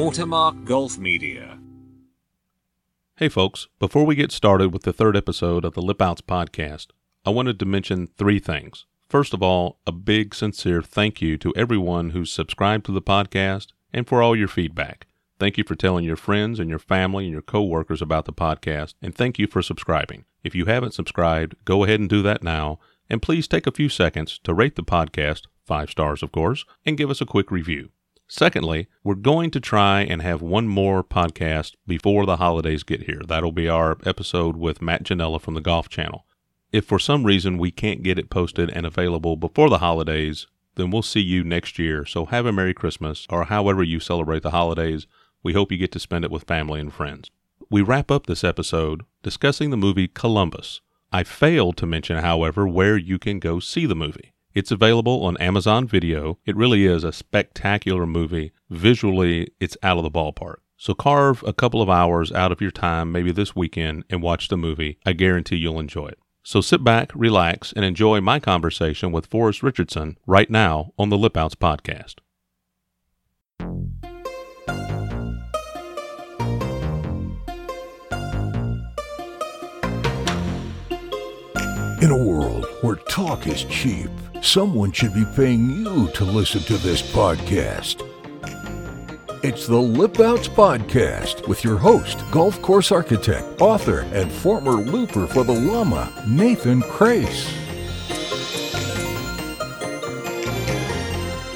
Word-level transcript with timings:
Watermark 0.00 0.64
Golf 0.64 0.96
Media. 0.96 1.58
Hey, 3.16 3.28
folks, 3.28 3.68
before 3.78 4.06
we 4.06 4.14
get 4.14 4.32
started 4.32 4.72
with 4.72 4.84
the 4.84 4.94
third 4.94 5.14
episode 5.14 5.62
of 5.62 5.74
the 5.74 5.82
Lip 5.82 6.00
Outs 6.00 6.22
podcast, 6.22 6.86
I 7.26 7.28
wanted 7.28 7.58
to 7.58 7.66
mention 7.66 8.06
three 8.06 8.38
things. 8.38 8.86
First 9.10 9.34
of 9.34 9.42
all, 9.42 9.78
a 9.86 9.92
big, 9.92 10.34
sincere 10.34 10.80
thank 10.80 11.20
you 11.20 11.36
to 11.36 11.52
everyone 11.54 12.10
who's 12.10 12.32
subscribed 12.32 12.86
to 12.86 12.92
the 12.92 13.02
podcast 13.02 13.74
and 13.92 14.08
for 14.08 14.22
all 14.22 14.34
your 14.34 14.48
feedback. 14.48 15.06
Thank 15.38 15.58
you 15.58 15.64
for 15.64 15.74
telling 15.74 16.06
your 16.06 16.16
friends 16.16 16.58
and 16.58 16.70
your 16.70 16.78
family 16.78 17.24
and 17.24 17.32
your 17.32 17.42
coworkers 17.42 18.00
about 18.00 18.24
the 18.24 18.32
podcast, 18.32 18.94
and 19.02 19.14
thank 19.14 19.38
you 19.38 19.46
for 19.46 19.60
subscribing. 19.60 20.24
If 20.42 20.54
you 20.54 20.64
haven't 20.64 20.94
subscribed, 20.94 21.56
go 21.66 21.84
ahead 21.84 22.00
and 22.00 22.08
do 22.08 22.22
that 22.22 22.42
now, 22.42 22.78
and 23.10 23.20
please 23.20 23.46
take 23.46 23.66
a 23.66 23.70
few 23.70 23.90
seconds 23.90 24.40
to 24.44 24.54
rate 24.54 24.76
the 24.76 24.82
podcast, 24.82 25.42
five 25.66 25.90
stars 25.90 26.22
of 26.22 26.32
course, 26.32 26.64
and 26.86 26.96
give 26.96 27.10
us 27.10 27.20
a 27.20 27.26
quick 27.26 27.50
review. 27.50 27.90
Secondly, 28.32 28.86
we're 29.02 29.16
going 29.16 29.50
to 29.50 29.58
try 29.58 30.02
and 30.02 30.22
have 30.22 30.40
one 30.40 30.68
more 30.68 31.02
podcast 31.02 31.74
before 31.84 32.26
the 32.26 32.36
holidays 32.36 32.84
get 32.84 33.02
here. 33.02 33.22
That'll 33.26 33.50
be 33.50 33.68
our 33.68 33.98
episode 34.06 34.56
with 34.56 34.80
Matt 34.80 35.02
Ginella 35.02 35.40
from 35.40 35.54
the 35.54 35.60
Golf 35.60 35.88
Channel. 35.88 36.24
If 36.70 36.84
for 36.84 37.00
some 37.00 37.24
reason 37.24 37.58
we 37.58 37.72
can't 37.72 38.04
get 38.04 38.20
it 38.20 38.30
posted 38.30 38.70
and 38.70 38.86
available 38.86 39.34
before 39.34 39.68
the 39.68 39.78
holidays, 39.78 40.46
then 40.76 40.92
we'll 40.92 41.02
see 41.02 41.20
you 41.20 41.42
next 41.42 41.76
year. 41.76 42.04
So 42.06 42.26
have 42.26 42.46
a 42.46 42.52
Merry 42.52 42.72
Christmas 42.72 43.26
or 43.28 43.46
however 43.46 43.82
you 43.82 43.98
celebrate 43.98 44.44
the 44.44 44.52
holidays. 44.52 45.08
We 45.42 45.52
hope 45.52 45.72
you 45.72 45.78
get 45.78 45.90
to 45.90 45.98
spend 45.98 46.24
it 46.24 46.30
with 46.30 46.44
family 46.44 46.78
and 46.78 46.94
friends. 46.94 47.32
We 47.68 47.82
wrap 47.82 48.12
up 48.12 48.26
this 48.26 48.44
episode 48.44 49.02
discussing 49.24 49.70
the 49.70 49.76
movie 49.76 50.06
Columbus. 50.06 50.82
I 51.10 51.24
failed 51.24 51.76
to 51.78 51.86
mention, 51.86 52.18
however, 52.18 52.68
where 52.68 52.96
you 52.96 53.18
can 53.18 53.40
go 53.40 53.58
see 53.58 53.86
the 53.86 53.96
movie. 53.96 54.34
It's 54.52 54.72
available 54.72 55.24
on 55.24 55.36
Amazon 55.36 55.86
Video. 55.86 56.38
It 56.44 56.56
really 56.56 56.84
is 56.84 57.04
a 57.04 57.12
spectacular 57.12 58.04
movie. 58.04 58.50
Visually, 58.68 59.52
it's 59.60 59.76
out 59.80 59.96
of 59.96 60.02
the 60.02 60.10
ballpark. 60.10 60.56
So 60.76 60.92
carve 60.92 61.44
a 61.46 61.52
couple 61.52 61.80
of 61.80 61.88
hours 61.88 62.32
out 62.32 62.50
of 62.50 62.60
your 62.60 62.72
time, 62.72 63.12
maybe 63.12 63.30
this 63.30 63.54
weekend, 63.54 64.02
and 64.10 64.22
watch 64.22 64.48
the 64.48 64.56
movie. 64.56 64.98
I 65.06 65.12
guarantee 65.12 65.54
you'll 65.54 65.78
enjoy 65.78 66.08
it. 66.08 66.18
So 66.42 66.60
sit 66.60 66.82
back, 66.82 67.12
relax, 67.14 67.72
and 67.72 67.84
enjoy 67.84 68.20
my 68.20 68.40
conversation 68.40 69.12
with 69.12 69.26
Forrest 69.26 69.62
Richardson 69.62 70.18
right 70.26 70.50
now 70.50 70.94
on 70.98 71.10
the 71.10 71.18
Lip 71.18 71.36
Outs 71.36 71.54
podcast. 71.54 72.16
In 82.02 82.10
a 82.10 82.16
world 82.16 82.66
where 82.80 82.96
talk 82.96 83.46
is 83.46 83.64
cheap, 83.64 84.10
someone 84.42 84.92
should 84.92 85.14
be 85.14 85.24
paying 85.36 85.70
you 85.70 86.08
to 86.14 86.24
listen 86.24 86.60
to 86.62 86.76
this 86.78 87.02
podcast. 87.02 88.06
It's 89.42 89.66
the 89.66 89.76
Lip 89.76 90.20
Outs 90.20 90.48
Podcast 90.48 91.48
with 91.48 91.64
your 91.64 91.78
host, 91.78 92.22
golf 92.30 92.60
course 92.60 92.92
architect, 92.92 93.60
author, 93.60 94.00
and 94.12 94.30
former 94.30 94.72
looper 94.72 95.26
for 95.26 95.44
the 95.44 95.52
Llama, 95.52 96.12
Nathan 96.26 96.82
Crace. 96.82 97.50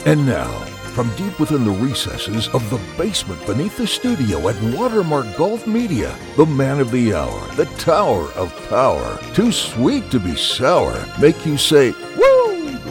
And 0.07 0.27
now, 0.27 0.51
from 0.95 1.15
deep 1.17 1.41
within 1.41 1.65
the 1.65 1.73
recesses 1.73 2.49
of 2.49 2.69
the 2.71 2.81
basement 2.97 3.45
beneath 3.47 3.77
the 3.77 3.87
studio 3.87 4.49
at 4.49 4.77
Watermark 4.77 5.37
Golf 5.37 5.67
Media, 5.67 6.17
the 6.37 6.47
man 6.47 6.79
of 6.79 6.91
the 6.91 7.13
hour, 7.13 7.55
the 7.57 7.67
tower 7.79 8.31
of 8.33 8.55
power, 8.69 9.19
too 9.35 9.51
sweet 9.51 10.11
to 10.11 10.21
be 10.21 10.37
sour, 10.37 11.05
make 11.21 11.45
you 11.45 11.59
say, 11.59 11.91
woo, 12.17 12.34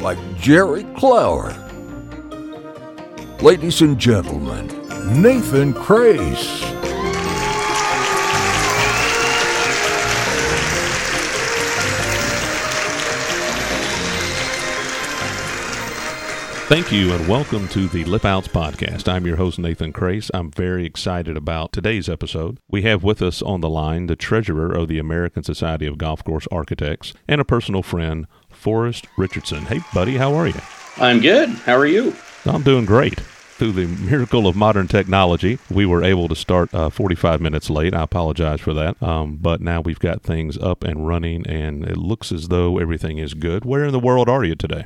like 0.04 0.20
Jerry 0.38 0.84
Clower. 0.98 1.54
Ladies 3.42 3.82
and 3.82 3.98
gentlemen, 3.98 4.68
Nathan 5.22 5.74
Crace. 5.74 6.62
Thank 16.68 16.92
you 16.92 17.14
and 17.14 17.28
welcome 17.28 17.68
to 17.68 17.88
the 17.88 18.04
Lip 18.06 18.26
Outs 18.26 18.48
podcast. 18.48 19.08
I'm 19.08 19.28
your 19.28 19.36
host, 19.36 19.60
Nathan 19.60 19.94
Crace. 19.94 20.32
I'm 20.34 20.50
very 20.50 20.86
excited 20.86 21.38
about 21.38 21.72
today's 21.72 22.10
episode. 22.10 22.58
We 22.68 22.82
have 22.82 23.04
with 23.04 23.22
us 23.22 23.44
on 23.44 23.62
the 23.62 23.70
line 23.70 24.08
the 24.08 24.16
treasurer 24.16 24.74
of 24.74 24.88
the 24.88 24.98
American 24.98 25.44
Society 25.44 25.86
of 25.86 26.00
Golf 26.00 26.24
Course 26.24 26.48
Architects 26.52 27.14
and 27.28 27.40
a 27.40 27.46
personal 27.46 27.84
friend, 27.84 28.26
Forrest 28.64 29.08
Richardson. 29.18 29.66
Hey, 29.66 29.82
buddy, 29.94 30.16
how 30.16 30.34
are 30.36 30.48
you? 30.48 30.60
I'm 30.96 31.20
good. 31.20 31.50
How 31.50 31.76
are 31.76 31.86
you? 31.86 32.16
I'm 32.46 32.64
doing 32.64 32.86
great. 32.86 33.20
Through 33.20 33.74
the 33.74 33.88
miracle 33.88 34.48
of 34.48 34.56
modern 34.56 34.88
technology, 34.88 35.60
we 35.70 35.86
were 35.86 36.02
able 36.02 36.30
to 36.30 36.36
start 36.36 36.74
uh, 36.74 36.90
45 36.90 37.42
minutes 37.42 37.70
late. 37.70 37.94
I 37.94 38.04
apologize 38.04 38.62
for 38.62 38.74
that. 38.74 39.04
Um, 39.04 39.36
but 39.36 39.60
now 39.60 39.82
we've 39.82 40.00
got 40.00 40.24
things 40.24 40.58
up 40.58 40.86
and 40.86 41.06
running, 41.06 41.46
and 41.46 41.84
it 41.84 41.98
looks 41.98 42.32
as 42.32 42.48
though 42.48 42.78
everything 42.78 43.18
is 43.18 43.34
good. 43.34 43.66
Where 43.66 43.84
in 43.84 43.92
the 43.92 44.00
world 44.00 44.30
are 44.30 44.46
you 44.46 44.56
today? 44.56 44.86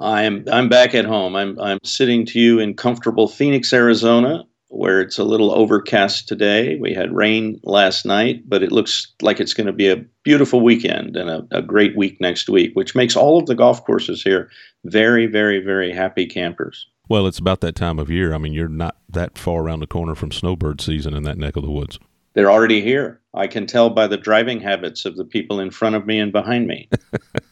I'm 0.00 0.44
I'm 0.50 0.68
back 0.68 0.92
at 0.96 1.04
home. 1.04 1.36
I'm 1.36 1.60
I'm 1.60 1.78
sitting 1.84 2.26
to 2.26 2.40
you 2.40 2.58
in 2.58 2.74
comfortable 2.74 3.28
Phoenix, 3.28 3.72
Arizona, 3.72 4.44
where 4.72 5.02
it's 5.02 5.18
a 5.18 5.24
little 5.24 5.52
overcast 5.52 6.26
today. 6.26 6.76
We 6.76 6.94
had 6.94 7.14
rain 7.14 7.60
last 7.62 8.06
night, 8.06 8.48
but 8.48 8.62
it 8.62 8.72
looks 8.72 9.12
like 9.20 9.38
it's 9.38 9.54
going 9.54 9.66
to 9.66 9.72
be 9.72 9.88
a 9.88 10.04
beautiful 10.24 10.62
weekend 10.62 11.14
and 11.16 11.28
a, 11.28 11.46
a 11.50 11.62
great 11.62 11.96
week 11.96 12.20
next 12.20 12.48
week, 12.48 12.72
which 12.74 12.94
makes 12.94 13.14
all 13.14 13.38
of 13.38 13.46
the 13.46 13.54
golf 13.54 13.84
courses 13.84 14.22
here 14.22 14.50
very, 14.84 15.26
very, 15.26 15.60
very 15.60 15.92
happy 15.92 16.26
campers. 16.26 16.86
Well, 17.08 17.26
it's 17.26 17.38
about 17.38 17.60
that 17.60 17.76
time 17.76 17.98
of 17.98 18.08
year. 18.08 18.32
I 18.32 18.38
mean, 18.38 18.54
you're 18.54 18.68
not 18.68 18.96
that 19.10 19.36
far 19.36 19.60
around 19.60 19.80
the 19.80 19.86
corner 19.86 20.14
from 20.14 20.32
snowbird 20.32 20.80
season 20.80 21.14
in 21.14 21.24
that 21.24 21.36
neck 21.36 21.56
of 21.56 21.62
the 21.62 21.70
woods. 21.70 21.98
They're 22.32 22.50
already 22.50 22.80
here. 22.80 23.20
I 23.34 23.48
can 23.48 23.66
tell 23.66 23.90
by 23.90 24.06
the 24.06 24.16
driving 24.16 24.60
habits 24.60 25.04
of 25.04 25.16
the 25.16 25.24
people 25.24 25.60
in 25.60 25.70
front 25.70 25.96
of 25.96 26.06
me 26.06 26.18
and 26.18 26.32
behind 26.32 26.66
me. 26.66 26.88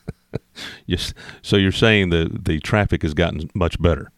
yes. 0.87 1.13
So 1.43 1.57
you're 1.57 1.73
saying 1.73 2.09
the 2.09 2.31
the 2.33 2.61
traffic 2.61 3.03
has 3.03 3.13
gotten 3.13 3.51
much 3.55 3.81
better. 3.81 4.11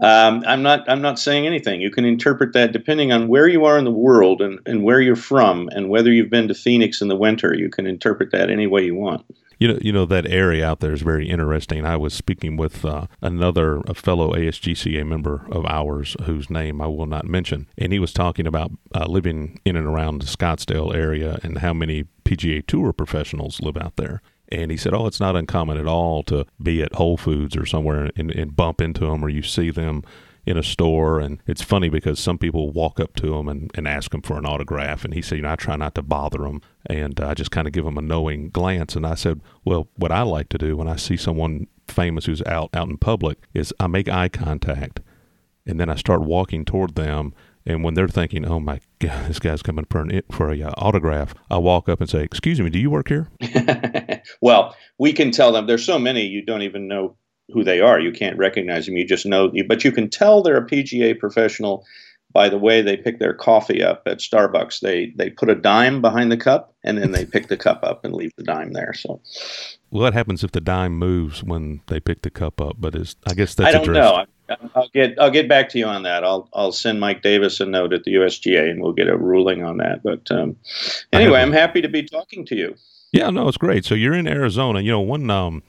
Um, 0.00 0.42
I'm 0.46 0.62
not. 0.62 0.88
I'm 0.88 1.02
not 1.02 1.18
saying 1.18 1.46
anything. 1.46 1.80
You 1.80 1.90
can 1.90 2.04
interpret 2.04 2.52
that 2.52 2.72
depending 2.72 3.12
on 3.12 3.28
where 3.28 3.48
you 3.48 3.64
are 3.64 3.78
in 3.78 3.84
the 3.84 3.90
world 3.90 4.40
and, 4.40 4.58
and 4.66 4.82
where 4.82 5.00
you're 5.00 5.16
from, 5.16 5.68
and 5.72 5.88
whether 5.88 6.12
you've 6.12 6.30
been 6.30 6.48
to 6.48 6.54
Phoenix 6.54 7.00
in 7.00 7.08
the 7.08 7.16
winter. 7.16 7.54
You 7.54 7.70
can 7.70 7.86
interpret 7.86 8.30
that 8.32 8.50
any 8.50 8.66
way 8.66 8.84
you 8.84 8.94
want. 8.94 9.24
You 9.60 9.68
know, 9.68 9.78
you 9.82 9.92
know 9.92 10.06
that 10.06 10.26
area 10.26 10.66
out 10.66 10.80
there 10.80 10.94
is 10.94 11.02
very 11.02 11.28
interesting. 11.28 11.84
I 11.84 11.98
was 11.98 12.14
speaking 12.14 12.56
with 12.56 12.82
uh, 12.82 13.08
another 13.20 13.82
fellow 13.94 14.32
ASGCA 14.32 15.06
member 15.06 15.46
of 15.50 15.66
ours, 15.66 16.16
whose 16.22 16.48
name 16.48 16.80
I 16.80 16.86
will 16.86 17.04
not 17.04 17.26
mention, 17.26 17.68
and 17.76 17.92
he 17.92 17.98
was 17.98 18.14
talking 18.14 18.46
about 18.46 18.72
uh, 18.94 19.04
living 19.04 19.60
in 19.66 19.76
and 19.76 19.86
around 19.86 20.22
the 20.22 20.26
Scottsdale 20.26 20.94
area 20.94 21.38
and 21.42 21.58
how 21.58 21.74
many 21.74 22.04
PGA 22.24 22.66
Tour 22.66 22.94
professionals 22.94 23.60
live 23.60 23.76
out 23.76 23.96
there. 23.96 24.22
And 24.52 24.70
he 24.70 24.76
said, 24.76 24.94
Oh, 24.94 25.06
it's 25.06 25.20
not 25.20 25.36
uncommon 25.36 25.76
at 25.76 25.86
all 25.86 26.22
to 26.24 26.46
be 26.62 26.82
at 26.82 26.94
Whole 26.94 27.16
Foods 27.16 27.56
or 27.56 27.66
somewhere 27.66 28.10
and, 28.16 28.30
and 28.30 28.56
bump 28.56 28.80
into 28.80 29.06
them 29.06 29.24
or 29.24 29.28
you 29.28 29.42
see 29.42 29.70
them 29.70 30.02
in 30.46 30.56
a 30.56 30.62
store. 30.62 31.20
And 31.20 31.42
it's 31.46 31.62
funny 31.62 31.88
because 31.88 32.18
some 32.18 32.38
people 32.38 32.70
walk 32.70 32.98
up 32.98 33.14
to 33.16 33.34
him 33.36 33.48
and, 33.48 33.70
and 33.74 33.86
ask 33.86 34.12
him 34.12 34.22
for 34.22 34.38
an 34.38 34.46
autograph. 34.46 35.04
And 35.04 35.14
he 35.14 35.22
said, 35.22 35.36
You 35.36 35.42
know, 35.42 35.52
I 35.52 35.56
try 35.56 35.76
not 35.76 35.94
to 35.94 36.02
bother 36.02 36.38
them. 36.38 36.62
And 36.86 37.20
uh, 37.20 37.28
I 37.28 37.34
just 37.34 37.50
kind 37.50 37.66
of 37.66 37.72
give 37.72 37.84
them 37.84 37.98
a 37.98 38.02
knowing 38.02 38.50
glance. 38.50 38.96
And 38.96 39.06
I 39.06 39.14
said, 39.14 39.40
Well, 39.64 39.88
what 39.96 40.12
I 40.12 40.22
like 40.22 40.48
to 40.50 40.58
do 40.58 40.76
when 40.76 40.88
I 40.88 40.96
see 40.96 41.16
someone 41.16 41.66
famous 41.88 42.26
who's 42.26 42.42
out, 42.42 42.70
out 42.74 42.88
in 42.88 42.96
public 42.96 43.38
is 43.52 43.74
I 43.80 43.86
make 43.86 44.08
eye 44.08 44.28
contact 44.28 45.00
and 45.66 45.78
then 45.78 45.90
I 45.90 45.94
start 45.94 46.22
walking 46.22 46.64
toward 46.64 46.94
them 46.94 47.34
and 47.66 47.84
when 47.84 47.94
they're 47.94 48.08
thinking, 48.08 48.46
"Oh 48.46 48.60
my 48.60 48.80
God, 48.98 49.28
this 49.28 49.38
guy's 49.38 49.62
coming 49.62 49.86
for 49.90 50.00
an 50.00 50.22
for 50.30 50.50
a 50.50 50.62
uh, 50.62 50.72
autograph," 50.76 51.34
I 51.50 51.58
walk 51.58 51.88
up 51.88 52.00
and 52.00 52.08
say, 52.08 52.22
"Excuse 52.22 52.60
me, 52.60 52.70
do 52.70 52.78
you 52.78 52.90
work 52.90 53.08
here?" 53.08 53.28
well, 54.40 54.76
we 54.98 55.12
can 55.12 55.30
tell 55.30 55.52
them. 55.52 55.66
There's 55.66 55.84
so 55.84 55.98
many 55.98 56.26
you 56.26 56.44
don't 56.44 56.62
even 56.62 56.88
know 56.88 57.16
who 57.52 57.64
they 57.64 57.80
are. 57.80 57.98
You 57.98 58.12
can't 58.12 58.38
recognize 58.38 58.86
them. 58.86 58.96
You 58.96 59.06
just 59.06 59.26
know, 59.26 59.52
but 59.66 59.84
you 59.84 59.92
can 59.92 60.08
tell 60.08 60.42
they're 60.42 60.56
a 60.56 60.66
PGA 60.66 61.18
professional 61.18 61.84
by 62.32 62.48
the 62.48 62.58
way 62.58 62.80
they 62.80 62.96
pick 62.96 63.18
their 63.18 63.34
coffee 63.34 63.82
up 63.82 64.02
at 64.06 64.18
Starbucks. 64.18 64.80
They 64.80 65.12
they 65.16 65.30
put 65.30 65.50
a 65.50 65.54
dime 65.54 66.00
behind 66.00 66.30
the 66.30 66.36
cup 66.36 66.74
and 66.84 66.98
then 66.98 67.12
they 67.12 67.24
pick 67.24 67.48
the 67.48 67.56
cup 67.56 67.80
up 67.82 68.04
and 68.04 68.14
leave 68.14 68.32
the 68.36 68.44
dime 68.44 68.72
there. 68.72 68.92
So, 68.94 69.20
what 69.90 70.14
happens 70.14 70.44
if 70.44 70.52
the 70.52 70.60
dime 70.60 70.96
moves 70.96 71.42
when 71.42 71.80
they 71.88 72.00
pick 72.00 72.22
the 72.22 72.30
cup 72.30 72.60
up? 72.60 72.76
But 72.78 72.94
is 72.94 73.16
I 73.26 73.34
guess 73.34 73.54
that's 73.54 73.68
I 73.68 73.72
don't 73.72 73.82
addressed. 73.82 74.16
know. 74.16 74.26
I'll 74.74 74.88
get 74.88 75.18
I'll 75.18 75.30
get 75.30 75.48
back 75.48 75.68
to 75.70 75.78
you 75.78 75.86
on 75.86 76.02
that. 76.04 76.24
I'll 76.24 76.48
I'll 76.52 76.72
send 76.72 77.00
Mike 77.00 77.22
Davis 77.22 77.60
a 77.60 77.66
note 77.66 77.92
at 77.92 78.04
the 78.04 78.14
USGA 78.14 78.70
and 78.70 78.82
we'll 78.82 78.92
get 78.92 79.08
a 79.08 79.16
ruling 79.16 79.64
on 79.64 79.78
that. 79.78 80.02
But 80.02 80.30
um, 80.30 80.56
anyway, 81.12 81.40
I'm 81.40 81.52
happy 81.52 81.80
to 81.80 81.88
be 81.88 82.02
talking 82.02 82.44
to 82.46 82.56
you. 82.56 82.74
Yeah, 83.12 83.30
no, 83.30 83.48
it's 83.48 83.56
great. 83.56 83.84
So 83.84 83.94
you're 83.94 84.14
in 84.14 84.28
Arizona. 84.28 84.80
You 84.80 84.92
know, 84.92 85.00
one 85.00 85.28
um, 85.30 85.62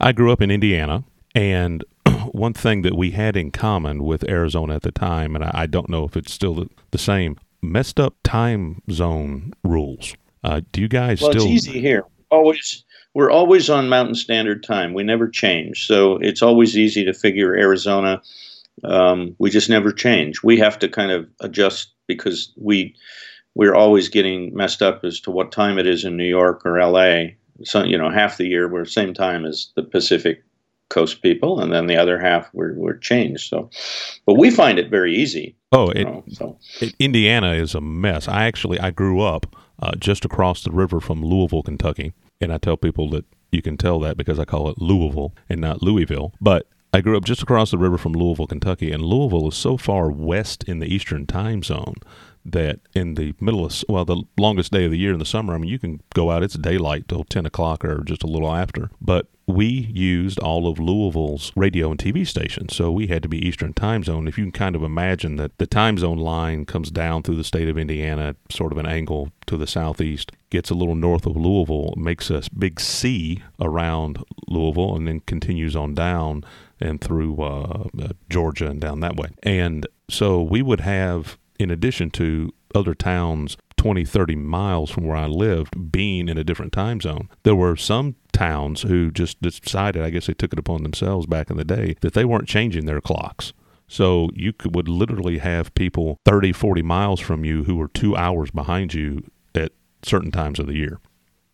I 0.00 0.12
grew 0.12 0.30
up 0.30 0.42
in 0.42 0.50
Indiana, 0.50 1.04
and 1.34 1.84
one 2.32 2.52
thing 2.52 2.82
that 2.82 2.94
we 2.94 3.12
had 3.12 3.36
in 3.36 3.50
common 3.50 4.02
with 4.02 4.28
Arizona 4.28 4.74
at 4.74 4.82
the 4.82 4.92
time, 4.92 5.34
and 5.34 5.44
I, 5.44 5.50
I 5.54 5.66
don't 5.66 5.88
know 5.88 6.04
if 6.04 6.16
it's 6.16 6.32
still 6.32 6.54
the, 6.54 6.68
the, 6.90 6.98
same, 6.98 7.38
messed 7.62 7.98
up 7.98 8.14
time 8.22 8.82
zone 8.90 9.54
rules. 9.64 10.14
Uh, 10.44 10.60
do 10.72 10.80
you 10.80 10.88
guys 10.88 11.22
well, 11.22 11.30
still? 11.30 11.44
Well, 11.44 11.54
it's 11.54 11.68
easy 11.68 11.80
here. 11.80 12.04
Always 12.30 12.84
we're 13.14 13.30
always 13.30 13.68
on 13.68 13.88
Mountain 13.88 14.14
Standard 14.14 14.62
Time. 14.62 14.94
We 14.94 15.02
never 15.02 15.28
change, 15.28 15.86
so 15.86 16.16
it's 16.16 16.42
always 16.42 16.76
easy 16.76 17.04
to 17.04 17.14
figure 17.14 17.54
Arizona 17.54 18.22
um, 18.84 19.34
we 19.38 19.50
just 19.50 19.68
never 19.68 19.92
change. 19.92 20.42
We 20.42 20.58
have 20.58 20.78
to 20.80 20.88
kind 20.88 21.10
of 21.10 21.28
adjust 21.40 21.92
because 22.06 22.52
we 22.56 22.94
we're 23.54 23.74
always 23.74 24.08
getting 24.08 24.54
messed 24.54 24.80
up 24.80 25.04
as 25.04 25.20
to 25.20 25.30
what 25.30 25.52
time 25.52 25.78
it 25.78 25.86
is 25.86 26.04
in 26.04 26.16
New 26.16 26.28
York 26.28 26.64
or 26.64 26.78
L.A. 26.78 27.36
So 27.64 27.84
you 27.84 27.98
know, 27.98 28.10
half 28.10 28.38
the 28.38 28.46
year 28.46 28.68
we're 28.68 28.84
same 28.84 29.14
time 29.14 29.44
as 29.44 29.68
the 29.76 29.82
Pacific 29.82 30.42
Coast 30.88 31.22
people, 31.22 31.60
and 31.60 31.72
then 31.72 31.86
the 31.86 31.96
other 31.96 32.18
half 32.18 32.50
we're 32.52 32.74
we're 32.74 32.96
changed. 32.98 33.48
So, 33.48 33.70
but 34.26 34.34
we 34.34 34.50
find 34.50 34.78
it 34.78 34.90
very 34.90 35.14
easy. 35.14 35.56
Oh, 35.70 35.88
it, 35.90 36.04
know, 36.04 36.24
so. 36.28 36.58
it, 36.80 36.94
Indiana 36.98 37.52
is 37.52 37.74
a 37.74 37.80
mess. 37.80 38.28
I 38.28 38.44
actually 38.44 38.80
I 38.80 38.90
grew 38.90 39.20
up 39.20 39.56
uh, 39.78 39.92
just 39.96 40.24
across 40.24 40.64
the 40.64 40.70
river 40.70 41.00
from 41.00 41.24
Louisville, 41.24 41.62
Kentucky, 41.62 42.12
and 42.42 42.52
I 42.52 42.58
tell 42.58 42.76
people 42.76 43.08
that 43.10 43.24
you 43.50 43.62
can 43.62 43.76
tell 43.76 44.00
that 44.00 44.16
because 44.16 44.38
I 44.38 44.44
call 44.44 44.68
it 44.68 44.80
Louisville 44.80 45.34
and 45.48 45.60
not 45.60 45.82
Louisville. 45.82 46.32
But 46.40 46.66
I 46.92 47.00
grew 47.00 47.16
up 47.16 47.24
just 47.24 47.42
across 47.42 47.70
the 47.70 47.78
river 47.78 47.96
from 47.96 48.12
Louisville, 48.12 48.46
Kentucky, 48.46 48.92
and 48.92 49.02
Louisville 49.02 49.48
is 49.48 49.54
so 49.54 49.76
far 49.76 50.10
west 50.10 50.64
in 50.64 50.78
the 50.78 50.92
Eastern 50.92 51.26
time 51.26 51.62
zone 51.62 51.96
that 52.44 52.80
in 52.94 53.14
the 53.14 53.34
middle 53.40 53.64
of 53.64 53.84
well 53.88 54.04
the 54.04 54.22
longest 54.36 54.72
day 54.72 54.84
of 54.84 54.90
the 54.90 54.98
year 54.98 55.12
in 55.12 55.20
the 55.20 55.24
summer 55.24 55.54
i 55.54 55.58
mean 55.58 55.70
you 55.70 55.78
can 55.78 56.00
go 56.12 56.30
out 56.30 56.42
it's 56.42 56.54
daylight 56.54 57.06
till 57.06 57.22
10 57.22 57.46
o'clock 57.46 57.84
or 57.84 58.02
just 58.02 58.24
a 58.24 58.26
little 58.26 58.52
after 58.52 58.90
but 59.00 59.28
we 59.54 59.66
used 59.92 60.38
all 60.38 60.66
of 60.66 60.78
louisville's 60.78 61.52
radio 61.56 61.90
and 61.90 61.98
tv 61.98 62.26
stations 62.26 62.74
so 62.74 62.90
we 62.90 63.06
had 63.06 63.22
to 63.22 63.28
be 63.28 63.46
eastern 63.46 63.72
time 63.72 64.02
zone. 64.02 64.26
If 64.28 64.38
you 64.38 64.44
can 64.44 64.52
kind 64.52 64.76
of 64.76 64.82
imagine 64.82 65.36
that 65.36 65.58
the 65.58 65.66
time 65.66 65.98
zone 65.98 66.18
line 66.18 66.64
comes 66.64 66.90
down 66.90 67.22
through 67.22 67.36
the 67.36 67.44
state 67.44 67.68
of 67.68 67.78
indiana 67.78 68.36
sort 68.50 68.72
of 68.72 68.78
an 68.78 68.86
angle 68.86 69.30
to 69.46 69.56
the 69.56 69.66
southeast 69.66 70.32
gets 70.50 70.70
a 70.70 70.74
little 70.74 70.94
north 70.94 71.26
of 71.26 71.36
louisville 71.36 71.94
makes 71.96 72.30
a 72.30 72.42
big 72.56 72.80
c 72.80 73.42
around 73.60 74.22
louisville 74.48 74.96
and 74.96 75.06
then 75.06 75.20
continues 75.20 75.76
on 75.76 75.94
down 75.94 76.44
and 76.80 77.00
through 77.00 77.40
uh, 77.40 77.88
uh, 78.02 78.08
georgia 78.28 78.66
and 78.66 78.80
down 78.80 79.00
that 79.00 79.16
way. 79.16 79.28
And 79.42 79.86
so 80.10 80.42
we 80.42 80.62
would 80.62 80.80
have 80.80 81.38
in 81.58 81.70
addition 81.70 82.10
to 82.10 82.52
other 82.74 82.94
towns 82.94 83.56
20, 83.82 84.04
30 84.04 84.36
miles 84.36 84.92
from 84.92 85.02
where 85.02 85.16
I 85.16 85.26
lived 85.26 85.90
being 85.90 86.28
in 86.28 86.38
a 86.38 86.44
different 86.44 86.72
time 86.72 87.00
zone. 87.00 87.28
There 87.42 87.56
were 87.56 87.74
some 87.74 88.14
towns 88.32 88.82
who 88.82 89.10
just 89.10 89.42
decided, 89.42 90.04
I 90.04 90.10
guess 90.10 90.28
they 90.28 90.34
took 90.34 90.52
it 90.52 90.58
upon 90.60 90.84
themselves 90.84 91.26
back 91.26 91.50
in 91.50 91.56
the 91.56 91.64
day, 91.64 91.96
that 92.00 92.14
they 92.14 92.24
weren't 92.24 92.46
changing 92.46 92.86
their 92.86 93.00
clocks. 93.00 93.52
So 93.88 94.30
you 94.36 94.52
could, 94.52 94.76
would 94.76 94.88
literally 94.88 95.38
have 95.38 95.74
people 95.74 96.20
30, 96.24 96.52
40 96.52 96.82
miles 96.82 97.18
from 97.18 97.44
you 97.44 97.64
who 97.64 97.74
were 97.74 97.88
two 97.88 98.14
hours 98.14 98.52
behind 98.52 98.94
you 98.94 99.24
at 99.56 99.72
certain 100.04 100.30
times 100.30 100.60
of 100.60 100.68
the 100.68 100.76
year. 100.76 101.00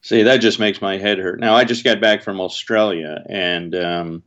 See, 0.02 0.22
that 0.22 0.42
just 0.42 0.60
makes 0.60 0.82
my 0.82 0.98
head 0.98 1.16
hurt. 1.16 1.40
Now, 1.40 1.54
I 1.54 1.64
just 1.64 1.82
got 1.82 1.98
back 1.98 2.22
from 2.22 2.42
Australia 2.42 3.24
and 3.30 3.74
um, 3.74 4.22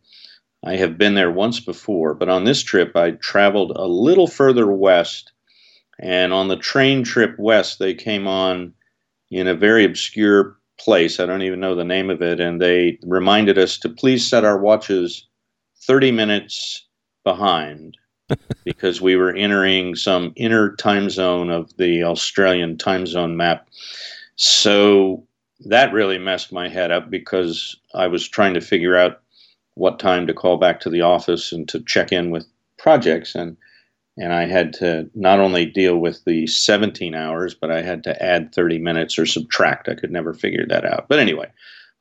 I 0.65 0.75
have 0.77 0.97
been 0.97 1.13
there 1.13 1.30
once 1.30 1.59
before, 1.59 2.15
but 2.15 2.30
on 2.30 2.45
this 2.45 2.63
trip, 2.63 2.95
I 2.95 3.12
traveled 3.12 3.74
a 3.75 3.86
little 3.86 4.25
further 4.25 4.65
west 4.65 5.31
and 6.01 6.33
on 6.33 6.48
the 6.48 6.57
train 6.57 7.03
trip 7.03 7.38
west, 7.38 7.80
they 7.80 7.94
came 7.94 8.27
on 8.27 8.74
in 9.30 9.48
a 9.48 9.53
very 9.53 9.86
obscure 9.86 10.57
place. 10.80 11.19
I 11.19 11.25
don't 11.27 11.44
even 11.44 11.59
know 11.59 11.75
the 11.75 11.83
name 11.83 12.09
of 12.09 12.21
it. 12.21 12.39
And 12.39 12.59
they 12.59 12.98
reminded 13.03 13.57
us 13.57 13.77
to 13.80 13.89
please 13.89 14.27
set 14.27 14.44
our 14.44 14.57
watches 14.57 15.27
30 15.83 16.12
minutes 16.12 16.88
behind 17.24 17.98
because 18.65 19.00
we 19.00 19.15
were 19.15 19.36
entering 19.36 19.95
some 19.95 20.33
inner 20.36 20.75
time 20.75 21.09
zone 21.09 21.51
of 21.51 21.75
the 21.77 22.04
Australian 22.04 22.77
time 22.77 23.06
zone 23.06 23.38
map. 23.38 23.68
So 24.38 25.25
that 25.65 25.94
really 25.94 26.18
messed 26.18 26.51
my 26.51 26.68
head 26.68 26.92
up 26.92 27.12
because 27.12 27.75
I 27.94 28.07
was 28.07 28.27
trying 28.27 28.56
to 28.56 28.62
figure 28.62 28.97
out 28.97 29.21
what 29.75 30.00
time 30.00 30.25
to 30.27 30.33
call 30.33 30.57
back 30.57 30.80
to 30.81 30.89
the 30.89 31.01
office 31.01 31.51
and 31.51 31.69
to 31.69 31.80
check 31.81 32.12
in 32.12 32.31
with 32.31 32.47
projects. 32.80 33.36
And 33.36 33.56
and 34.18 34.34
I 34.34 34.46
had 34.46 34.74
to 34.74 35.10
not 35.16 35.40
only 35.40 35.66
deal 35.66 35.98
with 35.98 36.24
the 36.25 36.48
17 36.48 37.16
hours, 37.16 37.54
but 37.54 37.72
I 37.72 37.81
had 37.81 38.04
to 38.04 38.24
add 38.24 38.54
30 38.54 38.80
minutes 38.80 39.18
or 39.18 39.25
subtract. 39.25 39.88
I 39.88 39.96
could 39.96 40.12
never 40.12 40.34
figure 40.34 40.66
that 40.68 40.86
out. 40.86 41.08
But 41.08 41.19
anyway, 41.19 41.50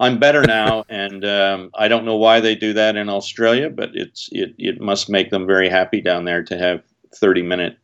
I'm 0.00 0.18
better 0.18 0.42
now, 0.42 0.84
and 0.88 1.24
um, 1.24 1.70
I 1.74 1.88
don't 1.88 2.04
know 2.04 2.16
why 2.16 2.40
they 2.40 2.54
do 2.54 2.72
that 2.72 2.96
in 2.96 3.08
Australia, 3.08 3.70
but 3.70 3.90
it's 3.94 4.28
it 4.32 4.54
it 4.58 4.80
must 4.80 5.08
make 5.08 5.30
them 5.30 5.46
very 5.46 5.68
happy 5.68 6.00
down 6.00 6.24
there 6.24 6.42
to 6.44 6.58
have 6.58 6.82
30 7.14 7.42
minute 7.42 7.78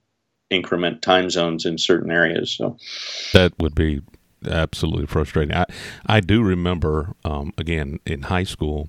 increment 0.50 1.02
time 1.02 1.30
zones 1.30 1.66
in 1.66 1.78
certain 1.78 2.10
areas. 2.10 2.50
So 2.52 2.76
that 3.32 3.52
would 3.58 3.74
be 3.74 4.02
absolutely 4.48 5.06
frustrating. 5.06 5.54
I 5.54 5.66
I 6.06 6.20
do 6.20 6.42
remember 6.42 7.14
um, 7.24 7.52
again 7.58 8.00
in 8.06 8.22
high 8.22 8.44
school, 8.44 8.88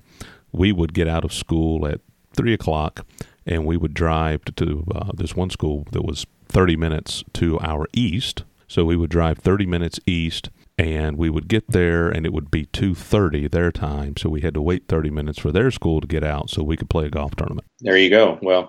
we 0.50 0.72
would 0.72 0.94
get 0.94 1.06
out 1.06 1.24
of 1.24 1.32
school 1.32 1.86
at 1.86 2.00
three 2.34 2.54
o'clock 2.54 3.04
and 3.48 3.64
we 3.64 3.76
would 3.76 3.94
drive 3.94 4.44
to, 4.44 4.52
to 4.52 4.84
uh, 4.94 5.10
this 5.14 5.34
one 5.34 5.50
school 5.50 5.86
that 5.92 6.04
was 6.04 6.26
30 6.48 6.76
minutes 6.76 7.24
to 7.34 7.58
our 7.60 7.86
east. 7.92 8.44
So 8.68 8.84
we 8.84 8.96
would 8.96 9.10
drive 9.10 9.38
30 9.38 9.66
minutes 9.66 9.98
east 10.06 10.50
and 10.76 11.16
we 11.16 11.30
would 11.30 11.48
get 11.48 11.68
there 11.70 12.08
and 12.08 12.24
it 12.24 12.32
would 12.32 12.50
be 12.50 12.66
2.30 12.66 13.50
their 13.50 13.72
time. 13.72 14.16
So 14.16 14.28
we 14.28 14.42
had 14.42 14.54
to 14.54 14.62
wait 14.62 14.84
30 14.88 15.10
minutes 15.10 15.38
for 15.38 15.50
their 15.50 15.70
school 15.70 16.00
to 16.00 16.06
get 16.06 16.22
out 16.22 16.50
so 16.50 16.62
we 16.62 16.76
could 16.76 16.90
play 16.90 17.06
a 17.06 17.10
golf 17.10 17.34
tournament. 17.34 17.66
There 17.80 17.96
you 17.96 18.10
go. 18.10 18.38
Well 18.42 18.68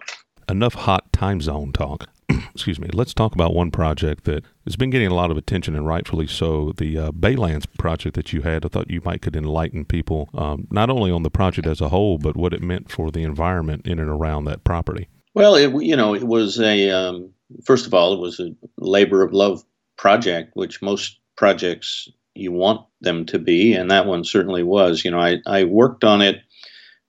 enough 0.49 0.73
hot 0.73 1.11
time 1.13 1.41
zone 1.41 1.71
talk 1.71 2.09
excuse 2.53 2.79
me, 2.79 2.89
let's 2.93 3.13
talk 3.13 3.33
about 3.33 3.53
one 3.53 3.71
project 3.71 4.25
that 4.25 4.43
has 4.65 4.75
been 4.75 4.89
getting 4.89 5.07
a 5.07 5.13
lot 5.13 5.31
of 5.31 5.37
attention 5.37 5.75
and 5.75 5.87
rightfully 5.87 6.27
so. 6.27 6.73
The 6.77 6.97
uh, 6.97 7.11
Baylands 7.11 7.65
project 7.77 8.15
that 8.15 8.33
you 8.33 8.41
had, 8.41 8.65
I 8.65 8.69
thought 8.69 8.89
you 8.89 9.01
might 9.03 9.21
could 9.21 9.35
enlighten 9.35 9.85
people 9.85 10.29
um, 10.33 10.67
not 10.69 10.89
only 10.89 11.11
on 11.11 11.23
the 11.23 11.29
project 11.29 11.67
as 11.67 11.81
a 11.81 11.89
whole, 11.89 12.17
but 12.17 12.35
what 12.35 12.53
it 12.53 12.61
meant 12.61 12.91
for 12.91 13.11
the 13.11 13.23
environment 13.23 13.85
in 13.85 13.99
and 13.99 14.09
around 14.09 14.45
that 14.45 14.63
property. 14.63 15.07
Well, 15.33 15.55
it, 15.55 15.71
you 15.83 15.95
know, 15.95 16.13
it 16.13 16.23
was 16.23 16.59
a 16.59 16.89
um, 16.89 17.31
first 17.63 17.87
of 17.87 17.93
all, 17.93 18.13
it 18.13 18.19
was 18.19 18.39
a 18.39 18.53
labor 18.77 19.23
of 19.23 19.33
love 19.33 19.63
project, 19.97 20.51
which 20.55 20.81
most 20.81 21.19
projects 21.35 22.09
you 22.35 22.51
want 22.51 22.85
them 23.01 23.25
to 23.27 23.39
be, 23.39 23.73
and 23.73 23.89
that 23.89 24.05
one 24.05 24.23
certainly 24.23 24.63
was. 24.63 25.03
You 25.03 25.11
know, 25.11 25.19
I, 25.19 25.37
I 25.45 25.63
worked 25.63 26.03
on 26.03 26.21
it. 26.21 26.41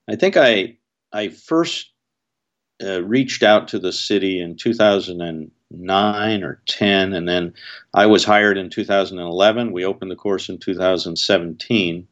I 0.08 0.16
think 0.16 0.36
I 0.36 0.76
I 1.12 1.28
first 1.28 1.89
uh, 2.82 3.02
reached 3.02 3.42
out 3.42 3.68
to 3.68 3.78
the 3.78 3.92
city 3.92 4.40
in 4.40 4.56
2009 4.56 6.42
or 6.42 6.62
10, 6.66 7.12
and 7.12 7.28
then 7.28 7.52
I 7.94 8.06
was 8.06 8.24
hired 8.24 8.56
in 8.56 8.70
2011. 8.70 9.72
We 9.72 9.84
opened 9.84 10.10
the 10.10 10.16
course 10.16 10.48
in 10.48 10.58
2017, 10.58 12.08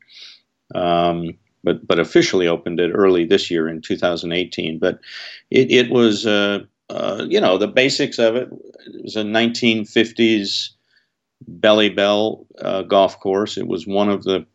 um, 0.75 1.35
but 1.65 1.87
but 1.87 1.99
officially 1.99 2.47
opened 2.47 2.81
it 2.81 2.93
early 2.93 3.25
this 3.25 3.51
year 3.51 3.69
in 3.69 3.81
2018. 3.81 4.79
But 4.79 5.01
it, 5.51 5.71
it 5.71 5.91
was 5.91 6.27
uh, 6.27 6.61
uh, 6.91 7.25
you 7.29 7.41
know 7.41 7.59
the 7.59 7.69
basics 7.69 8.19
of 8.19 8.37
it. 8.37 8.49
It 8.87 9.03
was 9.03 9.17
a 9.17 9.23
1950s 9.23 10.71
Billy 11.61 11.89
Bell 11.89 12.47
uh, 12.61 12.83
golf 12.83 13.19
course. 13.21 13.57
It 13.57 13.67
was 13.67 13.87
one 13.87 14.09
of 14.09 14.25
the 14.25 14.47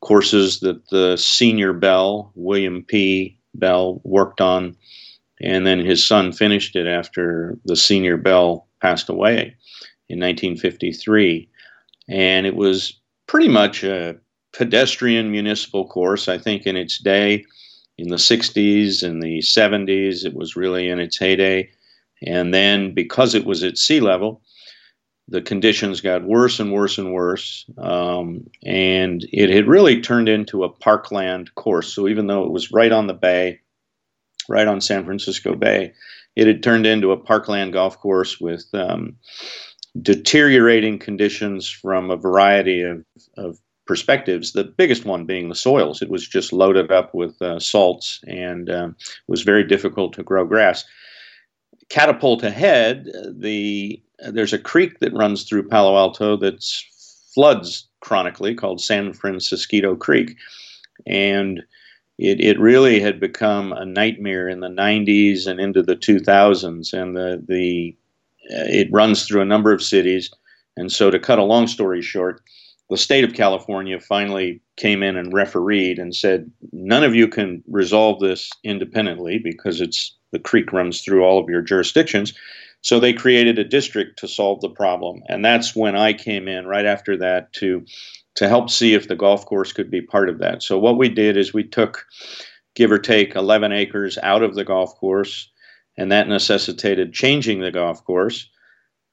courses 0.00 0.60
that 0.60 0.88
the 0.90 1.16
senior 1.16 1.72
Bell, 1.72 2.30
William 2.34 2.84
P. 2.84 3.38
Bell, 3.54 4.00
worked 4.04 4.40
on 4.40 4.76
and 5.40 5.66
then 5.66 5.80
his 5.80 6.04
son 6.04 6.32
finished 6.32 6.76
it 6.76 6.86
after 6.86 7.58
the 7.64 7.76
senior 7.76 8.16
Bell 8.16 8.66
passed 8.80 9.08
away 9.08 9.56
in 10.08 10.20
1953. 10.20 11.48
And 12.08 12.46
it 12.46 12.54
was 12.54 13.00
pretty 13.26 13.48
much 13.48 13.82
a 13.82 14.16
pedestrian 14.52 15.30
municipal 15.30 15.88
course. 15.88 16.28
I 16.28 16.38
think 16.38 16.66
in 16.66 16.76
its 16.76 16.98
day, 16.98 17.44
in 17.98 18.08
the 18.08 18.16
60s 18.16 19.02
and 19.02 19.22
the 19.22 19.38
70s, 19.38 20.24
it 20.24 20.34
was 20.34 20.56
really 20.56 20.88
in 20.88 21.00
its 21.00 21.18
heyday. 21.18 21.70
And 22.26 22.52
then 22.54 22.94
because 22.94 23.34
it 23.34 23.44
was 23.44 23.62
at 23.62 23.78
sea 23.78 24.00
level, 24.00 24.42
the 25.28 25.42
conditions 25.42 26.00
got 26.00 26.24
worse 26.24 26.60
and 26.60 26.72
worse 26.72 26.98
and 26.98 27.12
worse. 27.12 27.64
Um, 27.78 28.46
and 28.64 29.26
it 29.32 29.50
had 29.50 29.66
really 29.66 30.00
turned 30.00 30.28
into 30.28 30.64
a 30.64 30.68
parkland 30.68 31.54
course. 31.54 31.92
So 31.92 32.08
even 32.08 32.26
though 32.26 32.44
it 32.44 32.52
was 32.52 32.72
right 32.72 32.92
on 32.92 33.06
the 33.06 33.14
bay, 33.14 33.60
right 34.48 34.66
on 34.66 34.80
San 34.80 35.04
Francisco 35.04 35.54
Bay. 35.54 35.92
It 36.36 36.46
had 36.46 36.62
turned 36.62 36.86
into 36.86 37.12
a 37.12 37.16
parkland 37.16 37.72
golf 37.72 37.98
course 37.98 38.40
with 38.40 38.66
um, 38.74 39.16
deteriorating 40.00 40.98
conditions 40.98 41.68
from 41.68 42.10
a 42.10 42.16
variety 42.16 42.82
of, 42.82 43.04
of 43.36 43.58
perspectives. 43.86 44.52
The 44.52 44.64
biggest 44.64 45.04
one 45.04 45.26
being 45.26 45.48
the 45.48 45.54
soils. 45.54 46.02
It 46.02 46.10
was 46.10 46.26
just 46.26 46.52
loaded 46.52 46.90
up 46.90 47.14
with 47.14 47.40
uh, 47.40 47.60
salts 47.60 48.20
and 48.26 48.70
um, 48.70 48.96
was 49.28 49.42
very 49.42 49.64
difficult 49.64 50.14
to 50.14 50.22
grow 50.22 50.44
grass. 50.44 50.84
Catapult 51.88 52.42
ahead, 52.42 53.06
the 53.30 54.02
there's 54.30 54.52
a 54.52 54.58
creek 54.58 55.00
that 55.00 55.12
runs 55.12 55.44
through 55.44 55.68
Palo 55.68 55.96
Alto 55.96 56.36
that 56.38 56.64
floods 57.34 57.88
chronically 58.00 58.54
called 58.54 58.80
San 58.80 59.12
Francisquito 59.12 59.98
Creek, 59.98 60.36
and 61.06 61.62
it, 62.18 62.40
it 62.40 62.60
really 62.60 63.00
had 63.00 63.20
become 63.20 63.72
a 63.72 63.84
nightmare 63.84 64.48
in 64.48 64.60
the 64.60 64.68
90s 64.68 65.46
and 65.46 65.60
into 65.60 65.82
the 65.82 65.96
2000s. 65.96 66.92
And 66.92 67.16
the, 67.16 67.42
the 67.46 67.96
uh, 68.50 68.68
it 68.68 68.88
runs 68.92 69.26
through 69.26 69.40
a 69.40 69.46
number 69.46 69.72
of 69.72 69.82
cities. 69.82 70.30
And 70.76 70.90
so, 70.90 71.10
to 71.10 71.18
cut 71.18 71.38
a 71.38 71.44
long 71.44 71.66
story 71.66 72.02
short, 72.02 72.42
the 72.90 72.96
state 72.96 73.24
of 73.24 73.32
California 73.32 73.98
finally 73.98 74.60
came 74.76 75.02
in 75.02 75.16
and 75.16 75.32
refereed 75.32 75.98
and 75.98 76.14
said, 76.14 76.50
none 76.72 77.04
of 77.04 77.14
you 77.14 77.28
can 77.28 77.62
resolve 77.68 78.20
this 78.20 78.50
independently 78.62 79.38
because 79.38 79.80
it's 79.80 80.14
the 80.32 80.38
creek 80.38 80.72
runs 80.72 81.00
through 81.00 81.24
all 81.24 81.38
of 81.38 81.48
your 81.48 81.62
jurisdictions. 81.62 82.34
So 82.82 83.00
they 83.00 83.14
created 83.14 83.58
a 83.58 83.64
district 83.64 84.18
to 84.18 84.28
solve 84.28 84.60
the 84.60 84.68
problem, 84.68 85.22
and 85.28 85.42
that's 85.42 85.74
when 85.74 85.96
I 85.96 86.12
came 86.12 86.48
in 86.48 86.66
right 86.66 86.84
after 86.84 87.16
that 87.16 87.52
to 87.54 87.86
to 88.36 88.48
help 88.48 88.70
see 88.70 88.94
if 88.94 89.08
the 89.08 89.16
golf 89.16 89.46
course 89.46 89.72
could 89.72 89.90
be 89.90 90.00
part 90.00 90.28
of 90.28 90.38
that. 90.38 90.62
So 90.62 90.78
what 90.78 90.98
we 90.98 91.08
did 91.08 91.36
is 91.36 91.54
we 91.54 91.64
took, 91.64 92.04
give 92.74 92.90
or 92.90 92.98
take, 92.98 93.34
11 93.36 93.72
acres 93.72 94.18
out 94.22 94.42
of 94.42 94.54
the 94.54 94.64
golf 94.64 94.94
course, 94.96 95.50
and 95.96 96.10
that 96.10 96.28
necessitated 96.28 97.12
changing 97.12 97.60
the 97.60 97.70
golf 97.70 98.04
course, 98.04 98.48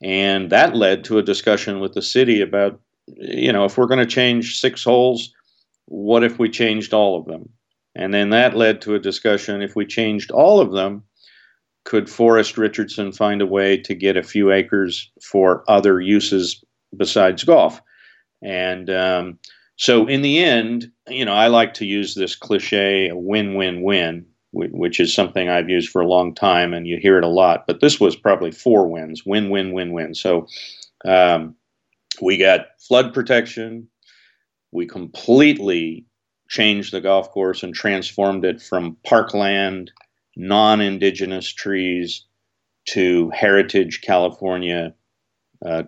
and 0.01 0.49
that 0.49 0.75
led 0.75 1.03
to 1.03 1.19
a 1.19 1.23
discussion 1.23 1.79
with 1.79 1.93
the 1.93 2.01
city 2.01 2.41
about, 2.41 2.79
you 3.17 3.53
know, 3.53 3.65
if 3.65 3.77
we're 3.77 3.85
going 3.85 3.99
to 3.99 4.05
change 4.05 4.59
six 4.59 4.83
holes, 4.83 5.31
what 5.85 6.23
if 6.23 6.39
we 6.39 6.49
changed 6.49 6.93
all 6.93 7.19
of 7.19 7.25
them? 7.25 7.49
And 7.93 8.13
then 8.13 8.29
that 8.29 8.55
led 8.55 8.81
to 8.81 8.95
a 8.95 8.99
discussion 8.99 9.61
if 9.61 9.75
we 9.75 9.85
changed 9.85 10.31
all 10.31 10.59
of 10.59 10.71
them, 10.71 11.03
could 11.83 12.09
Forrest 12.09 12.57
Richardson 12.57 13.11
find 13.11 13.41
a 13.41 13.45
way 13.45 13.77
to 13.77 13.93
get 13.93 14.17
a 14.17 14.23
few 14.23 14.51
acres 14.51 15.11
for 15.21 15.63
other 15.67 15.99
uses 15.99 16.63
besides 16.95 17.43
golf? 17.43 17.81
And 18.41 18.89
um, 18.89 19.39
so, 19.75 20.07
in 20.07 20.21
the 20.21 20.39
end, 20.43 20.91
you 21.07 21.25
know, 21.25 21.33
I 21.33 21.48
like 21.48 21.74
to 21.75 21.86
use 21.86 22.15
this 22.15 22.36
cliche 22.36 23.12
win 23.13 23.55
win 23.55 23.81
win, 23.81 24.25
which 24.51 25.00
is 25.00 25.13
something 25.13 25.50
I've 25.50 25.69
used 25.69 25.89
for 25.89 26.01
a 26.01 26.07
long 26.07 26.33
time, 26.33 26.74
and 26.74 26.88
you 26.88 26.98
hear 26.98 27.17
it 27.17 27.24
a 27.24 27.29
lot. 27.29 27.65
But 27.67 27.81
this 27.81 28.00
was 28.00 28.15
probably 28.15 28.51
four 28.51 28.88
wins 28.88 29.25
win 29.25 29.50
win 29.50 29.74
win 29.74 29.91
win. 29.91 30.15
So, 30.15 30.48
um, 31.05 31.55
we 32.21 32.38
got 32.38 32.67
flood 32.79 33.13
protection. 33.13 33.88
We 34.71 34.86
completely 34.86 36.05
changed 36.50 36.93
the 36.93 37.01
golf 37.01 37.31
course 37.31 37.63
and 37.63 37.74
transformed 37.74 38.45
it 38.45 38.62
from 38.62 38.98
parkland, 39.05 39.91
non 40.36 40.81
indigenous 40.81 41.48
trees 41.48 42.25
to 42.89 43.29
heritage 43.29 44.01
California 44.01 44.93
uh, 45.65 45.83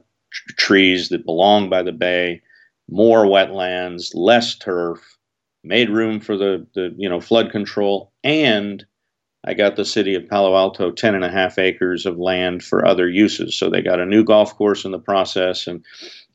trees 0.57 1.09
that 1.09 1.25
belong 1.25 1.69
by 1.69 1.83
the 1.83 1.91
bay, 1.91 2.41
more 2.89 3.25
wetlands, 3.25 4.11
less 4.13 4.57
turf, 4.57 5.17
made 5.63 5.89
room 5.89 6.19
for 6.19 6.37
the, 6.37 6.65
the 6.73 6.93
you 6.97 7.09
know 7.09 7.21
flood 7.21 7.51
control, 7.51 8.11
and 8.23 8.85
I 9.45 9.53
got 9.53 9.75
the 9.75 9.85
city 9.85 10.15
of 10.15 10.27
Palo 10.27 10.55
Alto 10.55 10.91
10 10.91 11.15
and 11.15 11.23
a 11.23 11.31
half 11.31 11.59
acres 11.59 12.05
of 12.05 12.17
land 12.17 12.63
for 12.63 12.85
other 12.85 13.09
uses. 13.09 13.55
So 13.55 13.69
they 13.69 13.81
got 13.81 13.99
a 13.99 14.05
new 14.05 14.23
golf 14.23 14.55
course 14.55 14.85
in 14.85 14.91
the 14.91 14.99
process 14.99 15.67
and 15.67 15.83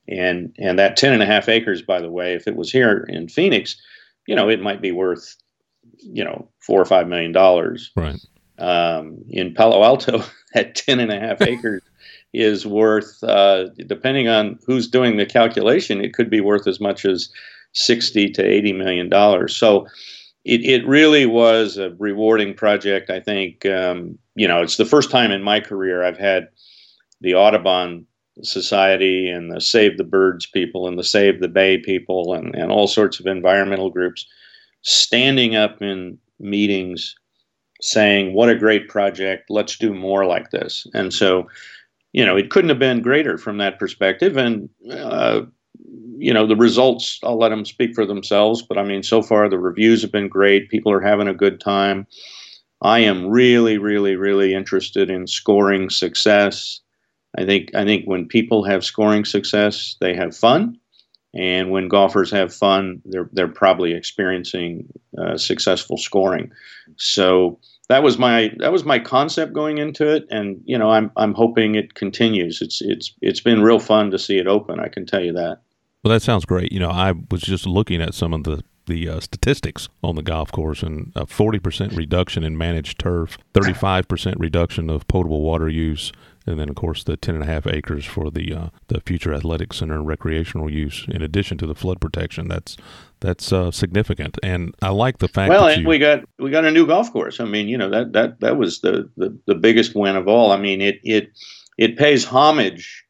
and 0.06 0.54
and 0.58 0.78
that 0.78 0.96
10 0.96 1.12
and 1.12 1.22
a 1.22 1.26
half 1.26 1.48
acres, 1.48 1.82
by 1.82 2.00
the 2.00 2.10
way, 2.10 2.34
if 2.34 2.46
it 2.46 2.56
was 2.56 2.70
here 2.70 3.06
in 3.08 3.28
Phoenix, 3.28 3.76
you 4.26 4.34
know, 4.34 4.48
it 4.48 4.60
might 4.60 4.80
be 4.80 4.92
worth, 4.92 5.36
you 5.98 6.24
know, 6.24 6.48
four 6.60 6.80
or 6.80 6.86
five 6.86 7.08
million 7.08 7.32
dollars. 7.32 7.90
Right. 7.96 8.20
Um, 8.58 9.18
in 9.28 9.54
Palo 9.54 9.84
Alto, 9.84 10.22
at 10.54 10.74
10 10.74 10.98
and 10.98 11.12
a 11.12 11.20
half 11.20 11.40
acres 11.42 11.82
is 12.32 12.66
worth, 12.66 13.22
uh, 13.24 13.68
depending 13.86 14.28
on 14.28 14.58
who's 14.66 14.88
doing 14.88 15.16
the 15.16 15.26
calculation, 15.26 16.04
it 16.04 16.12
could 16.12 16.30
be 16.30 16.40
worth 16.40 16.66
as 16.66 16.80
much 16.80 17.04
as 17.04 17.30
60 17.72 18.30
to 18.30 18.44
80 18.44 18.72
million 18.72 19.08
dollars. 19.08 19.56
So 19.56 19.86
it, 20.44 20.64
it 20.64 20.86
really 20.86 21.26
was 21.26 21.76
a 21.76 21.90
rewarding 21.98 22.54
project. 22.54 23.10
I 23.10 23.20
think, 23.20 23.66
um, 23.66 24.18
you 24.34 24.48
know, 24.48 24.62
it's 24.62 24.76
the 24.76 24.84
first 24.84 25.10
time 25.10 25.30
in 25.30 25.42
my 25.42 25.60
career 25.60 26.02
I've 26.02 26.18
had 26.18 26.48
the 27.20 27.34
Audubon 27.34 28.06
Society 28.42 29.28
and 29.28 29.50
the 29.50 29.60
Save 29.60 29.98
the 29.98 30.04
Birds 30.04 30.46
people 30.46 30.86
and 30.86 30.98
the 30.98 31.04
Save 31.04 31.40
the 31.40 31.48
Bay 31.48 31.78
people 31.78 32.34
and, 32.34 32.54
and 32.54 32.70
all 32.70 32.86
sorts 32.86 33.18
of 33.18 33.26
environmental 33.26 33.90
groups 33.90 34.26
standing 34.82 35.56
up 35.56 35.82
in 35.82 36.18
meetings 36.38 37.14
saying, 37.80 38.32
What 38.34 38.48
a 38.48 38.54
great 38.54 38.88
project, 38.88 39.50
let's 39.50 39.76
do 39.76 39.92
more 39.92 40.24
like 40.24 40.50
this. 40.50 40.86
And 40.94 41.12
so 41.12 41.48
you 42.12 42.24
know, 42.24 42.36
it 42.36 42.50
couldn't 42.50 42.70
have 42.70 42.78
been 42.78 43.02
greater 43.02 43.38
from 43.38 43.58
that 43.58 43.78
perspective. 43.78 44.36
And, 44.36 44.68
uh, 44.90 45.42
you 46.16 46.32
know, 46.32 46.46
the 46.46 46.56
results, 46.56 47.20
I'll 47.22 47.38
let 47.38 47.50
them 47.50 47.64
speak 47.64 47.94
for 47.94 48.06
themselves. 48.06 48.62
But 48.62 48.78
I 48.78 48.84
mean, 48.84 49.02
so 49.02 49.22
far 49.22 49.48
the 49.48 49.58
reviews 49.58 50.02
have 50.02 50.12
been 50.12 50.28
great. 50.28 50.70
People 50.70 50.92
are 50.92 51.00
having 51.00 51.28
a 51.28 51.34
good 51.34 51.60
time. 51.60 52.06
I 52.82 53.00
am 53.00 53.26
really, 53.26 53.78
really, 53.78 54.16
really 54.16 54.54
interested 54.54 55.10
in 55.10 55.26
scoring 55.26 55.90
success. 55.90 56.80
I 57.36 57.44
think 57.44 57.74
I 57.74 57.84
think 57.84 58.06
when 58.06 58.26
people 58.26 58.64
have 58.64 58.84
scoring 58.84 59.24
success, 59.24 59.96
they 60.00 60.14
have 60.14 60.36
fun, 60.36 60.78
and 61.34 61.70
when 61.70 61.88
golfers 61.88 62.30
have 62.30 62.54
fun, 62.54 63.02
they're 63.04 63.28
they're 63.32 63.48
probably 63.48 63.92
experiencing 63.92 64.88
uh, 65.18 65.36
successful 65.36 65.98
scoring. 65.98 66.50
So 66.96 67.58
that 67.88 68.02
was 68.02 68.18
my 68.18 68.52
that 68.58 68.72
was 68.72 68.84
my 68.84 68.98
concept 68.98 69.52
going 69.52 69.78
into 69.78 70.06
it, 70.06 70.26
and 70.30 70.60
you 70.64 70.78
know 70.78 70.90
I'm 70.90 71.10
I'm 71.16 71.34
hoping 71.34 71.74
it 71.74 71.94
continues. 71.94 72.60
It's 72.60 72.80
it's 72.80 73.14
it's 73.20 73.40
been 73.40 73.62
real 73.62 73.80
fun 73.80 74.10
to 74.10 74.18
see 74.18 74.38
it 74.38 74.46
open. 74.46 74.78
I 74.78 74.88
can 74.88 75.06
tell 75.06 75.22
you 75.22 75.32
that. 75.32 75.60
Well, 76.04 76.12
that 76.12 76.22
sounds 76.22 76.44
great. 76.44 76.70
You 76.70 76.80
know, 76.80 76.90
I 76.90 77.12
was 77.30 77.42
just 77.42 77.66
looking 77.66 78.00
at 78.00 78.14
some 78.14 78.32
of 78.32 78.44
the 78.44 78.62
the 78.86 79.08
uh, 79.08 79.20
statistics 79.20 79.88
on 80.02 80.16
the 80.16 80.22
golf 80.22 80.50
course 80.50 80.82
and 80.82 81.12
a 81.14 81.26
40% 81.26 81.94
reduction 81.94 82.42
in 82.42 82.56
managed 82.56 82.98
turf, 82.98 83.36
35% 83.52 84.34
reduction 84.38 84.88
of 84.88 85.06
potable 85.08 85.42
water 85.42 85.68
use, 85.68 86.10
and 86.48 86.58
then 86.58 86.68
of 86.68 86.74
course 86.74 87.04
the 87.04 87.16
10 87.16 87.34
and 87.34 87.44
a 87.44 87.46
half 87.46 87.66
acres 87.66 88.04
for 88.04 88.30
the 88.30 88.52
uh, 88.54 88.68
the 88.88 89.00
future 89.00 89.34
athletic 89.34 89.72
center 89.72 89.94
and 89.94 90.06
recreational 90.06 90.70
use 90.70 91.06
in 91.08 91.22
addition 91.22 91.58
to 91.58 91.66
the 91.66 91.74
flood 91.74 92.00
protection. 92.00 92.48
That's 92.48 92.76
that's 93.20 93.52
uh, 93.52 93.70
significant. 93.70 94.38
And 94.42 94.74
i 94.82 94.88
like 94.88 95.18
the 95.18 95.28
fact 95.28 95.50
well 95.50 95.68
and 95.68 95.82
you, 95.82 95.88
we 95.88 95.98
got 95.98 96.24
we 96.38 96.50
got 96.50 96.64
a 96.64 96.70
new 96.70 96.86
golf 96.86 97.12
course. 97.12 97.40
I 97.40 97.44
mean 97.44 97.68
you 97.68 97.76
know 97.76 97.90
that 97.90 98.12
that 98.14 98.40
that 98.40 98.56
was 98.56 98.80
the 98.80 99.08
the, 99.16 99.38
the 99.46 99.54
biggest 99.54 99.94
win 99.94 100.16
of 100.16 100.26
all. 100.26 100.50
I 100.50 100.56
mean 100.56 100.80
it 100.80 101.00
it 101.04 101.30
it 101.76 101.96
pays 101.96 102.24
homage 102.24 103.04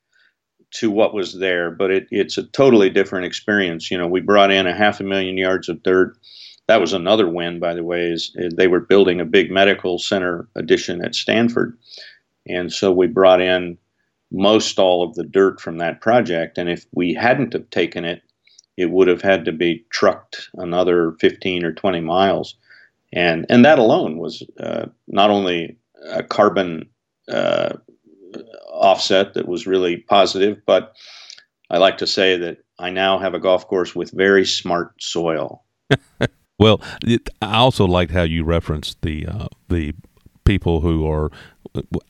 to 0.71 0.90
what 0.90 1.14
was 1.14 1.38
there 1.38 1.71
but 1.71 1.90
it, 1.90 2.07
it's 2.11 2.37
a 2.37 2.42
totally 2.42 2.90
different 2.90 3.26
experience. 3.26 3.90
You 3.90 3.99
know 3.99 4.09
we 4.09 4.21
brought 4.21 4.50
in 4.50 4.66
a 4.66 4.75
half 4.75 5.00
a 5.00 5.04
million 5.04 5.38
yards 5.38 5.68
of 5.68 5.83
dirt. 5.83 6.16
That 6.66 6.80
was 6.80 6.92
another 6.92 7.28
win 7.28 7.61
by 7.61 7.75
the 7.75 7.85
way 7.85 8.11
is 8.11 8.37
they 8.54 8.68
were 8.68 8.80
building 8.80 9.21
a 9.21 9.25
big 9.25 9.50
medical 9.50 9.99
center 9.99 10.49
addition 10.54 11.02
at 11.02 11.14
stanford 11.14 11.78
and 12.49 12.73
so 12.73 12.93
we 12.93 13.07
brought 13.07 13.40
in 13.40 13.78
most 14.31 14.78
all 14.78 15.02
of 15.02 15.14
the 15.14 15.25
dirt 15.25 15.61
from 15.61 15.78
that 15.78 16.00
project. 16.00 16.59
And 16.59 16.69
if 16.69 16.87
we 16.93 17.14
hadn't 17.14 17.52
have 17.52 17.69
taken 17.71 18.05
it, 18.05 18.23
it 18.76 18.90
would 18.90 19.09
have 19.09 19.23
had 19.23 19.45
to 19.47 19.52
be 19.52 19.85
trucked 19.90 20.50
another 20.55 21.12
15 21.21 21.64
or 21.64 21.73
20 21.73 22.00
miles. 22.00 22.55
And, 23.12 23.47
and 23.49 23.64
that 23.64 23.78
alone 23.78 24.19
was 24.19 24.43
uh, 24.61 24.87
not 25.07 25.31
only 25.31 25.76
a 26.11 26.23
carbon 26.23 26.88
uh, 27.28 27.75
offset 28.71 29.35
that 29.35 29.49
was 29.49 29.67
really 29.67 29.97
positive, 29.97 30.61
but 30.67 30.95
I 31.71 31.78
like 31.78 31.99
to 31.99 32.07
say 32.07 32.37
that 32.37 32.59
I 32.78 32.90
now 32.90 33.19
have 33.19 33.35
a 33.35 33.40
golf 33.40 33.67
course 33.67 33.95
with 33.95 34.11
very 34.12 34.45
smart 34.45 34.93
soil. 35.02 35.64
well, 36.59 36.81
it, 37.05 37.28
I 37.43 37.57
also 37.57 37.87
liked 37.87 38.12
how 38.12 38.23
you 38.23 38.45
referenced 38.45 39.02
the 39.02 39.26
uh, 39.26 39.49
the 39.69 39.95
people 40.45 40.81
who 40.81 41.07
are 41.07 41.31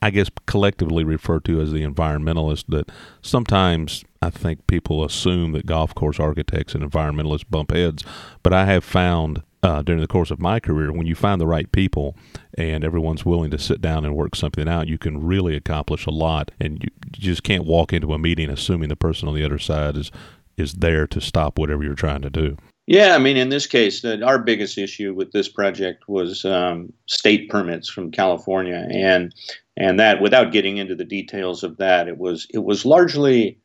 I 0.01 0.09
guess 0.09 0.29
collectively 0.45 1.03
referred 1.03 1.45
to 1.45 1.61
as 1.61 1.71
the 1.71 1.83
environmentalists 1.83 2.65
that 2.69 2.91
sometimes 3.21 4.03
I 4.21 4.29
think 4.29 4.67
people 4.67 5.03
assume 5.03 5.53
that 5.53 5.65
golf 5.65 5.95
course 5.95 6.19
architects 6.19 6.75
and 6.75 6.83
environmentalists 6.83 7.49
bump 7.49 7.71
heads, 7.71 8.03
but 8.43 8.53
I 8.53 8.65
have 8.65 8.83
found 8.83 9.43
uh, 9.61 9.81
during 9.81 10.01
the 10.01 10.07
course 10.07 10.31
of 10.31 10.39
my 10.39 10.59
career 10.59 10.91
when 10.91 11.05
you 11.05 11.15
find 11.15 11.39
the 11.39 11.47
right 11.47 11.71
people 11.71 12.15
and 12.57 12.83
everyone's 12.83 13.25
willing 13.25 13.51
to 13.51 13.59
sit 13.59 13.81
down 13.81 14.05
and 14.05 14.15
work 14.15 14.35
something 14.35 14.69
out, 14.69 14.87
you 14.87 14.97
can 14.97 15.21
really 15.21 15.55
accomplish 15.55 16.05
a 16.05 16.11
lot, 16.11 16.51
and 16.59 16.81
you 16.83 16.89
just 17.11 17.43
can't 17.43 17.65
walk 17.65 17.91
into 17.91 18.13
a 18.13 18.19
meeting 18.19 18.49
assuming 18.49 18.89
the 18.89 18.95
person 18.95 19.27
on 19.27 19.35
the 19.35 19.43
other 19.43 19.59
side 19.59 19.97
is 19.97 20.11
is 20.57 20.73
there 20.73 21.07
to 21.07 21.21
stop 21.21 21.57
whatever 21.57 21.83
you're 21.83 21.95
trying 21.95 22.21
to 22.21 22.29
do. 22.29 22.57
Yeah, 22.89 23.13
I 23.13 23.19
mean, 23.19 23.37
in 23.37 23.49
this 23.49 23.67
case, 23.67 24.01
the, 24.01 24.23
our 24.23 24.39
biggest 24.39 24.75
issue 24.75 25.13
with 25.13 25.31
this 25.31 25.47
project 25.47 26.09
was 26.09 26.43
um, 26.43 26.91
state 27.05 27.47
permits 27.47 27.87
from 27.87 28.09
California, 28.09 28.87
and 28.89 29.31
and 29.77 29.99
that 29.99 30.23
without 30.23 30.51
getting 30.51 30.77
into 30.77 30.95
the 30.95 31.05
details 31.05 31.63
of 31.63 31.77
that, 31.77 32.07
it 32.07 32.17
was 32.17 32.47
it 32.51 32.63
was 32.63 32.87
largely 32.87 33.59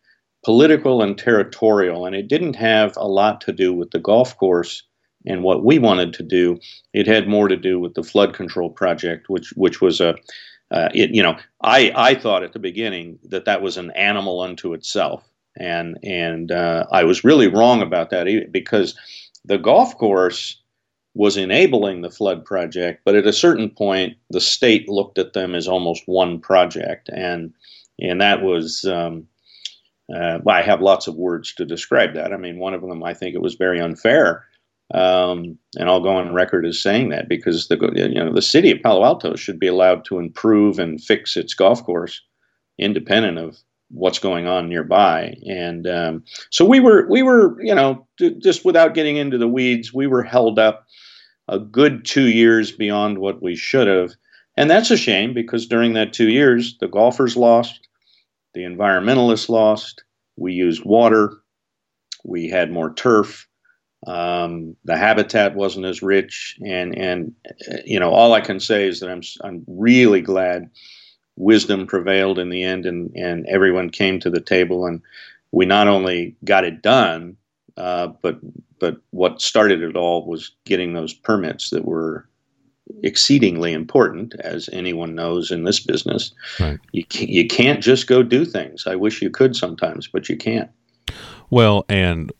political 0.44 1.00
and 1.00 1.16
territorial, 1.16 2.04
and 2.04 2.14
it 2.14 2.28
didn't 2.28 2.56
have 2.56 2.94
a 2.98 3.08
lot 3.08 3.40
to 3.40 3.52
do 3.52 3.72
with 3.72 3.92
the 3.92 3.98
golf 3.98 4.36
course 4.36 4.82
and 5.24 5.42
what 5.42 5.64
we 5.64 5.78
wanted 5.78 6.12
to 6.12 6.22
do. 6.22 6.58
It 6.92 7.06
had 7.06 7.26
more 7.26 7.48
to 7.48 7.56
do 7.56 7.80
with 7.80 7.94
the 7.94 8.02
flood 8.02 8.34
control 8.34 8.68
project, 8.68 9.30
which 9.30 9.54
which 9.56 9.80
was 9.80 10.02
a 10.02 10.16
uh, 10.70 10.90
it, 10.92 11.14
you 11.14 11.22
know, 11.22 11.38
I, 11.62 11.92
I 11.96 12.14
thought 12.14 12.42
at 12.42 12.52
the 12.52 12.58
beginning 12.58 13.18
that 13.30 13.46
that 13.46 13.62
was 13.62 13.78
an 13.78 13.90
animal 13.92 14.40
unto 14.42 14.74
itself 14.74 15.24
and 15.56 15.98
and 16.02 16.52
uh, 16.52 16.86
I 16.92 17.04
was 17.04 17.24
really 17.24 17.48
wrong 17.48 17.82
about 17.82 18.10
that 18.10 18.48
because 18.52 18.96
the 19.44 19.58
golf 19.58 19.96
course 19.98 20.60
was 21.14 21.36
enabling 21.36 22.02
the 22.02 22.10
flood 22.10 22.44
project, 22.44 23.02
but 23.04 23.14
at 23.14 23.26
a 23.26 23.32
certain 23.32 23.70
point, 23.70 24.16
the 24.30 24.40
state 24.40 24.88
looked 24.88 25.18
at 25.18 25.32
them 25.32 25.54
as 25.54 25.68
almost 25.68 26.02
one 26.06 26.40
project, 26.40 27.08
and 27.10 27.52
and 28.00 28.20
that 28.20 28.42
was. 28.42 28.84
Um, 28.84 29.26
uh, 30.14 30.38
I 30.46 30.62
have 30.62 30.82
lots 30.82 31.06
of 31.06 31.16
words 31.16 31.54
to 31.54 31.64
describe 31.64 32.14
that. 32.14 32.32
I 32.32 32.36
mean, 32.36 32.58
one 32.58 32.74
of 32.74 32.82
them, 32.82 33.02
I 33.02 33.14
think 33.14 33.34
it 33.34 33.42
was 33.42 33.54
very 33.54 33.80
unfair 33.80 34.44
Um, 34.92 35.58
and 35.78 35.88
I'll 35.88 36.00
go 36.00 36.16
on 36.16 36.34
record 36.34 36.66
as 36.66 36.80
saying 36.80 37.08
that 37.10 37.28
because 37.28 37.68
the 37.68 37.76
you 37.94 38.22
know 38.22 38.32
the 38.32 38.42
city 38.42 38.70
of 38.70 38.82
Palo 38.82 39.04
Alto 39.04 39.34
should 39.36 39.58
be 39.58 39.66
allowed 39.66 40.04
to 40.06 40.18
improve 40.18 40.78
and 40.78 41.02
fix 41.02 41.36
its 41.36 41.54
golf 41.54 41.84
course, 41.84 42.20
independent 42.78 43.38
of 43.38 43.58
what's 43.94 44.18
going 44.18 44.46
on 44.46 44.68
nearby. 44.68 45.36
And 45.48 45.86
um, 45.86 46.24
so 46.50 46.64
we 46.64 46.80
were 46.80 47.06
we 47.08 47.22
were 47.22 47.60
you 47.62 47.74
know 47.74 48.06
just 48.18 48.64
without 48.64 48.94
getting 48.94 49.16
into 49.16 49.38
the 49.38 49.48
weeds, 49.48 49.92
we 49.92 50.06
were 50.06 50.22
held 50.22 50.58
up 50.58 50.86
a 51.48 51.58
good 51.58 52.04
two 52.04 52.28
years 52.28 52.72
beyond 52.72 53.18
what 53.18 53.42
we 53.42 53.56
should 53.56 53.86
have, 53.86 54.12
and 54.56 54.70
that's 54.70 54.90
a 54.90 54.96
shame 54.96 55.34
because 55.34 55.66
during 55.66 55.92
that 55.94 56.12
two 56.12 56.28
years, 56.28 56.76
the 56.78 56.88
golfers 56.88 57.36
lost, 57.36 57.88
the 58.54 58.62
environmentalists 58.62 59.48
lost, 59.48 60.04
we 60.36 60.52
used 60.52 60.84
water, 60.84 61.38
we 62.24 62.48
had 62.48 62.70
more 62.70 62.92
turf 62.94 63.46
um, 64.06 64.76
the 64.84 64.96
habitat 64.96 65.54
wasn't 65.54 65.86
as 65.86 66.02
rich, 66.02 66.58
and 66.64 66.96
and 66.96 67.32
you 67.84 67.98
know 67.98 68.10
all 68.10 68.34
I 68.34 68.40
can 68.40 68.60
say 68.60 68.86
is 68.86 69.00
that 69.00 69.10
I'm 69.10 69.22
I'm 69.42 69.64
really 69.66 70.20
glad 70.20 70.68
wisdom 71.36 71.86
prevailed 71.86 72.38
in 72.38 72.50
the 72.50 72.62
end, 72.62 72.86
and 72.86 73.10
and 73.14 73.46
everyone 73.46 73.90
came 73.90 74.20
to 74.20 74.30
the 74.30 74.40
table, 74.40 74.86
and 74.86 75.00
we 75.52 75.66
not 75.66 75.88
only 75.88 76.36
got 76.44 76.64
it 76.64 76.82
done, 76.82 77.36
uh, 77.76 78.08
but 78.22 78.38
but 78.78 78.96
what 79.10 79.40
started 79.40 79.82
it 79.82 79.96
all 79.96 80.26
was 80.26 80.52
getting 80.64 80.92
those 80.92 81.12
permits 81.12 81.70
that 81.70 81.84
were 81.84 82.28
exceedingly 83.02 83.72
important, 83.72 84.34
as 84.40 84.68
anyone 84.72 85.14
knows 85.14 85.50
in 85.50 85.64
this 85.64 85.80
business. 85.80 86.32
Right. 86.60 86.78
You 86.92 87.04
can't, 87.06 87.30
you 87.30 87.46
can't 87.46 87.82
just 87.82 88.06
go 88.06 88.22
do 88.22 88.44
things. 88.44 88.86
I 88.86 88.94
wish 88.94 89.22
you 89.22 89.30
could 89.30 89.56
sometimes, 89.56 90.06
but 90.06 90.28
you 90.28 90.36
can't. 90.36 90.70
Well, 91.50 91.84
and 91.88 92.32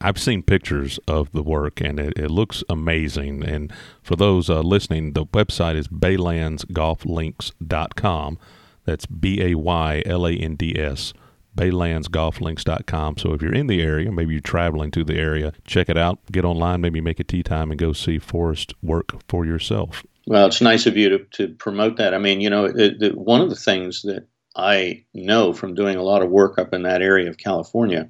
I've 0.00 0.18
seen 0.18 0.42
pictures 0.42 0.98
of 1.06 1.30
the 1.32 1.42
work 1.42 1.80
and 1.80 2.00
it, 2.00 2.14
it 2.16 2.30
looks 2.30 2.64
amazing. 2.70 3.44
And 3.44 3.70
for 4.02 4.16
those 4.16 4.48
uh, 4.48 4.62
listening, 4.62 5.12
the 5.12 5.26
website 5.26 5.76
is 5.76 5.88
baylandsgolflinks.com. 5.88 8.38
That's 8.86 9.04
B 9.06 9.42
A 9.42 9.54
Y 9.54 10.02
L 10.06 10.26
A 10.26 10.32
N 10.32 10.56
D 10.56 10.74
S, 10.78 11.12
baylandsgolflinks.com. 11.56 13.18
So 13.18 13.34
if 13.34 13.42
you're 13.42 13.54
in 13.54 13.66
the 13.66 13.82
area, 13.82 14.10
maybe 14.10 14.32
you're 14.32 14.40
traveling 14.40 14.90
to 14.92 15.04
the 15.04 15.18
area, 15.18 15.52
check 15.66 15.90
it 15.90 15.98
out, 15.98 16.18
get 16.32 16.46
online, 16.46 16.80
maybe 16.80 17.02
make 17.02 17.20
a 17.20 17.24
tee 17.24 17.42
time 17.42 17.70
and 17.70 17.78
go 17.78 17.92
see 17.92 18.18
Forrest 18.18 18.72
work 18.82 19.22
for 19.28 19.44
yourself. 19.44 20.02
Well, 20.26 20.46
it's 20.46 20.62
nice 20.62 20.86
of 20.86 20.96
you 20.96 21.10
to, 21.10 21.18
to 21.18 21.48
promote 21.54 21.98
that. 21.98 22.14
I 22.14 22.18
mean, 22.18 22.40
you 22.40 22.48
know, 22.48 22.64
it, 22.64 23.18
one 23.18 23.42
of 23.42 23.50
the 23.50 23.56
things 23.56 24.00
that 24.02 24.26
I 24.56 25.04
know 25.12 25.52
from 25.52 25.74
doing 25.74 25.96
a 25.96 26.02
lot 26.02 26.22
of 26.22 26.30
work 26.30 26.58
up 26.58 26.72
in 26.72 26.84
that 26.84 27.02
area 27.02 27.28
of 27.28 27.36
California 27.36 28.08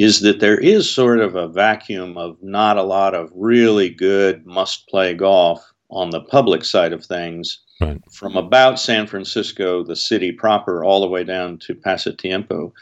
is 0.00 0.20
that 0.20 0.40
there 0.40 0.56
is 0.56 0.88
sort 0.88 1.20
of 1.20 1.34
a 1.34 1.46
vacuum 1.46 2.16
of 2.16 2.34
not 2.40 2.78
a 2.78 2.82
lot 2.82 3.14
of 3.14 3.30
really 3.34 3.90
good 3.90 4.46
must 4.46 4.88
play 4.88 5.12
golf 5.12 5.62
on 5.90 6.08
the 6.08 6.22
public 6.22 6.64
side 6.64 6.94
of 6.94 7.04
things 7.04 7.60
right. 7.82 8.00
from 8.10 8.34
about 8.34 8.80
San 8.80 9.06
Francisco, 9.06 9.84
the 9.84 9.94
city 9.94 10.32
proper, 10.32 10.82
all 10.82 11.02
the 11.02 11.06
way 11.06 11.22
down 11.22 11.58
to 11.58 11.74
Pasatiempo 11.74 12.72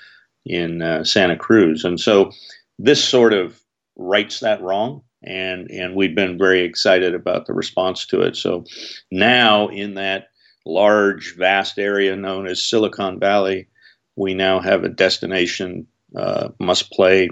in 0.46 0.80
uh, 0.80 1.02
Santa 1.02 1.36
Cruz. 1.36 1.84
And 1.84 1.98
so 1.98 2.30
this 2.78 3.02
sort 3.02 3.32
of 3.32 3.60
rights 3.96 4.38
that 4.38 4.62
wrong. 4.62 5.02
And, 5.24 5.68
and 5.72 5.96
we've 5.96 6.14
been 6.14 6.38
very 6.38 6.60
excited 6.60 7.16
about 7.16 7.46
the 7.46 7.52
response 7.52 8.06
to 8.06 8.20
it. 8.20 8.36
So 8.36 8.64
now, 9.10 9.66
in 9.66 9.94
that 9.94 10.28
large, 10.64 11.34
vast 11.34 11.80
area 11.80 12.14
known 12.14 12.46
as 12.46 12.62
Silicon 12.62 13.18
Valley, 13.18 13.66
we 14.14 14.34
now 14.34 14.60
have 14.60 14.84
a 14.84 14.88
destination 14.88 15.88
uh, 16.16 16.48
must 16.58 16.90
play 16.90 17.28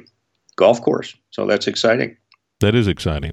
golf 0.56 0.80
course. 0.80 1.14
So 1.30 1.47
that's 1.47 1.66
exciting. 1.66 2.16
That 2.61 2.75
is 2.75 2.88
exciting. 2.88 3.33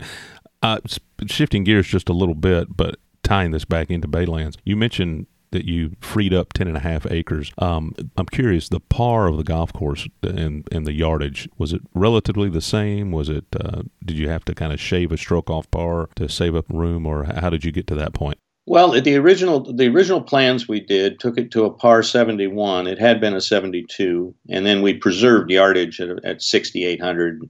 Uh, 0.62 0.80
shifting 1.28 1.64
gears 1.64 1.88
just 1.88 2.10
a 2.10 2.14
little 2.14 2.36
bit, 2.36 2.76
but 2.76 2.96
tying 3.24 3.52
this 3.52 3.66
back 3.66 3.90
into 3.90 4.08
Baylands, 4.08 4.58
you 4.64 4.76
mentioned 4.76 5.28
that 5.52 5.66
you 5.66 5.96
freed 6.02 6.34
up 6.34 6.52
10 6.54 6.68
and 6.68 6.76
a 6.76 6.80
half 6.80 7.10
acres. 7.10 7.52
Um, 7.60 7.94
I'm 8.18 8.26
curious, 8.26 8.70
the 8.70 8.80
par 8.80 9.28
of 9.28 9.38
the 9.38 9.44
golf 9.44 9.72
course 9.72 10.08
and, 10.24 10.68
and 10.72 10.86
the 10.86 10.94
yardage, 10.94 11.48
was 11.58 11.74
it 11.74 11.82
relatively 11.94 12.50
the 12.50 12.62
same? 12.62 13.12
Was 13.12 13.30
it, 13.30 13.46
uh, 13.58 13.84
did 14.04 14.18
you 14.18 14.30
have 14.30 14.44
to 14.46 14.56
kind 14.56 14.74
of 14.74 14.80
shave 14.80 15.12
a 15.12 15.18
stroke 15.18 15.50
off 15.50 15.70
par 15.70 16.10
to 16.16 16.28
save 16.28 16.56
up 16.56 16.66
room 16.70 17.06
or 17.06 17.26
how 17.26 17.50
did 17.50 17.64
you 17.64 17.72
get 17.72 17.88
to 17.88 17.96
that 17.96 18.14
point? 18.14 18.40
Well, 18.66 18.92
the 18.92 19.18
original 19.18 19.74
the 19.74 19.88
original 19.88 20.22
plans 20.22 20.68
we 20.68 20.80
did 20.80 21.20
took 21.20 21.38
it 21.38 21.52
to 21.52 21.66
a 21.66 21.72
par 21.72 22.02
71. 22.02 22.88
It 22.88 22.98
had 22.98 23.20
been 23.20 23.34
a 23.34 23.42
72, 23.42 24.34
and 24.50 24.66
then 24.66 24.82
we 24.82 24.94
preserved 24.94 25.52
yardage 25.52 26.00
at, 26.00 26.24
at 26.24 26.42
6,800, 26.42 27.42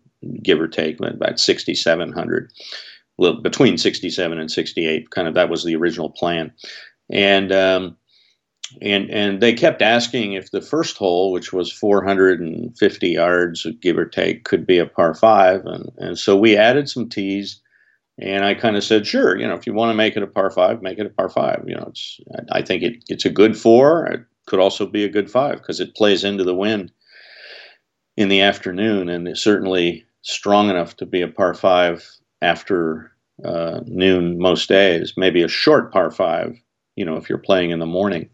give 0.41 0.59
or 0.59 0.67
take, 0.67 0.99
about 0.99 1.39
6,700, 1.39 2.51
between 3.43 3.77
67 3.77 4.39
and 4.39 4.51
68. 4.51 5.11
Kind 5.11 5.27
of 5.27 5.35
that 5.35 5.49
was 5.49 5.63
the 5.63 5.75
original 5.75 6.09
plan, 6.09 6.51
and 7.11 7.51
um, 7.51 7.95
and 8.81 9.07
and 9.11 9.39
they 9.39 9.53
kept 9.53 9.83
asking 9.83 10.33
if 10.33 10.49
the 10.49 10.61
first 10.61 10.97
hole, 10.97 11.31
which 11.31 11.53
was 11.53 11.71
450 11.71 13.07
yards, 13.07 13.67
give 13.81 13.99
or 13.99 14.05
take, 14.05 14.45
could 14.45 14.65
be 14.65 14.79
a 14.79 14.87
par 14.87 15.13
five, 15.13 15.63
and 15.65 15.91
and 15.97 16.17
so 16.17 16.35
we 16.35 16.57
added 16.57 16.89
some 16.89 17.07
tees 17.07 17.61
and 18.19 18.45
I 18.45 18.53
kind 18.53 18.75
of 18.75 18.83
said, 18.83 19.07
sure, 19.07 19.37
you 19.39 19.47
know, 19.47 19.55
if 19.55 19.65
you 19.65 19.73
want 19.73 19.89
to 19.89 19.95
make 19.95 20.15
it 20.15 20.23
a 20.23 20.27
par 20.27 20.51
five, 20.51 20.81
make 20.81 20.99
it 20.99 21.05
a 21.05 21.09
par 21.09 21.29
five. 21.29 21.63
You 21.65 21.75
know, 21.75 21.87
it's 21.89 22.19
I 22.51 22.61
think 22.61 22.83
it, 22.83 23.03
it's 23.07 23.25
a 23.25 23.29
good 23.29 23.57
four. 23.57 24.05
It 24.05 24.21
could 24.45 24.59
also 24.59 24.85
be 24.85 25.03
a 25.03 25.09
good 25.09 25.31
five 25.31 25.57
because 25.57 25.79
it 25.79 25.95
plays 25.95 26.23
into 26.23 26.43
the 26.43 26.55
wind 26.55 26.91
in 28.15 28.29
the 28.29 28.41
afternoon, 28.41 29.09
and 29.09 29.27
it's 29.27 29.43
certainly 29.43 30.05
strong 30.21 30.69
enough 30.69 30.95
to 30.97 31.05
be 31.05 31.21
a 31.21 31.27
par 31.27 31.55
five 31.55 32.07
after 32.41 33.11
uh, 33.43 33.81
noon 33.87 34.37
most 34.37 34.69
days. 34.69 35.13
Maybe 35.17 35.41
a 35.41 35.47
short 35.47 35.91
par 35.91 36.11
five, 36.11 36.55
you 36.95 37.03
know, 37.03 37.17
if 37.17 37.29
you're 37.29 37.39
playing 37.39 37.71
in 37.71 37.79
the 37.79 37.87
morning. 37.87 38.29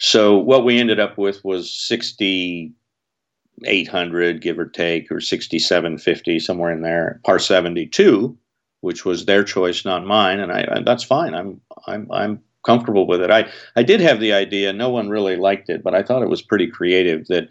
So 0.00 0.38
what 0.38 0.64
we 0.64 0.78
ended 0.78 1.00
up 1.00 1.18
with 1.18 1.44
was 1.44 1.72
sixty. 1.72 2.72
800 3.64 4.40
give 4.40 4.56
or 4.56 4.66
take 4.66 5.10
or 5.10 5.20
6750 5.20 6.38
somewhere 6.38 6.70
in 6.70 6.82
there 6.82 7.20
par 7.24 7.40
72 7.40 8.38
which 8.80 9.04
was 9.04 9.24
their 9.24 9.44
choice, 9.44 9.84
not 9.84 10.06
mine, 10.06 10.40
and 10.40 10.52
I 10.52 10.60
and 10.60 10.86
that's 10.86 11.04
fine. 11.04 11.34
I'm 11.34 11.60
I'm 11.86 12.10
I'm 12.10 12.40
comfortable 12.64 13.06
with 13.06 13.20
it. 13.20 13.30
I 13.30 13.48
I 13.76 13.82
did 13.82 14.00
have 14.00 14.20
the 14.20 14.32
idea. 14.32 14.72
No 14.72 14.90
one 14.90 15.08
really 15.08 15.36
liked 15.36 15.68
it, 15.68 15.82
but 15.82 15.94
I 15.94 16.02
thought 16.02 16.22
it 16.22 16.28
was 16.28 16.42
pretty 16.42 16.66
creative. 16.66 17.26
That 17.26 17.48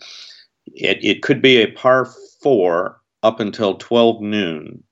it 0.67 0.99
it 1.03 1.23
could 1.23 1.41
be 1.41 1.57
a 1.57 1.71
par 1.71 2.07
four 2.41 3.01
up 3.23 3.39
until 3.39 3.75
12 3.75 4.21
noon 4.21 4.83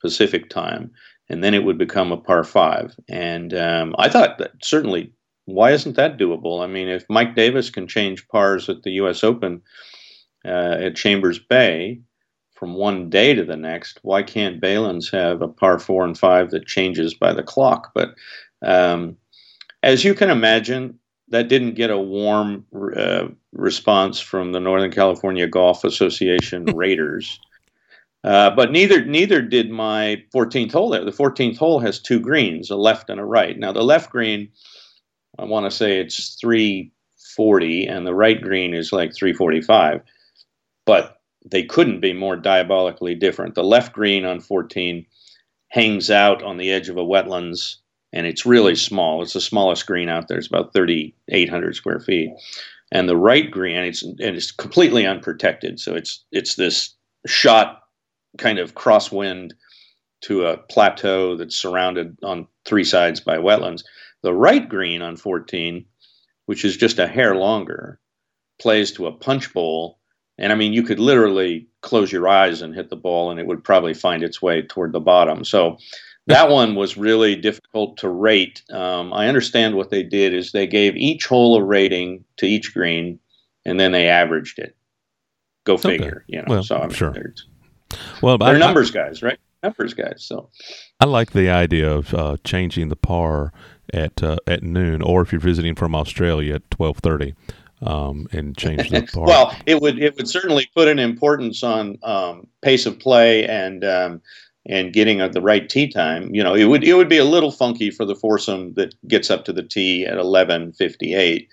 Pacific 0.00 0.48
time, 0.48 0.90
and 1.28 1.42
then 1.42 1.54
it 1.54 1.64
would 1.64 1.78
become 1.78 2.12
a 2.12 2.16
par 2.16 2.44
five. 2.44 2.94
And 3.08 3.52
um, 3.54 3.94
I 3.98 4.08
thought 4.08 4.38
that 4.38 4.52
certainly. 4.62 5.12
Why 5.50 5.70
isn't 5.70 5.96
that 5.96 6.18
doable? 6.18 6.62
I 6.62 6.66
mean, 6.66 6.88
if 6.88 7.06
Mike 7.08 7.34
Davis 7.34 7.70
can 7.70 7.88
change 7.88 8.28
pars 8.28 8.68
at 8.68 8.82
the 8.82 8.90
U.S. 9.00 9.24
Open 9.24 9.62
uh, 10.44 10.76
at 10.78 10.94
Chambers 10.94 11.38
Bay, 11.38 12.02
from 12.58 12.74
one 12.74 13.08
day 13.08 13.34
to 13.34 13.44
the 13.44 13.56
next. 13.56 14.00
Why 14.02 14.22
can't 14.22 14.60
Baylands 14.60 15.12
have 15.12 15.42
a 15.42 15.48
par 15.48 15.78
four 15.78 16.04
and 16.04 16.18
five 16.18 16.50
that 16.50 16.66
changes 16.66 17.14
by 17.14 17.32
the 17.32 17.42
clock? 17.42 17.92
But 17.94 18.14
um, 18.62 19.16
as 19.82 20.04
you 20.04 20.12
can 20.14 20.28
imagine, 20.28 20.98
that 21.28 21.48
didn't 21.48 21.74
get 21.74 21.90
a 21.90 21.98
warm 21.98 22.64
uh, 22.96 23.28
response 23.52 24.18
from 24.18 24.52
the 24.52 24.60
Northern 24.60 24.90
California 24.90 25.46
Golf 25.46 25.84
Association 25.84 26.64
Raiders. 26.74 27.38
Uh, 28.24 28.50
but 28.50 28.72
neither 28.72 29.04
neither 29.04 29.40
did 29.40 29.70
my 29.70 30.20
14th 30.34 30.72
hole 30.72 30.90
there. 30.90 31.04
The 31.04 31.12
14th 31.12 31.56
hole 31.56 31.78
has 31.78 32.00
two 32.00 32.18
greens, 32.18 32.70
a 32.70 32.76
left 32.76 33.08
and 33.08 33.20
a 33.20 33.24
right. 33.24 33.56
Now 33.56 33.72
the 33.72 33.84
left 33.84 34.10
green, 34.10 34.48
I 35.38 35.44
want 35.44 35.66
to 35.66 35.70
say 35.70 36.00
it's 36.00 36.34
340, 36.40 37.86
and 37.86 38.04
the 38.04 38.14
right 38.14 38.40
green 38.40 38.74
is 38.74 38.92
like 38.92 39.14
345. 39.14 40.00
But 40.84 41.17
they 41.50 41.62
couldn't 41.62 42.00
be 42.00 42.12
more 42.12 42.36
diabolically 42.36 43.14
different. 43.14 43.54
The 43.54 43.64
left 43.64 43.92
green 43.92 44.24
on 44.24 44.40
14 44.40 45.06
hangs 45.68 46.10
out 46.10 46.42
on 46.42 46.56
the 46.56 46.70
edge 46.70 46.88
of 46.88 46.96
a 46.96 47.04
wetlands, 47.04 47.76
and 48.12 48.26
it's 48.26 48.46
really 48.46 48.74
small. 48.74 49.22
It's 49.22 49.34
the 49.34 49.40
smallest 49.40 49.86
green 49.86 50.08
out 50.08 50.28
there. 50.28 50.38
It's 50.38 50.46
about 50.46 50.72
3,800 50.72 51.74
square 51.74 52.00
feet. 52.00 52.30
And 52.90 53.08
the 53.08 53.16
right 53.16 53.50
green, 53.50 53.76
and 53.76 53.86
it's 53.86 54.02
and 54.02 54.18
it's 54.20 54.50
completely 54.50 55.04
unprotected. 55.04 55.78
So 55.78 55.94
it's 55.94 56.24
it's 56.32 56.54
this 56.54 56.94
shot 57.26 57.82
kind 58.38 58.58
of 58.58 58.74
crosswind 58.74 59.52
to 60.22 60.46
a 60.46 60.56
plateau 60.56 61.36
that's 61.36 61.54
surrounded 61.54 62.16
on 62.22 62.48
three 62.64 62.84
sides 62.84 63.20
by 63.20 63.36
wetlands. 63.36 63.84
The 64.22 64.32
right 64.32 64.66
green 64.66 65.02
on 65.02 65.16
14, 65.16 65.84
which 66.46 66.64
is 66.64 66.78
just 66.78 66.98
a 66.98 67.06
hair 67.06 67.36
longer, 67.36 68.00
plays 68.58 68.90
to 68.92 69.06
a 69.06 69.12
punch 69.12 69.52
bowl 69.52 69.98
and 70.38 70.52
I 70.52 70.54
mean, 70.54 70.72
you 70.72 70.82
could 70.82 71.00
literally 71.00 71.66
close 71.80 72.12
your 72.12 72.28
eyes 72.28 72.62
and 72.62 72.74
hit 72.74 72.90
the 72.90 72.96
ball, 72.96 73.30
and 73.30 73.40
it 73.40 73.46
would 73.46 73.64
probably 73.64 73.94
find 73.94 74.22
its 74.22 74.40
way 74.40 74.62
toward 74.62 74.92
the 74.92 75.00
bottom. 75.00 75.44
So 75.44 75.78
that 76.26 76.48
one 76.50 76.74
was 76.74 76.96
really 76.96 77.36
difficult 77.36 77.96
to 77.98 78.08
rate. 78.08 78.62
Um, 78.70 79.12
I 79.12 79.28
understand 79.28 79.74
what 79.74 79.90
they 79.90 80.02
did 80.02 80.34
is 80.34 80.52
they 80.52 80.66
gave 80.66 80.96
each 80.96 81.26
hole 81.26 81.56
a 81.56 81.62
rating 81.62 82.24
to 82.38 82.46
each 82.46 82.72
green, 82.72 83.18
and 83.64 83.78
then 83.78 83.92
they 83.92 84.08
averaged 84.08 84.58
it. 84.58 84.76
Go 85.64 85.76
figure, 85.76 86.24
okay. 86.28 86.36
you 86.36 86.38
know. 86.38 86.46
Well, 86.48 86.62
so 86.62 86.78
I'm 86.78 86.90
sure. 86.90 87.14
Well, 88.22 88.38
they're 88.38 88.56
I, 88.56 88.58
numbers 88.58 88.90
guys, 88.90 89.22
right? 89.22 89.38
numbers 89.62 89.94
guys. 89.94 90.24
So 90.24 90.50
I 91.00 91.06
like 91.06 91.32
the 91.32 91.50
idea 91.50 91.90
of 91.90 92.14
uh, 92.14 92.36
changing 92.44 92.88
the 92.88 92.96
par 92.96 93.52
at 93.92 94.22
uh, 94.22 94.36
at 94.46 94.62
noon, 94.62 95.02
or 95.02 95.22
if 95.22 95.32
you're 95.32 95.40
visiting 95.40 95.74
from 95.74 95.94
Australia 95.94 96.56
at 96.56 96.70
twelve 96.70 96.98
thirty. 96.98 97.34
Um, 97.80 98.26
and 98.32 98.56
change 98.56 98.90
the 98.90 99.02
par. 99.12 99.26
well, 99.26 99.56
it 99.64 99.80
would 99.80 100.02
it 100.02 100.16
would 100.16 100.28
certainly 100.28 100.68
put 100.74 100.88
an 100.88 100.98
importance 100.98 101.62
on 101.62 101.98
um, 102.02 102.48
pace 102.60 102.86
of 102.86 102.98
play 102.98 103.46
and 103.46 103.84
um, 103.84 104.20
and 104.66 104.92
getting 104.92 105.20
at 105.20 105.32
the 105.32 105.40
right 105.40 105.68
tee 105.68 105.88
time. 105.88 106.34
You 106.34 106.42
know, 106.42 106.54
it 106.54 106.64
would 106.64 106.82
it 106.82 106.94
would 106.94 107.08
be 107.08 107.18
a 107.18 107.24
little 107.24 107.52
funky 107.52 107.90
for 107.90 108.04
the 108.04 108.16
foursome 108.16 108.74
that 108.74 108.94
gets 109.06 109.30
up 109.30 109.44
to 109.44 109.52
the 109.52 109.62
tee 109.62 110.04
at 110.06 110.18
eleven 110.18 110.72
fifty 110.72 111.14
eight, 111.14 111.48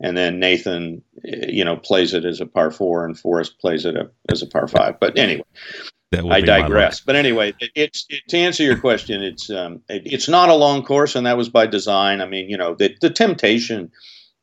and 0.00 0.16
then 0.16 0.38
Nathan, 0.38 1.02
eh, 1.24 1.46
you 1.48 1.64
know, 1.64 1.76
plays 1.76 2.12
it 2.12 2.24
as 2.24 2.40
a 2.40 2.46
par 2.46 2.70
four, 2.70 3.04
and 3.04 3.18
Forrest 3.18 3.58
plays 3.58 3.84
it 3.86 3.96
as 4.28 4.42
a 4.42 4.46
par 4.46 4.68
five. 4.68 5.00
But 5.00 5.18
anyway, 5.18 5.44
I 6.12 6.40
digress. 6.40 7.00
But 7.00 7.16
anyway, 7.16 7.54
it, 7.58 7.70
it's 7.74 8.06
it, 8.08 8.22
to 8.28 8.36
answer 8.38 8.62
your 8.62 8.78
question, 8.78 9.22
it's 9.22 9.50
um, 9.50 9.80
it, 9.88 10.02
it's 10.04 10.28
not 10.28 10.48
a 10.48 10.54
long 10.54 10.84
course, 10.84 11.16
and 11.16 11.26
that 11.26 11.36
was 11.36 11.48
by 11.48 11.66
design. 11.66 12.20
I 12.20 12.26
mean, 12.26 12.48
you 12.48 12.56
know, 12.56 12.74
the 12.74 12.94
the 13.00 13.10
temptation 13.10 13.90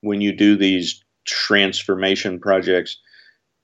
when 0.01 0.21
you 0.21 0.31
do 0.31 0.55
these 0.55 1.03
transformation 1.27 2.39
projects 2.39 2.97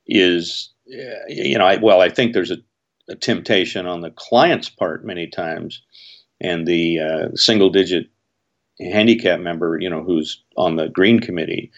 is, 0.05 0.69
you 0.85 1.57
know, 1.57 1.65
I, 1.65 1.77
well, 1.77 2.01
I 2.01 2.09
think 2.09 2.33
there's 2.33 2.51
a, 2.51 2.57
a, 3.09 3.15
temptation 3.15 3.87
on 3.87 4.01
the 4.01 4.11
client's 4.11 4.69
part 4.69 5.05
many 5.05 5.27
times, 5.27 5.81
and 6.39 6.67
the 6.67 6.99
uh, 6.99 7.35
single 7.35 7.69
digit 7.69 8.07
handicap 8.79 9.39
member, 9.39 9.79
you 9.79 9.89
know, 9.89 10.03
who's 10.03 10.43
on 10.57 10.75
the 10.75 10.89
green 10.89 11.19
committee, 11.19 11.71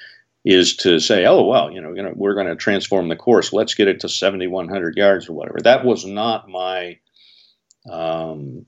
is 0.44 0.76
to 0.78 1.00
say, 1.00 1.26
oh 1.26 1.44
well, 1.44 1.72
you 1.72 1.82
know, 1.82 1.94
you 1.94 2.04
know, 2.04 2.14
we're 2.16 2.36
going 2.36 2.48
to 2.48 2.56
transform 2.56 3.08
the 3.10 3.16
course. 3.16 3.54
Let's 3.54 3.74
get 3.74 3.88
it 3.88 4.00
to 4.02 4.10
7,100 4.10 4.98
yards 4.98 5.30
or 5.30 5.34
whatever. 5.34 5.60
That 5.64 5.86
was 5.86 6.06
not 6.06 6.50
my. 6.50 7.00
Um, 7.90 8.66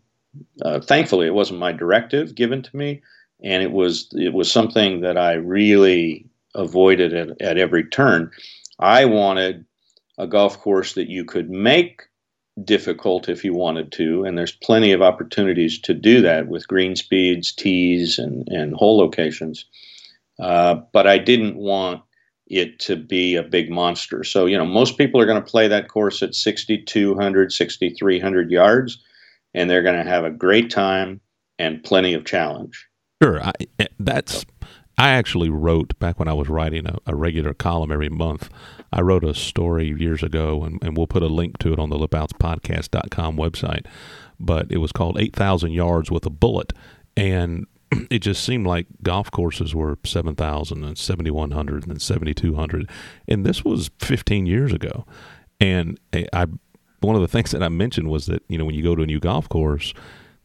uh, 0.64 0.80
thankfully, 0.80 1.26
it 1.26 1.34
wasn't 1.34 1.60
my 1.60 1.72
directive 1.72 2.36
given 2.36 2.62
to 2.62 2.76
me, 2.76 3.02
and 3.44 3.64
it 3.64 3.72
was 3.72 4.10
it 4.14 4.34
was 4.34 4.52
something 4.52 5.02
that 5.02 5.18
I 5.18 5.34
really 5.34 6.28
avoided 6.58 7.14
at, 7.14 7.42
at 7.42 7.58
every 7.58 7.86
turn. 7.86 8.32
I 8.80 9.06
wanted 9.06 9.66
a 10.18 10.28
golf 10.28 10.60
course 10.60 10.94
that 10.94 11.10
you 11.10 11.24
could 11.24 11.50
make 11.50 12.02
difficult 12.64 13.30
if 13.30 13.44
you 13.44 13.54
wanted 13.54 13.92
to, 13.94 14.24
and 14.24 14.38
there's 14.38 14.52
plenty 14.52 14.92
of 14.92 15.02
opportunities 15.02 15.80
to 15.80 15.94
do 15.94 16.22
that 16.22 16.48
with 16.48 16.68
green 16.68 16.96
speeds, 16.96 17.52
tees, 17.52 18.18
and, 18.18 18.48
and 18.50 18.74
hole 18.74 18.98
locations. 18.98 19.66
Uh, 20.40 20.76
but 20.92 21.08
I 21.08 21.18
didn't 21.20 21.56
want 21.56 22.02
it 22.48 22.80
to 22.80 22.96
be 22.96 23.36
a 23.36 23.44
big 23.44 23.70
monster. 23.70 24.24
So, 24.24 24.46
you 24.46 24.58
know, 24.58 24.66
most 24.66 24.98
people 24.98 25.22
are 25.22 25.26
going 25.26 25.44
to 25.44 25.50
play 25.50 25.68
that 25.68 25.90
course 25.90 26.24
at 26.24 26.34
6,200, 26.34 27.52
6,300 27.52 28.52
yards, 28.52 29.04
and 29.54 29.70
they're 29.70 29.84
going 29.84 30.04
to 30.04 30.10
have 30.10 30.24
a 30.24 30.32
great 30.32 30.70
time 30.70 31.22
and 31.60 31.84
plenty 31.84 32.14
of 32.14 32.26
challenge. 32.26 32.88
Sure. 33.22 33.44
I, 33.44 33.54
that's 34.00 34.46
I 34.98 35.10
actually 35.10 35.50
wrote 35.50 35.98
back 36.00 36.18
when 36.18 36.28
I 36.28 36.34
was 36.34 36.50
writing 36.50 36.88
a, 36.88 36.98
a, 37.06 37.16
regular 37.16 37.54
column 37.54 37.92
every 37.92 38.10
month. 38.10 38.50
I 38.92 39.02
wrote 39.02 39.24
a 39.24 39.36
story 39.36 39.94
years 39.96 40.24
ago, 40.24 40.64
and, 40.64 40.80
and 40.82 40.98
we'll 40.98 41.08
put 41.08 41.22
a 41.22 41.28
link 41.28 41.60
to 41.60 41.72
it 41.72 41.80
on 41.80 41.90
the 41.90 41.98
lipoutspodcast.com 41.98 43.38
website. 43.38 43.86
But 44.40 44.72
it 44.72 44.78
was 44.78 44.92
called 44.92 45.20
8,000 45.20 45.72
Yards 45.72 46.10
with 46.10 46.26
a 46.26 46.32
Bullet. 46.32 46.74
And 47.16 47.68
it 48.10 48.20
just 48.20 48.44
seemed 48.44 48.66
like 48.66 48.88
golf 49.04 49.30
courses 49.30 49.76
were 49.76 50.00
7,000 50.04 50.84
and 50.84 50.98
7,100 50.98 51.88
and 51.88 52.02
7,200. 52.02 52.90
And 53.28 53.46
this 53.46 53.64
was 53.64 53.92
15 54.00 54.48
years 54.48 54.74
ago. 54.74 55.06
And 55.60 56.00
eh, 56.14 56.26
I, 56.34 56.48
one 57.02 57.16
of 57.16 57.22
the 57.22 57.28
things 57.38 57.52
that 57.52 57.62
I 57.62 57.70
mentioned 57.70 58.10
was 58.10 58.26
that, 58.26 58.44
you 58.48 58.58
know, 58.58 58.66
when 58.66 58.76
you 58.76 58.84
go 58.84 58.96
to 58.96 59.04
a 59.04 59.08
new 59.08 59.20
golf 59.20 59.48
course, 59.48 59.94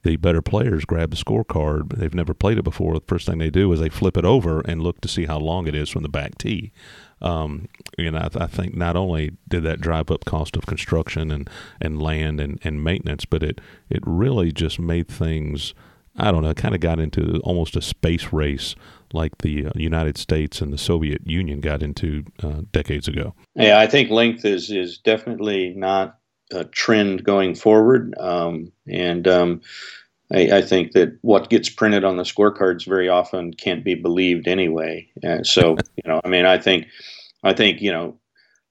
the 0.03 0.17
better 0.17 0.43
players 0.43 0.85
grab 0.85 1.11
the 1.11 1.17
scorecard. 1.17 1.97
They've 1.97 2.15
never 2.15 2.35
played 2.35 2.59
it 2.59 2.65
before. 2.65 2.95
The 2.95 3.07
first 3.07 3.27
thing 3.27 3.39
they 3.39 3.51
do 3.51 3.73
is 3.73 3.81
they 3.81 3.89
flip 3.89 4.17
it 4.17 4.25
over 4.25 4.61
and 4.61 4.83
look 4.83 5.01
to 5.03 5.09
see 5.09 5.27
how 5.27 5.39
long 5.39 5.67
it 5.67 5.75
is 5.75 5.89
from 5.91 6.03
the 6.03 6.09
back 6.09 6.39
tee. 6.39 6.73
Um, 7.21 7.69
and 7.97 8.19
I, 8.19 8.29
I, 8.35 8.47
think 8.49 8.75
not 8.75 8.97
only 8.97 9.31
did 9.47 9.63
that 9.63 9.81
drive 9.81 10.11
up 10.11 10.25
cost 10.25 10.57
of 10.57 10.67
construction 10.67 11.31
and, 11.31 11.49
and 11.81 12.03
land 12.03 12.41
and, 12.41 12.59
and 12.65 12.83
maintenance, 12.83 13.25
but 13.25 13.45
it, 13.45 13.61
it 13.89 14.03
really 14.05 14.51
just 14.51 14.81
made 14.81 15.07
things, 15.07 15.73
I 16.17 16.33
don't 16.33 16.43
know, 16.43 16.53
kind 16.53 16.75
of 16.75 16.81
got 16.81 16.99
into 16.99 17.39
almost 17.45 17.77
a 17.77 17.83
space 17.83 18.33
race 18.33 18.75
like 19.13 19.39
the 19.39 19.67
uh, 19.67 19.71
United 19.77 20.19
States 20.19 20.61
and 20.61 20.73
the 20.73 20.79
Soviet 20.79 21.25
Union 21.25 21.61
got 21.61 21.81
into 21.81 22.25
uh, 22.43 22.63
decades 22.73 23.07
ago. 23.07 23.35
Yeah, 23.55 23.79
I 23.79 23.87
think 23.87 24.11
length 24.11 24.45
is, 24.45 24.69
is 24.71 24.99
definitely 24.99 25.75
not 25.77 26.19
a 26.53 26.65
trend 26.65 27.25
going 27.25 27.55
forward. 27.55 28.15
Um, 28.19 28.73
and 28.89 29.27
um, 29.29 29.61
I, 30.33 30.59
I, 30.59 30.63
think 30.63 30.93
that 30.93 31.17
what 31.23 31.51
gets 31.51 31.69
printed 31.69 32.05
on 32.05 32.17
the 32.17 32.23
scorecards 32.23 32.87
very 32.87 33.09
often 33.09 33.55
can't 33.55 33.85
be 33.85 33.95
believed 33.95 34.49
anyway. 34.49 35.09
Uh, 35.27 35.43
so 35.43 35.77
you 35.97 36.03
know, 36.07 36.21
I 36.25 36.29
mean, 36.29 36.47
I 36.47 36.59
think, 36.59 36.87
I 37.43 37.53
think 37.53 37.81
you 37.81 37.93
know, 37.93 38.19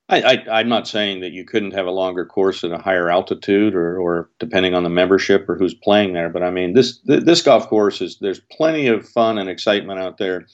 I, 0.10 0.44
I, 0.52 0.60
am 0.60 0.67
not 0.67 0.89
saying 0.89 1.22
that 1.22 1.32
you 1.32 1.46
couldn't 1.46 1.74
have 1.74 1.86
a 1.86 1.91
longer 1.91 2.26
course 2.26 2.65
at 2.65 2.72
a 2.72 2.78
higher 2.78 3.10
altitude, 3.10 3.74
or, 3.74 3.98
or 3.98 4.30
depending 4.39 4.74
on 4.74 4.84
the 4.84 4.89
membership 4.89 5.48
or 5.48 5.58
who's 5.58 5.74
playing 5.74 6.12
there. 6.12 6.28
But 6.28 6.44
I 6.44 6.52
mean, 6.52 6.74
this 6.74 7.00
this 7.06 7.41
golf 7.41 7.67
course 7.67 8.02
is 8.02 8.17
there's 8.20 8.41
plenty 8.52 8.88
of 8.88 9.08
fun 9.08 9.38
and 9.38 9.50
excitement 9.50 10.00
out 10.00 10.17
there 10.17 10.48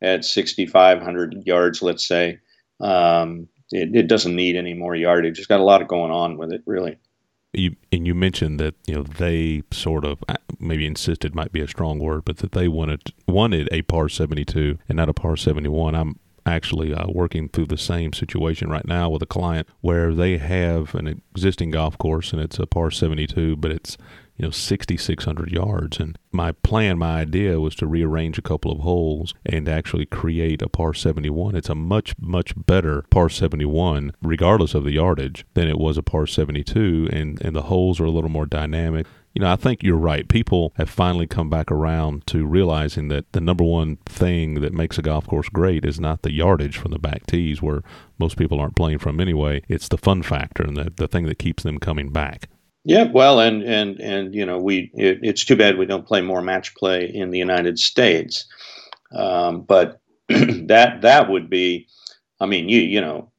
at 0.00 0.24
6,500 0.24 1.42
yards, 1.44 1.82
let's 1.82 2.06
say. 2.06 2.38
Um, 2.80 3.48
it, 3.72 3.94
it 3.94 4.06
doesn't 4.06 4.34
need 4.34 4.56
any 4.56 4.74
more 4.74 4.94
yardage. 4.94 5.38
It's 5.38 5.46
got 5.46 5.60
a 5.60 5.64
lot 5.64 5.82
of 5.82 5.88
going 5.88 6.10
on 6.10 6.36
with 6.36 6.52
it, 6.52 6.62
really. 6.66 6.98
You 7.52 7.74
and 7.90 8.06
you 8.06 8.14
mentioned 8.14 8.60
that 8.60 8.76
you 8.86 8.94
know 8.94 9.02
they 9.02 9.62
sort 9.72 10.04
of 10.04 10.22
uh, 10.28 10.36
maybe 10.60 10.86
insisted 10.86 11.34
might 11.34 11.50
be 11.50 11.60
a 11.60 11.66
strong 11.66 11.98
word, 11.98 12.24
but 12.24 12.38
that 12.38 12.52
they 12.52 12.68
wanted 12.68 13.12
wanted 13.26 13.68
a 13.72 13.82
par 13.82 14.08
seventy 14.08 14.44
two 14.44 14.78
and 14.88 14.96
not 14.96 15.08
a 15.08 15.14
par 15.14 15.36
seventy 15.36 15.68
one. 15.68 15.96
I'm 15.96 16.20
actually 16.46 16.94
uh, 16.94 17.06
working 17.08 17.48
through 17.48 17.66
the 17.66 17.78
same 17.78 18.12
situation 18.12 18.70
right 18.70 18.86
now 18.86 19.10
with 19.10 19.22
a 19.22 19.26
client 19.26 19.68
where 19.80 20.14
they 20.14 20.38
have 20.38 20.94
an 20.94 21.06
existing 21.06 21.70
golf 21.70 21.98
course 21.98 22.32
and 22.32 22.40
it's 22.40 22.58
a 22.58 22.66
par 22.66 22.90
72 22.90 23.56
but 23.56 23.70
it's 23.70 23.96
you 24.40 24.46
know 24.46 24.50
6600 24.50 25.52
yards 25.52 26.00
and 26.00 26.18
my 26.32 26.52
plan 26.52 26.98
my 26.98 27.20
idea 27.20 27.60
was 27.60 27.74
to 27.74 27.86
rearrange 27.86 28.38
a 28.38 28.42
couple 28.42 28.72
of 28.72 28.78
holes 28.78 29.34
and 29.44 29.68
actually 29.68 30.06
create 30.06 30.62
a 30.62 30.68
par 30.68 30.94
71 30.94 31.54
it's 31.54 31.68
a 31.68 31.74
much 31.74 32.14
much 32.18 32.54
better 32.56 33.02
par 33.10 33.28
71 33.28 34.14
regardless 34.22 34.74
of 34.74 34.84
the 34.84 34.92
yardage 34.92 35.44
than 35.52 35.68
it 35.68 35.78
was 35.78 35.98
a 35.98 36.02
par 36.02 36.26
72 36.26 37.10
and 37.12 37.38
and 37.42 37.54
the 37.54 37.64
holes 37.64 38.00
are 38.00 38.06
a 38.06 38.10
little 38.10 38.30
more 38.30 38.46
dynamic 38.46 39.06
you 39.32 39.42
know, 39.42 39.52
I 39.52 39.54
think 39.54 39.84
you're 39.84 39.96
right. 39.96 40.28
People 40.28 40.72
have 40.74 40.90
finally 40.90 41.28
come 41.28 41.48
back 41.48 41.70
around 41.70 42.26
to 42.26 42.44
realizing 42.44 43.06
that 43.08 43.30
the 43.30 43.40
number 43.40 43.62
one 43.62 43.98
thing 44.04 44.54
that 44.54 44.72
makes 44.72 44.98
a 44.98 45.02
golf 45.02 45.28
course 45.28 45.48
great 45.48 45.84
is 45.84 46.00
not 46.00 46.22
the 46.22 46.32
yardage 46.32 46.76
from 46.76 46.90
the 46.90 46.98
back 46.98 47.26
tees, 47.26 47.62
where 47.62 47.84
most 48.18 48.36
people 48.36 48.58
aren't 48.58 48.74
playing 48.74 48.98
from 48.98 49.20
anyway. 49.20 49.62
It's 49.68 49.86
the 49.86 49.98
fun 49.98 50.24
factor 50.24 50.64
and 50.64 50.76
the, 50.76 50.92
the 50.96 51.06
thing 51.06 51.26
that 51.26 51.38
keeps 51.38 51.62
them 51.62 51.78
coming 51.78 52.10
back. 52.10 52.48
Yeah, 52.84 53.04
well, 53.04 53.40
and 53.40 53.62
and 53.62 54.00
and 54.00 54.34
you 54.34 54.46
know, 54.46 54.58
we 54.58 54.90
it, 54.94 55.18
it's 55.22 55.44
too 55.44 55.56
bad 55.56 55.76
we 55.76 55.84
don't 55.86 56.06
play 56.06 56.22
more 56.22 56.40
match 56.40 56.74
play 56.74 57.04
in 57.12 57.30
the 57.30 57.38
United 57.38 57.78
States, 57.78 58.46
um, 59.14 59.62
but 59.62 60.00
that 60.28 61.02
that 61.02 61.30
would 61.30 61.50
be, 61.50 61.88
I 62.40 62.46
mean, 62.46 62.68
you 62.68 62.80
you 62.80 63.00
know, 63.00 63.30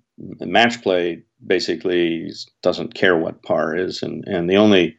match 0.42 0.82
play 0.84 1.24
basically 1.46 2.32
doesn't 2.62 2.94
care 2.94 3.18
what 3.18 3.44
par 3.44 3.76
is, 3.76 4.04
and 4.04 4.24
and 4.28 4.50
the 4.50 4.58
only 4.58 4.96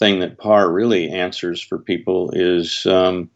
thing 0.00 0.20
that 0.20 0.38
par 0.38 0.72
really 0.72 1.10
answers 1.10 1.60
for 1.62 1.78
people 1.78 2.30
is 2.34 2.86
um, 2.86 3.30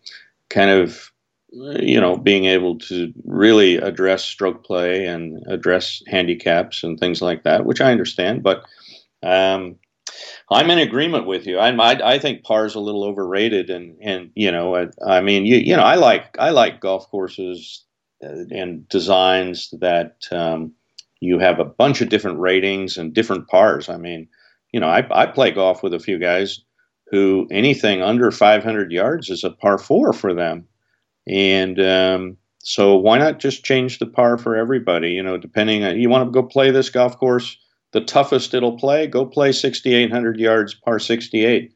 kind 0.50 0.70
of 0.70 1.12
you 1.52 2.00
know 2.00 2.16
being 2.16 2.46
able 2.46 2.78
to 2.78 3.12
really 3.24 3.76
address 3.76 4.24
stroke 4.24 4.64
play 4.64 5.06
and 5.06 5.42
address 5.48 6.02
handicaps 6.08 6.82
and 6.82 6.98
things 7.00 7.22
like 7.22 7.44
that, 7.44 7.66
which 7.66 7.80
I 7.80 7.92
understand, 7.92 8.42
but. 8.42 8.64
Um, 9.22 9.76
I'm 10.50 10.70
in 10.70 10.78
agreement 10.78 11.26
with 11.26 11.46
you. 11.46 11.58
I, 11.58 11.70
I, 11.70 12.14
I 12.14 12.18
think 12.18 12.42
par 12.42 12.64
is 12.64 12.74
a 12.74 12.80
little 12.80 13.04
overrated, 13.04 13.68
and 13.68 13.96
and 14.02 14.30
you 14.34 14.50
know, 14.50 14.74
I, 14.74 14.86
I, 15.06 15.20
mean, 15.20 15.44
you 15.44 15.56
you 15.56 15.76
know, 15.76 15.82
I 15.82 15.96
like 15.96 16.36
I 16.38 16.50
like 16.50 16.80
golf 16.80 17.08
courses 17.10 17.84
uh, 18.24 18.44
and 18.50 18.88
designs 18.88 19.72
that 19.80 20.26
um, 20.30 20.72
you 21.20 21.38
have 21.38 21.58
a 21.58 21.64
bunch 21.64 22.00
of 22.00 22.08
different 22.08 22.38
ratings 22.38 22.96
and 22.96 23.12
different 23.12 23.48
pars. 23.48 23.88
I 23.88 23.98
mean, 23.98 24.28
you 24.72 24.80
know, 24.80 24.88
I 24.88 25.06
I 25.10 25.26
play 25.26 25.50
golf 25.50 25.82
with 25.82 25.92
a 25.92 26.00
few 26.00 26.18
guys 26.18 26.60
who 27.10 27.46
anything 27.50 28.02
under 28.02 28.30
500 28.30 28.92
yards 28.92 29.30
is 29.30 29.44
a 29.44 29.50
par 29.50 29.78
four 29.78 30.14
for 30.14 30.32
them, 30.32 30.66
and 31.26 31.78
um, 31.78 32.36
so 32.60 32.96
why 32.96 33.18
not 33.18 33.38
just 33.38 33.64
change 33.64 33.98
the 33.98 34.06
par 34.06 34.38
for 34.38 34.56
everybody? 34.56 35.10
You 35.10 35.22
know, 35.22 35.36
depending 35.36 35.84
on 35.84 36.00
you 36.00 36.08
want 36.08 36.26
to 36.26 36.30
go 36.30 36.46
play 36.46 36.70
this 36.70 36.88
golf 36.88 37.18
course 37.18 37.58
the 37.92 38.00
toughest 38.00 38.54
it'll 38.54 38.76
play, 38.76 39.06
go 39.06 39.24
play 39.24 39.52
6,800 39.52 40.38
yards 40.38 40.74
par 40.74 40.98
68, 40.98 41.72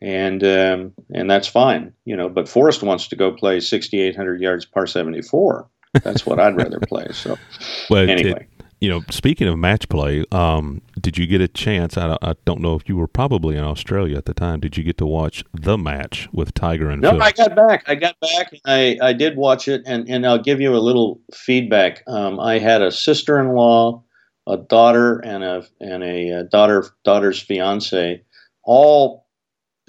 and 0.00 0.42
um, 0.42 0.92
and 1.14 1.30
that's 1.30 1.48
fine, 1.48 1.92
you 2.04 2.16
know. 2.16 2.28
But 2.28 2.48
Forrest 2.48 2.82
wants 2.82 3.08
to 3.08 3.16
go 3.16 3.32
play 3.32 3.60
6,800 3.60 4.40
yards 4.40 4.64
par 4.64 4.86
74. 4.86 5.68
That's 6.02 6.24
what 6.24 6.38
I'd 6.38 6.56
rather 6.56 6.80
play. 6.80 7.06
So 7.12 7.36
well, 7.90 8.08
anyway. 8.08 8.46
It, 8.48 8.64
You 8.80 8.88
know, 8.88 9.02
speaking 9.10 9.46
of 9.46 9.58
match 9.58 9.90
play, 9.90 10.24
um, 10.32 10.80
did 10.98 11.18
you 11.18 11.26
get 11.26 11.42
a 11.42 11.48
chance? 11.48 11.98
I, 11.98 12.16
I, 12.22 12.34
don't 12.46 12.62
know 12.62 12.76
if 12.76 12.88
you 12.88 12.96
were 12.96 13.06
probably 13.06 13.54
in 13.54 13.62
Australia 13.62 14.16
at 14.16 14.24
the 14.24 14.32
time. 14.32 14.60
Did 14.60 14.78
you 14.78 14.84
get 14.84 14.96
to 14.98 15.06
watch 15.06 15.44
the 15.52 15.76
match 15.76 16.30
with 16.32 16.54
Tiger 16.54 16.88
and 16.88 17.02
no, 17.02 17.10
Phil? 17.10 17.22
I 17.22 17.32
got 17.32 17.54
back. 17.54 17.84
I 17.86 17.94
got 17.94 18.18
back. 18.20 18.54
I, 18.64 18.96
I 19.02 19.12
did 19.12 19.36
watch 19.36 19.68
it, 19.68 19.82
and, 19.84 20.08
and 20.08 20.26
I'll 20.26 20.42
give 20.42 20.62
you 20.62 20.74
a 20.74 20.80
little 20.80 21.20
feedback. 21.34 22.02
Um, 22.06 22.40
I 22.40 22.58
had 22.58 22.80
a 22.80 22.90
sister-in-law, 22.90 24.02
a 24.50 24.56
daughter, 24.56 25.18
and 25.20 25.44
a 25.44 25.64
and 25.80 26.02
a 26.02 26.40
uh, 26.40 26.42
daughter 26.44 26.86
daughter's 27.04 27.40
fiance, 27.40 28.22
all 28.64 29.26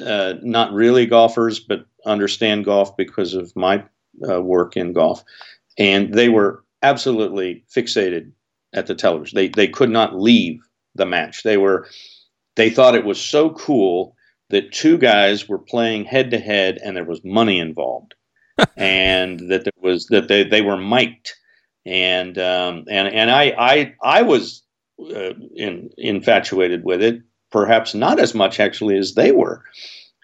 uh, 0.06 0.36
not 0.41 0.74
really 0.74 1.06
golfers, 1.06 1.60
but 1.60 1.86
understand 2.06 2.65
golf 2.65 2.95
because 2.97 3.34
of 3.34 3.56
my 3.56 3.84
uh, 4.30 4.41
work 4.41 4.78
in 4.78 4.93
golf, 4.93 5.24
and 5.78 6.13
they 6.13 6.30
were 6.30 6.63
absolutely 6.82 7.63
fixated 7.74 8.32
at 8.74 8.88
the 8.88 8.95
television. 8.95 9.36
They 9.36 9.47
they 9.50 9.67
could 9.67 9.89
not 9.89 10.19
leave 10.19 10.62
the 10.95 11.06
match. 11.06 11.43
They 11.43 11.58
were 11.58 11.88
they 12.56 12.69
thought 12.69 12.95
it 12.95 13.06
was 13.06 13.19
so 13.19 13.52
cool 13.52 14.15
that 14.50 14.74
two 14.74 14.97
guys 14.97 15.47
were 15.47 15.60
playing 15.60 16.06
head 16.06 16.30
to 16.32 16.38
head 16.38 16.78
and 16.84 16.95
there 16.95 17.06
was 17.06 17.24
money 17.24 17.60
involved, 17.60 18.13
and 18.78 19.39
that 19.50 19.63
there 19.63 19.71
was 19.82 20.08
that 20.08 20.28
they 20.28 20.43
they 20.43 20.62
were 20.62 20.78
mic'd, 20.78 21.34
and 21.85 22.37
um, 22.37 22.85
and 22.89 23.07
and 23.07 23.31
I 23.31 23.53
I 23.57 23.95
I 24.03 24.21
was 24.21 24.63
uh, 24.99 25.33
in, 25.55 25.89
infatuated 25.97 26.83
with 26.83 27.01
it. 27.01 27.21
Perhaps 27.51 27.93
not 27.93 28.19
as 28.19 28.33
much 28.33 28.59
actually 28.59 28.97
as 28.97 29.15
they 29.15 29.31
were, 29.31 29.63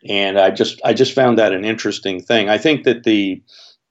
and 0.07 0.39
I 0.39 0.49
just 0.51 0.79
I 0.85 0.93
just 0.93 1.13
found 1.13 1.37
that 1.37 1.53
an 1.53 1.65
interesting 1.65 2.21
thing. 2.21 2.49
I 2.49 2.57
think 2.57 2.83
that 2.83 3.03
the 3.03 3.41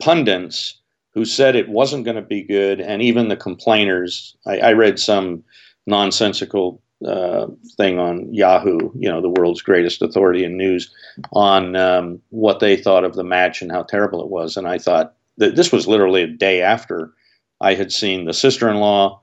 pundits 0.00 0.80
who 1.12 1.24
said 1.24 1.56
it 1.56 1.68
wasn't 1.68 2.04
going 2.04 2.16
to 2.16 2.22
be 2.22 2.42
good, 2.42 2.80
and 2.80 3.02
even 3.02 3.28
the 3.28 3.36
complainers. 3.36 4.36
I, 4.46 4.58
I 4.58 4.72
read 4.72 4.98
some 4.98 5.42
nonsensical 5.86 6.82
uh, 7.06 7.46
thing 7.76 7.98
on 7.98 8.32
Yahoo, 8.32 8.90
you 8.94 9.08
know, 9.08 9.20
the 9.20 9.28
world's 9.28 9.62
greatest 9.62 10.02
authority 10.02 10.44
in 10.44 10.56
news, 10.56 10.90
on 11.32 11.76
um, 11.76 12.20
what 12.30 12.60
they 12.60 12.76
thought 12.76 13.04
of 13.04 13.14
the 13.14 13.24
match 13.24 13.60
and 13.60 13.70
how 13.70 13.82
terrible 13.82 14.22
it 14.22 14.30
was. 14.30 14.56
And 14.56 14.66
I 14.66 14.78
thought 14.78 15.14
that 15.36 15.56
this 15.56 15.72
was 15.72 15.86
literally 15.86 16.22
a 16.22 16.26
day 16.26 16.62
after 16.62 17.12
I 17.60 17.74
had 17.74 17.92
seen 17.92 18.24
the 18.24 18.34
sister 18.34 18.68
in 18.68 18.76
law, 18.76 19.22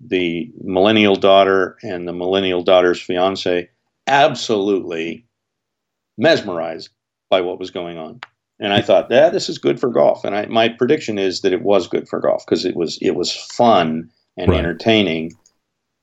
the 0.00 0.50
millennial 0.60 1.16
daughter, 1.16 1.76
and 1.82 2.06
the 2.06 2.12
millennial 2.12 2.62
daughter's 2.62 3.00
fiance 3.00 3.68
absolutely 4.06 5.26
mesmerized 6.18 6.90
by 7.30 7.40
what 7.40 7.58
was 7.58 7.70
going 7.70 7.96
on 7.98 8.20
and 8.60 8.74
I 8.74 8.82
thought, 8.82 9.06
yeah, 9.10 9.30
this 9.30 9.48
is 9.48 9.58
good 9.58 9.80
for 9.80 9.88
golf. 9.88 10.22
And 10.22 10.36
I, 10.36 10.46
my 10.46 10.68
prediction 10.68 11.18
is 11.18 11.40
that 11.40 11.52
it 11.54 11.62
was 11.62 11.88
good 11.88 12.08
for 12.08 12.20
golf 12.20 12.44
because 12.46 12.66
it 12.66 12.76
was 12.76 12.98
it 13.00 13.16
was 13.16 13.34
fun 13.34 14.10
and 14.36 14.50
Right. 14.50 14.58
entertaining, 14.58 15.32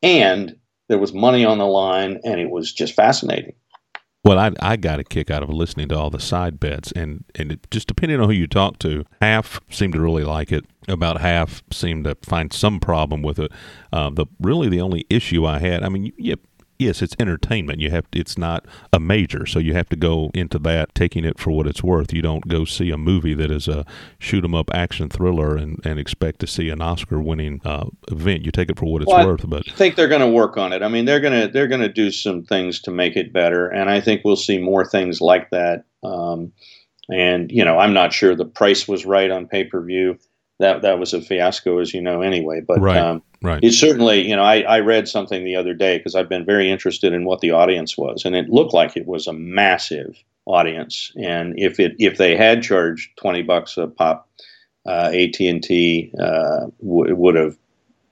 and 0.01 0.55
there 0.89 0.97
was 0.97 1.13
money 1.13 1.45
on 1.45 1.59
the 1.59 1.65
line, 1.65 2.19
and 2.23 2.39
it 2.39 2.49
was 2.49 2.73
just 2.73 2.95
fascinating. 2.95 3.53
Well, 4.23 4.39
I 4.39 4.51
I 4.59 4.75
got 4.75 4.99
a 4.99 5.03
kick 5.03 5.31
out 5.31 5.43
of 5.43 5.49
listening 5.49 5.87
to 5.89 5.97
all 5.97 6.09
the 6.09 6.19
side 6.19 6.59
bets, 6.59 6.91
and 6.91 7.23
and 7.35 7.53
it, 7.53 7.71
just 7.71 7.87
depending 7.87 8.19
on 8.19 8.27
who 8.27 8.35
you 8.35 8.47
talk 8.47 8.77
to, 8.79 9.05
half 9.21 9.61
seemed 9.69 9.93
to 9.93 10.01
really 10.01 10.23
like 10.23 10.51
it. 10.51 10.65
About 10.87 11.21
half 11.21 11.63
seemed 11.71 12.05
to 12.05 12.15
find 12.21 12.51
some 12.51 12.79
problem 12.79 13.21
with 13.21 13.39
it. 13.39 13.51
Uh, 13.93 14.09
the 14.09 14.25
really 14.39 14.69
the 14.69 14.81
only 14.81 15.05
issue 15.09 15.45
I 15.45 15.59
had, 15.59 15.83
I 15.83 15.89
mean, 15.89 16.11
yeah, 16.17 16.35
yes, 16.79 17.01
it's 17.01 17.15
entertainment. 17.19 17.79
You 17.79 17.89
have 17.91 18.05
it's 18.13 18.37
not 18.37 18.65
a 18.93 18.99
major, 18.99 19.45
so 19.45 19.59
you 19.59 19.73
have 19.73 19.89
to 19.89 19.95
go 19.95 20.31
into 20.33 20.59
that 20.59 20.93
taking 20.95 21.25
it 21.25 21.39
for 21.39 21.51
what 21.51 21.67
it's 21.67 21.83
worth. 21.83 22.13
You 22.13 22.21
don't 22.21 22.47
go 22.47 22.65
see 22.65 22.91
a 22.91 22.97
movie 22.97 23.33
that 23.35 23.51
is 23.51 23.67
a 23.67 23.85
shoot 24.19 24.43
'em 24.43 24.55
up 24.55 24.69
action 24.73 25.09
thriller 25.09 25.55
and, 25.55 25.79
and 25.85 25.99
expect 25.99 26.39
to 26.39 26.47
see 26.47 26.69
an 26.69 26.81
Oscar 26.81 27.21
winning 27.21 27.61
uh, 27.65 27.85
event. 28.11 28.43
You 28.45 28.51
take 28.51 28.69
it 28.69 28.77
for 28.79 28.85
what 28.85 29.01
it's 29.01 29.09
Well, 29.11 29.17
worth, 29.17 29.47
but 29.49 29.63
I 29.67 29.71
think 29.73 29.95
they're 29.95 30.07
going 30.07 30.21
to 30.21 30.27
work 30.29 30.57
on 30.57 30.73
it. 30.73 30.83
I 30.83 30.87
mean, 30.87 31.05
they're 31.05 31.19
going 31.19 31.41
to 31.41 31.47
they're 31.51 31.67
going 31.67 31.81
to 31.81 31.89
do 31.89 32.11
some 32.11 32.43
things 32.43 32.81
to 32.83 32.91
make 32.91 33.15
it 33.15 33.33
better, 33.33 33.67
and 33.67 33.89
I 33.89 34.01
think 34.01 34.21
we'll 34.23 34.35
see 34.35 34.57
more 34.59 34.85
things 34.85 35.21
like 35.21 35.49
that. 35.51 35.85
Um, 36.03 36.51
and 37.09 37.51
you 37.51 37.63
know, 37.65 37.79
I'm 37.79 37.93
not 37.93 38.13
sure 38.13 38.35
the 38.35 38.45
price 38.45 38.87
was 38.87 39.05
right 39.05 39.31
on 39.31 39.47
pay 39.47 39.63
per 39.65 39.81
view. 39.83 40.17
That 40.59 40.81
that 40.81 40.99
was 40.99 41.13
a 41.13 41.21
fiasco, 41.21 41.79
as 41.79 41.93
you 41.93 42.01
know, 42.01 42.21
anyway. 42.21 42.61
But 42.61 42.81
Right. 42.81 42.97
um, 42.97 43.21
right, 43.41 43.63
it 43.63 43.71
certainly, 43.71 44.27
you 44.27 44.35
know, 44.35 44.43
I, 44.43 44.61
I 44.61 44.79
read 44.79 45.07
something 45.07 45.43
the 45.43 45.55
other 45.55 45.73
day 45.73 45.97
because 45.97 46.15
I've 46.15 46.29
been 46.29 46.45
very 46.45 46.69
interested 46.69 47.13
in 47.13 47.25
what 47.25 47.41
the 47.41 47.51
audience 47.51 47.97
was, 47.97 48.25
and 48.25 48.35
it 48.35 48.49
looked 48.49 48.73
like 48.73 48.97
it 48.97 49.07
was 49.07 49.27
a 49.27 49.33
massive 49.33 50.15
audience. 50.45 51.11
And 51.21 51.57
if 51.57 51.79
it 51.79 51.95
if 51.99 52.17
they 52.17 52.35
had 52.35 52.63
charged 52.63 53.09
twenty 53.17 53.41
bucks 53.41 53.77
a 53.77 53.87
pop, 53.87 54.29
uh, 54.85 55.11
AT 55.13 55.39
and 55.39 55.63
T 55.63 56.11
uh, 56.19 56.67
w- 56.81 57.15
would 57.15 57.35
have 57.35 57.57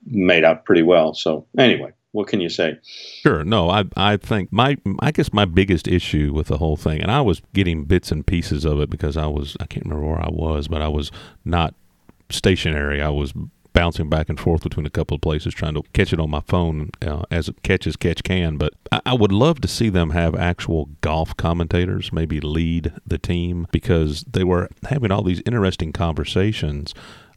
made 0.05 0.43
out 0.43 0.65
pretty 0.65 0.83
well. 0.83 1.13
So 1.13 1.45
anyway, 1.57 1.93
what 2.11 2.27
can 2.27 2.39
you 2.39 2.49
say? 2.49 2.79
Sure. 3.23 3.43
No, 3.43 3.69
I 3.69 3.83
I 3.97 4.17
think 4.17 4.51
my 4.51 4.77
I 4.99 5.11
guess 5.11 5.33
my 5.33 5.45
biggest 5.45 5.87
issue 5.87 6.31
with 6.33 6.47
the 6.47 6.57
whole 6.57 6.77
thing, 6.77 7.01
and 7.01 7.11
I 7.11 7.21
was 7.21 7.41
getting 7.53 7.85
bits 7.85 8.11
and 8.11 8.25
pieces 8.25 8.65
of 8.65 8.79
it 8.79 8.89
because 8.89 9.17
I 9.17 9.27
was 9.27 9.57
I 9.59 9.65
can't 9.65 9.85
remember 9.85 10.07
where 10.07 10.21
I 10.21 10.29
was, 10.29 10.67
but 10.67 10.81
I 10.81 10.87
was 10.87 11.11
not 11.43 11.73
stationary. 12.29 13.01
I 13.01 13.09
was 13.09 13.33
bouncing 13.75 14.09
back 14.09 14.29
and 14.29 14.39
forth 14.39 14.63
between 14.63 14.87
a 14.87 14.89
couple 14.89 15.13
of 15.13 15.21
places 15.21 15.53
trying 15.53 15.75
to 15.75 15.83
catch 15.93 16.13
it 16.13 16.19
on 16.19 16.31
my 16.31 16.41
phone 16.47 16.89
uh, 17.05 17.23
as 17.29 17.47
it 17.49 17.61
catches 17.61 17.95
catch 17.95 18.23
can. 18.23 18.57
But 18.57 18.73
I, 18.91 19.01
I 19.07 19.13
would 19.13 19.31
love 19.31 19.61
to 19.61 19.67
see 19.67 19.89
them 19.89 20.11
have 20.11 20.33
actual 20.33 20.89
golf 21.01 21.37
commentators, 21.37 22.11
maybe 22.11 22.39
lead 22.39 22.93
the 23.05 23.19
team 23.19 23.67
because 23.71 24.23
they 24.23 24.43
were 24.43 24.69
having 24.89 25.11
all 25.11 25.23
these 25.23 25.43
interesting 25.45 25.91
conversations 25.93 26.95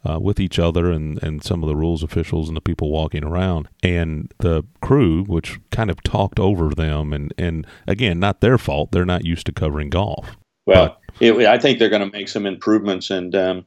uh, 0.09 0.19
with 0.21 0.39
each 0.39 0.61
other 0.61 0.93
and, 0.93 1.21
and 1.23 1.43
some 1.43 1.63
of 1.65 1.69
the 1.69 1.75
rules 1.77 2.05
officials 2.05 2.47
and 2.49 2.57
the 2.57 2.63
people 2.63 2.91
walking 2.91 3.25
around. 3.25 3.69
And 3.83 4.33
the 4.39 4.63
crew, 4.81 5.25
which 5.25 5.59
kind 5.71 5.91
of 5.91 6.03
talked 6.05 6.39
over 6.39 6.71
them, 6.71 7.13
and, 7.13 7.35
and 7.37 7.67
again, 7.89 8.21
not 8.21 8.41
their 8.41 8.59
fault. 8.59 8.93
They're 8.93 9.05
not 9.05 9.25
used 9.25 9.47
to 9.47 9.53
covering 9.53 9.91
golf. 9.91 10.37
Well, 10.67 11.01
it, 11.19 11.35
I 11.47 11.59
think 11.59 11.79
they're 11.79 11.89
going 11.89 12.09
to 12.09 12.17
make 12.17 12.29
some 12.29 12.47
improvements, 12.47 13.11
and 13.11 13.35
um, 13.35 13.65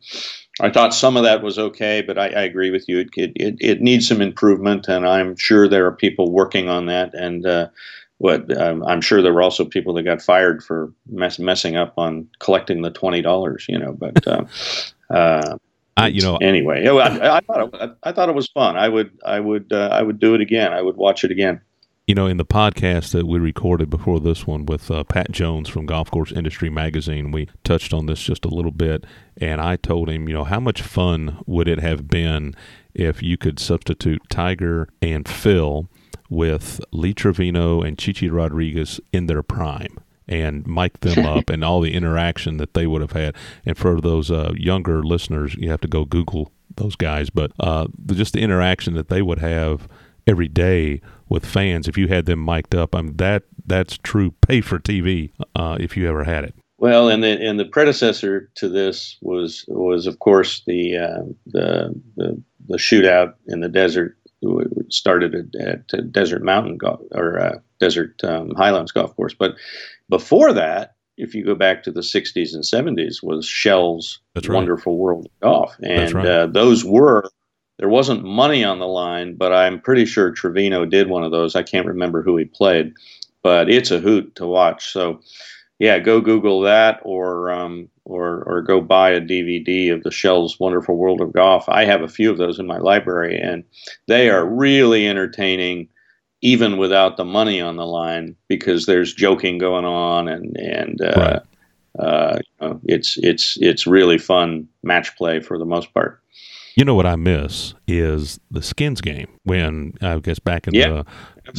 I 0.61 0.69
thought 0.69 0.93
some 0.93 1.17
of 1.17 1.23
that 1.23 1.41
was 1.41 1.57
okay, 1.57 2.01
but 2.01 2.17
I, 2.17 2.27
I 2.27 2.41
agree 2.43 2.69
with 2.69 2.87
you. 2.87 2.99
It, 2.99 3.09
it 3.15 3.57
it 3.59 3.81
needs 3.81 4.07
some 4.07 4.21
improvement, 4.21 4.87
and 4.87 5.07
I'm 5.07 5.35
sure 5.35 5.67
there 5.67 5.85
are 5.87 5.91
people 5.91 6.31
working 6.31 6.69
on 6.69 6.85
that. 6.85 7.13
And 7.13 7.45
uh, 7.45 7.69
what 8.19 8.55
um, 8.55 8.83
I'm 8.85 9.01
sure 9.01 9.21
there 9.21 9.33
were 9.33 9.41
also 9.41 9.65
people 9.65 9.93
that 9.95 10.03
got 10.03 10.21
fired 10.21 10.63
for 10.63 10.93
mess, 11.09 11.39
messing 11.39 11.75
up 11.75 11.93
on 11.97 12.27
collecting 12.39 12.83
the 12.83 12.91
twenty 12.91 13.21
dollars. 13.21 13.65
You 13.67 13.79
know, 13.79 13.93
but. 13.93 14.25
Uh, 14.27 14.45
uh, 15.13 15.57
I, 15.97 16.07
you 16.07 16.21
know, 16.21 16.37
anyway, 16.37 16.87
I, 16.87 16.95
I, 16.95 17.37
I 17.37 17.39
thought 17.47 17.73
it, 17.73 17.97
I, 18.03 18.11
thought 18.13 18.29
it 18.29 18.35
was 18.35 18.47
fun. 18.47 18.77
I 18.77 18.87
would, 18.87 19.11
I 19.25 19.41
would, 19.41 19.73
uh, 19.73 19.89
I 19.91 20.01
would 20.01 20.19
do 20.19 20.33
it 20.33 20.41
again. 20.41 20.71
I 20.71 20.81
would 20.81 20.95
watch 20.95 21.25
it 21.25 21.31
again. 21.31 21.59
You 22.11 22.15
know, 22.15 22.27
in 22.27 22.35
the 22.35 22.43
podcast 22.43 23.13
that 23.13 23.25
we 23.25 23.39
recorded 23.39 23.89
before 23.89 24.19
this 24.19 24.45
one 24.45 24.65
with 24.65 24.91
uh, 24.91 25.05
Pat 25.05 25.31
Jones 25.31 25.69
from 25.69 25.85
Golf 25.85 26.11
Course 26.11 26.33
Industry 26.33 26.69
Magazine, 26.69 27.31
we 27.31 27.47
touched 27.63 27.93
on 27.93 28.05
this 28.05 28.21
just 28.21 28.43
a 28.43 28.49
little 28.49 28.73
bit, 28.73 29.05
and 29.37 29.61
I 29.61 29.77
told 29.77 30.09
him, 30.09 30.27
you 30.27 30.33
know, 30.33 30.43
how 30.43 30.59
much 30.59 30.81
fun 30.81 31.41
would 31.45 31.69
it 31.69 31.79
have 31.79 32.09
been 32.09 32.53
if 32.93 33.23
you 33.23 33.37
could 33.37 33.59
substitute 33.59 34.23
Tiger 34.29 34.89
and 35.01 35.25
Phil 35.25 35.87
with 36.29 36.81
Lee 36.91 37.13
Trevino 37.13 37.81
and 37.81 37.97
Chi 37.97 38.11
Chi 38.11 38.27
Rodriguez 38.27 38.99
in 39.13 39.27
their 39.27 39.41
prime 39.41 39.97
and 40.27 40.67
mic 40.67 40.99
them 40.99 41.25
up 41.25 41.49
and 41.49 41.63
all 41.63 41.79
the 41.79 41.93
interaction 41.93 42.57
that 42.57 42.73
they 42.73 42.87
would 42.87 42.99
have 42.99 43.13
had. 43.13 43.37
And 43.65 43.77
for 43.77 44.01
those 44.01 44.29
uh, 44.29 44.51
younger 44.57 45.01
listeners, 45.01 45.55
you 45.55 45.69
have 45.69 45.79
to 45.79 45.87
go 45.87 46.03
Google 46.03 46.51
those 46.75 46.97
guys, 46.97 47.29
but 47.29 47.53
uh, 47.57 47.87
just 48.07 48.33
the 48.33 48.41
interaction 48.41 48.95
that 48.95 49.07
they 49.07 49.21
would 49.21 49.39
have 49.39 49.87
every 50.27 50.49
day 50.49 51.01
with 51.31 51.45
fans 51.45 51.87
if 51.87 51.97
you 51.97 52.09
had 52.09 52.25
them 52.25 52.43
mic'd 52.43 52.75
up. 52.75 52.93
I 52.93 53.01
mean 53.01 53.17
that 53.17 53.43
that's 53.65 53.97
true 53.97 54.31
pay 54.41 54.61
for 54.61 54.77
TV 54.77 55.31
uh, 55.55 55.77
if 55.79 55.95
you 55.97 56.07
ever 56.07 56.25
had 56.25 56.43
it. 56.43 56.53
Well, 56.77 57.09
and 57.09 57.23
the 57.23 57.29
and 57.29 57.59
the 57.59 57.65
predecessor 57.65 58.51
to 58.55 58.67
this 58.67 59.17
was 59.21 59.65
was 59.67 60.07
of 60.07 60.19
course 60.19 60.61
the 60.67 60.97
uh, 60.97 61.23
the, 61.47 62.01
the 62.17 62.41
the 62.67 62.77
shootout 62.77 63.33
in 63.47 63.61
the 63.61 63.69
desert. 63.69 64.17
It 64.43 64.91
started 64.91 65.55
at, 65.55 65.93
at 65.93 66.11
Desert 66.11 66.41
Mountain 66.41 66.77
Golf 66.77 66.99
or 67.11 67.39
uh, 67.39 67.59
Desert 67.79 68.23
um, 68.23 68.55
Highlands 68.55 68.91
Golf 68.91 69.15
Course, 69.15 69.35
but 69.35 69.55
before 70.09 70.51
that, 70.51 70.95
if 71.15 71.35
you 71.35 71.45
go 71.45 71.53
back 71.53 71.83
to 71.83 71.91
the 71.91 72.01
'60s 72.01 72.55
and 72.55 72.63
'70s, 72.63 73.21
was 73.21 73.45
Shell's 73.45 74.19
right. 74.35 74.49
Wonderful 74.49 74.97
World 74.97 75.27
of 75.27 75.39
Golf, 75.41 75.75
That's 75.79 76.11
and 76.11 76.13
right. 76.15 76.25
uh, 76.25 76.47
those 76.47 76.83
were 76.83 77.29
there 77.81 77.89
wasn't 77.89 78.23
money 78.23 78.63
on 78.63 78.79
the 78.79 78.87
line, 78.87 79.35
but 79.35 79.53
I'm 79.53 79.81
pretty 79.81 80.05
sure 80.05 80.31
Trevino 80.31 80.85
did 80.85 81.09
one 81.09 81.25
of 81.25 81.31
those. 81.31 81.55
I 81.55 81.63
can't 81.63 81.87
remember 81.87 82.23
who 82.23 82.37
he 82.37 82.45
played, 82.45 82.93
but 83.43 83.69
it's 83.71 83.91
a 83.91 83.99
hoot 83.99 84.35
to 84.37 84.47
watch. 84.47 84.93
So 84.93 85.21
yeah, 85.79 85.99
go 85.99 86.21
Google 86.21 86.61
that 86.61 86.99
or 87.03 87.51
um, 87.51 87.89
or 88.05 88.43
or 88.45 88.61
go 88.61 88.81
buy 88.81 89.11
a 89.11 89.21
DVD 89.21 89.89
of 89.91 90.03
the 90.03 90.11
Shell's 90.11 90.59
Wonderful 90.59 90.95
World 90.97 91.21
of 91.21 91.33
Golf. 91.33 91.67
I 91.69 91.85
have 91.85 92.03
a 92.03 92.09
few 92.09 92.31
of 92.31 92.37
those 92.37 92.59
in 92.59 92.67
my 92.67 92.77
library, 92.77 93.39
and 93.39 93.63
they 94.07 94.29
are 94.29 94.45
really 94.45 95.07
entertaining, 95.07 95.89
even 96.41 96.77
without 96.77 97.17
the 97.17 97.25
money 97.25 97.61
on 97.61 97.77
the 97.77 97.85
line, 97.87 98.35
because 98.47 98.85
there's 98.85 99.13
joking 99.13 99.57
going 99.57 99.85
on, 99.85 100.27
and 100.29 100.55
and 100.57 101.01
uh, 101.01 101.39
Right. 101.39 101.41
uh, 101.99 102.39
you 102.61 102.67
know, 102.67 102.81
it's 102.85 103.17
it's 103.17 103.57
it's 103.61 103.87
really 103.87 104.19
fun 104.19 104.67
match 104.83 105.15
play 105.17 105.39
for 105.39 105.57
the 105.57 105.65
most 105.65 105.93
part. 105.95 106.20
You 106.75 106.85
know 106.85 106.95
what 106.95 107.05
I 107.05 107.15
miss 107.17 107.73
is 107.87 108.39
the 108.49 108.61
skins 108.61 109.01
game 109.01 109.27
when 109.43 109.93
I 110.01 110.17
guess 110.19 110.39
back 110.39 110.67
in 110.67 110.73
Yeah, 110.73 111.03
the 111.03 111.05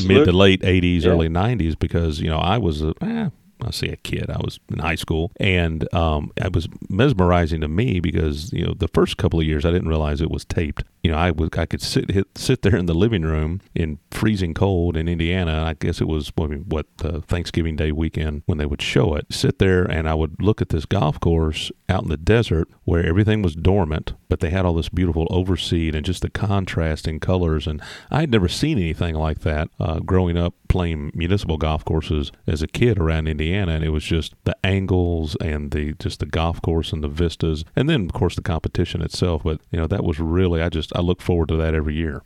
mid 0.07 0.25
to 0.25 0.33
late 0.33 0.63
80s, 0.65 1.05
Yeah. 1.05 1.11
early 1.11 1.29
90s, 1.29 1.75
because, 1.79 2.21
you 2.21 2.31
know, 2.31 2.39
I 2.39 2.59
was 2.59 2.83
a, 2.83 2.95
eh, 3.03 3.29
I 3.65 3.71
say 3.71 3.89
a 3.89 3.97
kid. 3.97 4.31
I 4.31 4.39
was 4.43 4.59
in 4.71 4.79
high 4.79 4.95
school, 4.95 5.33
and 5.39 5.93
um, 5.95 6.33
it 6.37 6.53
was 6.53 6.69
mesmerizing 6.89 7.61
to 7.61 7.69
me 7.69 8.01
because 8.01 8.53
you 8.53 8.67
know 8.67 8.75
the 8.75 8.89
first 8.89 9.17
couple 9.17 9.41
of 9.41 9.47
years 9.47 9.65
I 9.65 9.71
didn't 9.71 9.89
realize 9.89 10.21
it 10.21 10.31
was 10.31 10.45
taped. 10.45 10.85
You 11.03 11.11
know, 11.11 11.17
I 11.17 11.31
was 11.31 11.51
I 11.57 11.67
could 11.67 11.83
sit 11.83 12.11
hit, 12.11 12.27
sit 12.37 12.63
there 12.63 12.77
in 12.77 12.87
the 12.87 12.95
living 12.95 13.23
room 13.23 13.61
in 13.75 13.99
freezing 14.11 14.55
cold 14.55 14.97
in 14.97 15.09
Indiana. 15.09 15.65
I 15.65 15.75
guess 15.75 16.01
it 16.01 16.07
was 16.07 16.31
what, 16.37 16.87
uh, 17.05 17.21
Thanksgiving 17.21 17.77
Day 17.77 17.93
weekend 17.93 18.43
when 18.47 18.59
they 18.59 18.67
would 18.67 18.83
show 18.83 19.15
it. 19.17 19.27
Sit 19.31 19.59
there 19.59 19.85
and 19.85 20.09
I 20.09 20.15
would 20.15 20.41
look 20.41 20.63
at 20.63 20.69
this 20.69 20.87
golf 20.87 21.19
course 21.19 21.73
out 21.89 22.05
in 22.05 22.09
the 22.09 22.17
desert 22.17 22.69
where 22.85 23.05
everything 23.05 23.43
was 23.43 23.55
dormant, 23.55 24.13
but 24.29 24.41
they 24.41 24.51
had 24.51 24.65
all 24.65 24.75
this 24.75 24.89
beautiful 24.89 25.27
overseed 25.31 25.95
and 25.95 26.07
just 26.07 26.23
the 26.23 26.31
contrast 26.31 27.09
in 27.09 27.21
colors. 27.21 27.67
And 27.67 27.83
I 28.11 28.21
had 28.21 28.31
never 28.31 28.49
seen 28.49 28.79
anything 28.79 29.15
like 29.15 29.41
that 29.41 29.69
uh, 29.81 30.01
growing 30.01 30.37
up 30.37 30.55
playing 30.73 31.13
municipal 31.15 31.59
golf 31.59 31.85
courses 31.85 32.33
as 32.47 32.63
a 32.63 32.67
kid 32.67 32.99
around 32.99 33.29
Indiana. 33.29 33.73
And 33.73 33.85
it 33.85 33.91
was 33.91 34.05
just 34.05 34.35
the 34.45 34.57
angles 34.65 35.37
and 35.37 35.71
the 35.71 35.93
just 35.99 36.21
the 36.21 36.27
golf 36.27 36.63
course 36.63 36.93
and 36.93 37.05
the 37.05 37.09
vistas, 37.09 37.65
and 37.77 37.89
then 37.89 38.07
of 38.07 38.13
course 38.15 38.35
the 38.35 38.43
competition 38.43 39.03
itself. 39.03 39.43
But 39.45 39.61
you 39.71 39.79
know 39.79 39.87
that 39.87 40.03
was 40.03 40.19
really 40.19 40.63
I 40.63 40.71
just 40.71 40.91
I 40.97 41.01
look 41.01 41.21
forward 41.21 41.49
to 41.49 41.57
that 41.57 41.75
every 41.75 41.95
year. 41.95 42.23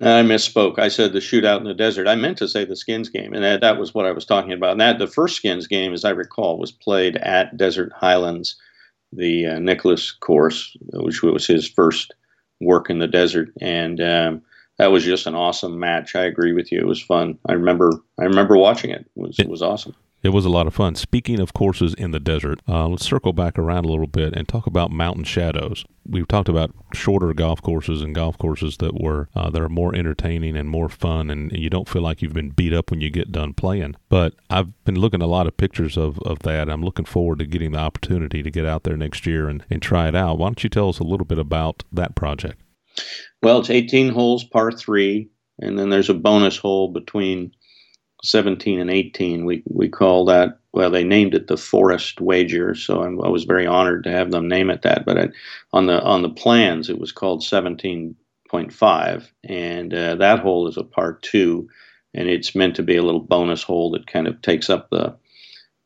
I 0.00 0.22
misspoke. 0.22 0.80
I 0.80 0.88
said 0.88 1.12
the 1.12 1.20
shootout 1.20 1.58
in 1.58 1.64
the 1.64 1.72
desert. 1.72 2.08
I 2.08 2.16
meant 2.16 2.36
to 2.38 2.48
say 2.48 2.64
the 2.64 2.74
skins 2.74 3.08
game, 3.08 3.32
and 3.32 3.44
that, 3.44 3.60
that 3.60 3.78
was 3.78 3.94
what 3.94 4.06
I 4.06 4.10
was 4.10 4.26
talking 4.26 4.52
about. 4.52 4.72
And 4.72 4.80
that 4.80 4.98
the 4.98 5.06
first 5.06 5.36
skins 5.36 5.68
game, 5.68 5.92
as 5.92 6.04
I 6.04 6.10
recall, 6.10 6.58
was 6.58 6.72
played 6.72 7.16
at 7.18 7.56
Desert 7.56 7.92
Highlands, 7.94 8.56
the 9.12 9.46
uh, 9.46 9.58
Nicklaus 9.60 10.10
course, 10.10 10.76
which 10.94 11.22
was 11.22 11.46
his 11.46 11.68
first 11.68 12.12
work 12.60 12.90
in 12.90 12.98
the 12.98 13.06
desert, 13.06 13.50
and 13.60 14.00
um, 14.00 14.42
that 14.78 14.88
was 14.88 15.04
just 15.04 15.26
an 15.26 15.34
awesome 15.34 15.78
match. 15.78 16.16
I 16.16 16.24
agree 16.24 16.52
with 16.52 16.72
you. 16.72 16.80
It 16.80 16.86
was 16.86 17.02
fun. 17.02 17.38
I 17.46 17.52
remember. 17.52 17.92
I 18.18 18.24
remember 18.24 18.56
watching 18.56 18.90
it. 18.90 19.06
It 19.16 19.20
was 19.20 19.38
it 19.38 19.48
was 19.48 19.62
awesome. 19.62 19.94
It 20.24 20.32
was 20.32 20.46
a 20.46 20.50
lot 20.50 20.66
of 20.66 20.74
fun. 20.74 20.94
Speaking 20.94 21.38
of 21.38 21.52
courses 21.52 21.92
in 21.92 22.10
the 22.10 22.18
desert, 22.18 22.60
uh, 22.66 22.88
let's 22.88 23.04
circle 23.04 23.34
back 23.34 23.58
around 23.58 23.84
a 23.84 23.88
little 23.88 24.06
bit 24.06 24.32
and 24.32 24.48
talk 24.48 24.66
about 24.66 24.90
mountain 24.90 25.24
shadows. 25.24 25.84
We've 26.08 26.26
talked 26.26 26.48
about 26.48 26.74
shorter 26.94 27.34
golf 27.34 27.60
courses 27.60 28.00
and 28.00 28.14
golf 28.14 28.38
courses 28.38 28.78
that 28.78 28.98
were 28.98 29.28
uh, 29.36 29.50
that 29.50 29.60
are 29.60 29.68
more 29.68 29.94
entertaining 29.94 30.56
and 30.56 30.66
more 30.66 30.88
fun, 30.88 31.28
and 31.28 31.52
you 31.52 31.68
don't 31.68 31.90
feel 31.90 32.00
like 32.00 32.22
you've 32.22 32.32
been 32.32 32.50
beat 32.50 32.72
up 32.72 32.90
when 32.90 33.02
you 33.02 33.10
get 33.10 33.32
done 33.32 33.52
playing. 33.52 33.96
But 34.08 34.34
I've 34.48 34.82
been 34.86 34.98
looking 34.98 35.20
at 35.20 35.26
a 35.26 35.28
lot 35.28 35.46
of 35.46 35.58
pictures 35.58 35.98
of, 35.98 36.18
of 36.20 36.38
that. 36.38 36.70
I'm 36.70 36.82
looking 36.82 37.04
forward 37.04 37.40
to 37.40 37.46
getting 37.46 37.72
the 37.72 37.78
opportunity 37.80 38.42
to 38.42 38.50
get 38.50 38.64
out 38.64 38.84
there 38.84 38.96
next 38.96 39.26
year 39.26 39.50
and, 39.50 39.62
and 39.68 39.82
try 39.82 40.08
it 40.08 40.14
out. 40.14 40.38
Why 40.38 40.46
don't 40.48 40.64
you 40.64 40.70
tell 40.70 40.88
us 40.88 41.00
a 41.00 41.04
little 41.04 41.26
bit 41.26 41.38
about 41.38 41.84
that 41.92 42.14
project? 42.14 42.63
Well, 43.42 43.60
it's 43.60 43.70
18 43.70 44.10
holes, 44.10 44.44
par 44.44 44.72
three, 44.72 45.28
and 45.60 45.78
then 45.78 45.90
there's 45.90 46.10
a 46.10 46.14
bonus 46.14 46.56
hole 46.56 46.88
between 46.88 47.52
17 48.24 48.80
and 48.80 48.90
18. 48.90 49.44
We 49.44 49.62
we 49.66 49.88
call 49.88 50.24
that. 50.26 50.58
Well, 50.72 50.90
they 50.90 51.04
named 51.04 51.34
it 51.34 51.46
the 51.46 51.56
Forrest 51.56 52.20
Wager, 52.20 52.74
so 52.74 53.02
I'm, 53.02 53.20
I 53.22 53.28
was 53.28 53.44
very 53.44 53.66
honored 53.66 54.04
to 54.04 54.10
have 54.10 54.30
them 54.32 54.48
name 54.48 54.70
it 54.70 54.82
that. 54.82 55.04
But 55.04 55.30
on 55.72 55.86
the 55.86 56.02
on 56.02 56.22
the 56.22 56.30
plans, 56.30 56.88
it 56.90 56.98
was 56.98 57.12
called 57.12 57.42
17.5, 57.42 59.30
and 59.44 59.94
uh, 59.94 60.14
that 60.16 60.40
hole 60.40 60.66
is 60.66 60.76
a 60.76 60.82
par 60.84 61.18
two, 61.22 61.68
and 62.14 62.28
it's 62.28 62.54
meant 62.54 62.76
to 62.76 62.82
be 62.82 62.96
a 62.96 63.02
little 63.02 63.20
bonus 63.20 63.62
hole 63.62 63.90
that 63.92 64.06
kind 64.06 64.26
of 64.26 64.40
takes 64.42 64.68
up 64.70 64.88
the 64.90 65.14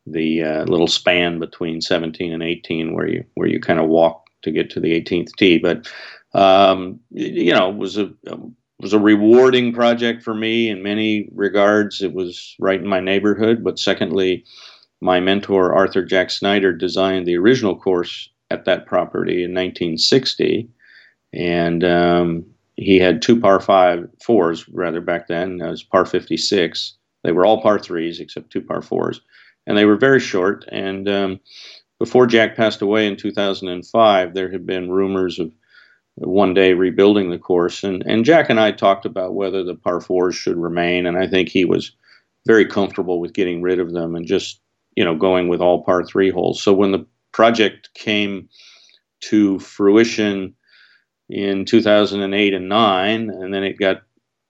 the 0.07 0.43
uh, 0.43 0.63
little 0.65 0.87
span 0.87 1.39
between 1.39 1.81
17 1.81 2.33
and 2.33 2.41
18, 2.41 2.93
where 2.93 3.07
you 3.07 3.25
where 3.35 3.47
you 3.47 3.59
kind 3.59 3.79
of 3.79 3.89
walk 3.89 4.25
to 4.41 4.51
get 4.51 4.69
to 4.71 4.79
the 4.79 4.99
18th 4.99 5.35
tee. 5.37 5.57
But 5.59 5.91
um, 6.33 6.99
you 7.11 7.53
know, 7.53 7.69
was 7.69 7.97
a 7.97 8.11
was 8.79 8.93
a 8.93 8.99
rewarding 8.99 9.73
project 9.73 10.23
for 10.23 10.33
me 10.33 10.69
in 10.69 10.81
many 10.81 11.29
regards. 11.33 12.01
It 12.01 12.13
was 12.13 12.55
right 12.59 12.79
in 12.79 12.87
my 12.87 12.99
neighborhood, 12.99 13.63
but 13.63 13.79
secondly, 13.79 14.45
my 15.01 15.19
mentor 15.19 15.73
Arthur 15.73 16.03
Jack 16.03 16.29
Snyder 16.29 16.73
designed 16.73 17.25
the 17.25 17.37
original 17.37 17.75
course 17.75 18.29
at 18.51 18.65
that 18.65 18.85
property 18.85 19.43
in 19.43 19.51
1960, 19.51 20.69
and 21.33 21.83
um, 21.83 22.45
he 22.75 22.97
had 22.97 23.21
two 23.21 23.39
par 23.39 23.59
five 23.59 24.07
fours 24.23 24.67
rather 24.69 25.01
back 25.01 25.27
then. 25.27 25.61
It 25.61 25.69
was 25.69 25.83
par 25.83 26.05
56. 26.05 26.93
They 27.23 27.31
were 27.31 27.45
all 27.45 27.61
par 27.61 27.79
threes 27.79 28.19
except 28.19 28.51
two 28.51 28.61
par 28.61 28.81
fours, 28.81 29.21
and 29.67 29.77
they 29.77 29.85
were 29.85 29.97
very 29.97 30.19
short. 30.19 30.65
And 30.71 31.09
um, 31.09 31.39
before 31.99 32.27
Jack 32.27 32.55
passed 32.55 32.81
away 32.81 33.07
in 33.07 33.17
2005, 33.17 34.33
there 34.33 34.51
had 34.51 34.65
been 34.65 34.89
rumors 34.89 35.37
of 35.39 35.51
one 36.19 36.53
day 36.53 36.73
rebuilding 36.73 37.29
the 37.29 37.37
course. 37.37 37.83
And, 37.83 38.03
and 38.05 38.25
Jack 38.25 38.49
and 38.49 38.59
I 38.59 38.71
talked 38.71 39.05
about 39.05 39.35
whether 39.35 39.63
the 39.63 39.75
par 39.75 40.01
fours 40.01 40.35
should 40.35 40.57
remain. 40.57 41.05
And 41.05 41.17
I 41.17 41.27
think 41.27 41.49
he 41.49 41.65
was 41.65 41.91
very 42.45 42.65
comfortable 42.65 43.19
with 43.19 43.33
getting 43.33 43.61
rid 43.61 43.79
of 43.79 43.93
them 43.93 44.15
and 44.15 44.25
just, 44.25 44.61
you 44.95 45.03
know, 45.03 45.15
going 45.15 45.47
with 45.47 45.61
all 45.61 45.83
par 45.83 46.05
three 46.05 46.29
holes. 46.29 46.61
So 46.61 46.73
when 46.73 46.91
the 46.91 47.05
project 47.31 47.89
came 47.93 48.49
to 49.21 49.59
fruition 49.59 50.53
in 51.29 51.65
2008 51.65 52.53
and 52.53 52.69
9, 52.69 53.29
and 53.29 53.53
then 53.53 53.63
it 53.63 53.77
got 53.77 54.01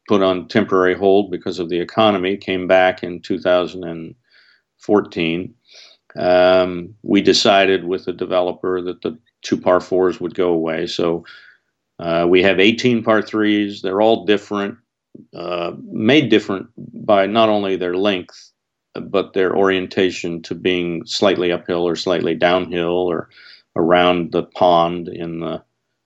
put 0.08 0.23
on 0.23 0.47
temporary 0.47 0.95
hold 0.95 1.29
because 1.29 1.60
of 1.60 1.69
the 1.69 1.79
economy, 1.79 2.38
came 2.38 2.65
back 2.67 3.03
in 3.03 3.21
2014. 3.21 5.53
Um, 6.17 6.95
we 7.03 7.21
decided 7.21 7.86
with 7.86 8.05
the 8.05 8.13
developer 8.13 8.82
that 8.82 9.03
the 9.03 9.15
two 9.41 9.60
par 9.60 9.79
fours 9.79 10.19
would 10.19 10.34
go 10.34 10.49
away. 10.49 10.88
So 10.88 11.23
uh, 11.99 12.25
we 12.27 12.41
have 12.43 12.59
18 12.59 13.03
par 13.03 13.21
threes. 13.21 13.81
They're 13.81 14.01
all 14.01 14.25
different, 14.25 14.77
uh, 15.35 15.71
made 15.83 16.29
different 16.29 16.67
by 16.77 17.25
not 17.25 17.49
only 17.49 17.75
their 17.75 17.95
length, 17.95 18.51
but 18.93 19.33
their 19.33 19.55
orientation 19.55 20.41
to 20.43 20.55
being 20.55 21.05
slightly 21.05 21.51
uphill 21.51 21.88
or 21.88 21.95
slightly 21.95 22.35
downhill 22.35 23.07
or 23.09 23.29
around 23.75 24.31
the 24.31 24.43
pond 24.43 25.07
in 25.07 25.39
the 25.39 25.63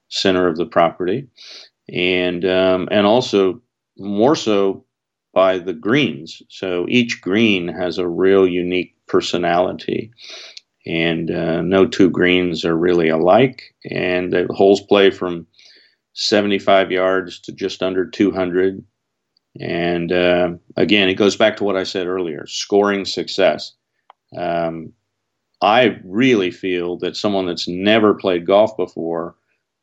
center 0.08 0.46
of 0.46 0.56
the 0.56 0.66
property, 0.66 1.26
and 1.88 2.44
um, 2.44 2.88
and 2.90 3.06
also 3.06 3.60
more 3.96 4.36
so 4.36 4.84
by 5.32 5.58
the 5.58 5.72
greens. 5.72 6.42
So 6.48 6.86
each 6.88 7.20
green 7.20 7.68
has 7.68 7.98
a 7.98 8.06
real 8.06 8.46
unique 8.46 8.94
personality 9.06 10.12
and 10.86 11.30
uh, 11.30 11.62
no 11.62 11.86
two 11.86 12.10
greens 12.10 12.64
are 12.64 12.76
really 12.76 13.08
alike. 13.08 13.74
And 13.90 14.32
the 14.32 14.46
holes 14.50 14.80
play 14.82 15.10
from 15.10 15.46
75 16.14 16.90
yards 16.90 17.38
to 17.40 17.52
just 17.52 17.82
under 17.82 18.06
200. 18.06 18.82
And 19.60 20.12
uh, 20.12 20.50
again, 20.76 21.08
it 21.08 21.14
goes 21.14 21.36
back 21.36 21.56
to 21.58 21.64
what 21.64 21.76
I 21.76 21.84
said 21.84 22.06
earlier 22.06 22.46
scoring 22.46 23.04
success. 23.04 23.72
Um, 24.36 24.92
I 25.62 25.98
really 26.04 26.50
feel 26.50 26.96
that 26.98 27.16
someone 27.16 27.46
that's 27.46 27.68
never 27.68 28.14
played 28.14 28.46
golf 28.46 28.76
before 28.76 29.36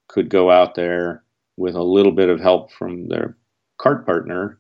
could 0.08 0.30
go 0.30 0.52
out 0.52 0.76
there 0.76 1.24
with 1.58 1.76
a 1.76 1.84
little 1.84 2.12
bit 2.12 2.30
of 2.30 2.40
help 2.40 2.72
from 2.72 3.08
their 3.08 3.38
cart 3.78 4.06
partner 4.06 4.60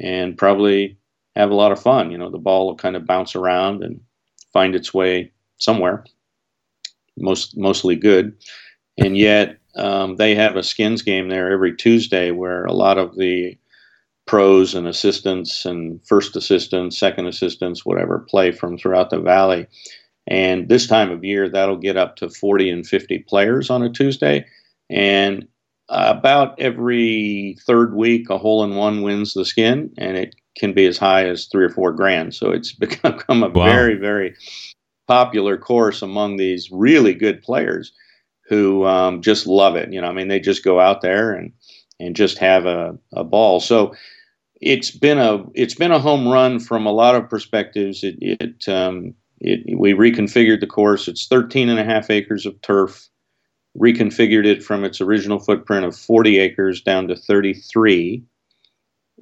and 0.00 0.38
probably 0.38 0.96
have 1.36 1.50
a 1.50 1.54
lot 1.54 1.72
of 1.72 1.82
fun. 1.82 2.10
You 2.10 2.18
know, 2.18 2.30
the 2.30 2.38
ball 2.38 2.66
will 2.66 2.76
kind 2.76 2.96
of 2.96 3.06
bounce 3.06 3.34
around 3.34 3.82
and 3.82 4.00
find 4.52 4.74
its 4.74 4.94
way 4.94 5.32
somewhere, 5.58 6.04
most 7.16 7.56
mostly 7.56 7.96
good. 7.96 8.34
And 8.98 9.16
yet, 9.16 9.58
um, 9.76 10.16
they 10.16 10.34
have 10.34 10.56
a 10.56 10.62
skins 10.62 11.02
game 11.02 11.28
there 11.28 11.50
every 11.52 11.76
Tuesday 11.76 12.30
where 12.30 12.64
a 12.64 12.72
lot 12.72 12.98
of 12.98 13.16
the 13.16 13.56
pros 14.26 14.74
and 14.74 14.86
assistants 14.86 15.64
and 15.64 16.00
first 16.06 16.36
assistants, 16.36 16.98
second 16.98 17.26
assistants, 17.26 17.84
whatever, 17.84 18.20
play 18.20 18.52
from 18.52 18.78
throughout 18.78 19.10
the 19.10 19.20
valley. 19.20 19.66
And 20.26 20.68
this 20.68 20.86
time 20.86 21.10
of 21.10 21.24
year, 21.24 21.48
that'll 21.48 21.76
get 21.78 21.96
up 21.96 22.16
to 22.16 22.30
40 22.30 22.70
and 22.70 22.86
50 22.86 23.18
players 23.20 23.70
on 23.70 23.82
a 23.82 23.90
Tuesday. 23.90 24.46
And 24.90 25.48
about 25.88 26.58
every 26.60 27.56
third 27.66 27.94
week, 27.94 28.30
a 28.30 28.38
hole 28.38 28.62
in 28.64 28.76
one 28.76 29.02
wins 29.02 29.34
the 29.34 29.44
skin, 29.44 29.92
and 29.98 30.16
it 30.16 30.34
can 30.56 30.72
be 30.72 30.86
as 30.86 30.98
high 30.98 31.26
as 31.26 31.46
three 31.46 31.64
or 31.64 31.70
four 31.70 31.92
grand. 31.92 32.34
So 32.34 32.50
it's 32.50 32.72
become 32.78 33.42
a 33.42 33.48
Wow. 33.54 33.64
very, 33.64 33.96
very 33.96 34.34
popular 35.08 35.58
course 35.58 36.02
among 36.02 36.36
these 36.36 36.70
really 36.70 37.14
good 37.14 37.42
players 37.42 37.92
who 38.52 38.84
um, 38.84 39.22
just 39.22 39.46
love 39.46 39.76
it. 39.76 39.90
You 39.90 40.02
know, 40.02 40.08
I 40.08 40.12
mean, 40.12 40.28
they 40.28 40.38
just 40.38 40.62
go 40.62 40.78
out 40.78 41.00
there 41.00 41.32
and 41.32 41.52
and 41.98 42.14
just 42.14 42.36
have 42.36 42.66
a, 42.66 42.98
a 43.14 43.24
ball. 43.24 43.60
So 43.60 43.94
it's 44.60 44.90
been 44.90 45.16
a 45.16 45.42
it's 45.54 45.74
been 45.74 45.90
a 45.90 45.98
home 45.98 46.28
run 46.28 46.60
from 46.60 46.84
a 46.84 46.92
lot 46.92 47.14
of 47.14 47.30
perspectives. 47.30 48.04
It 48.04 48.16
it, 48.20 48.68
um, 48.68 49.14
it 49.40 49.78
we 49.78 49.94
reconfigured 49.94 50.60
the 50.60 50.66
course. 50.66 51.08
It's 51.08 51.26
13 51.28 51.70
and 51.70 51.80
a 51.80 51.84
half 51.84 52.10
acres 52.10 52.44
of 52.44 52.60
turf. 52.60 53.08
Reconfigured 53.80 54.44
it 54.44 54.62
from 54.62 54.84
its 54.84 55.00
original 55.00 55.38
footprint 55.38 55.86
of 55.86 55.96
40 55.96 56.38
acres 56.38 56.82
down 56.82 57.08
to 57.08 57.16
33, 57.16 58.22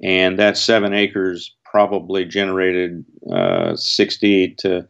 and 0.03 0.37
that 0.39 0.57
seven 0.57 0.93
acres 0.93 1.55
probably 1.63 2.25
generated 2.25 3.05
uh, 3.31 3.77
60 3.77 4.55
to 4.55 4.85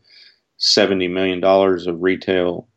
70 0.58 1.10
million 1.10 1.40
dollars 1.40 1.86
of 1.86 2.02
retail 2.02 2.68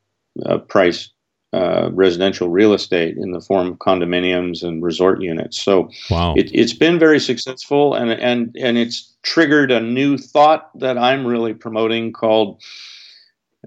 uh, 0.45 0.59
price 0.59 1.14
uh, 1.55 1.89
residential 1.93 2.49
real 2.49 2.73
estate 2.73 3.17
in 3.17 3.31
the 3.31 3.41
form 3.41 3.69
of 3.69 3.79
condominiums 3.79 4.65
and 4.65 4.83
resort 4.83 5.23
units. 5.23 5.61
So 5.61 5.89
wow. 6.11 6.35
it, 6.37 6.53
has 6.57 6.73
been 6.73 6.99
very 6.99 7.21
successful, 7.21 7.95
and 7.95 8.11
and 8.11 8.57
and 8.61 8.77
it's 8.77 9.15
triggered 9.23 9.71
a 9.71 9.81
new 9.81 10.19
thought 10.19 10.77
that 10.81 10.99
I'm 10.99 11.25
really 11.25 11.55
promoting 11.55 12.13
called 12.13 12.61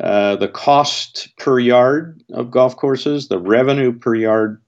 uh, 0.02 0.36
the 0.36 0.50
cost 0.50 1.30
per 1.38 1.60
yard 1.60 2.22
of 2.34 2.52
golf 2.52 2.76
courses, 2.76 3.30
the 3.30 3.40
revenue 3.40 3.98
per 3.98 4.16
yard 4.16 4.62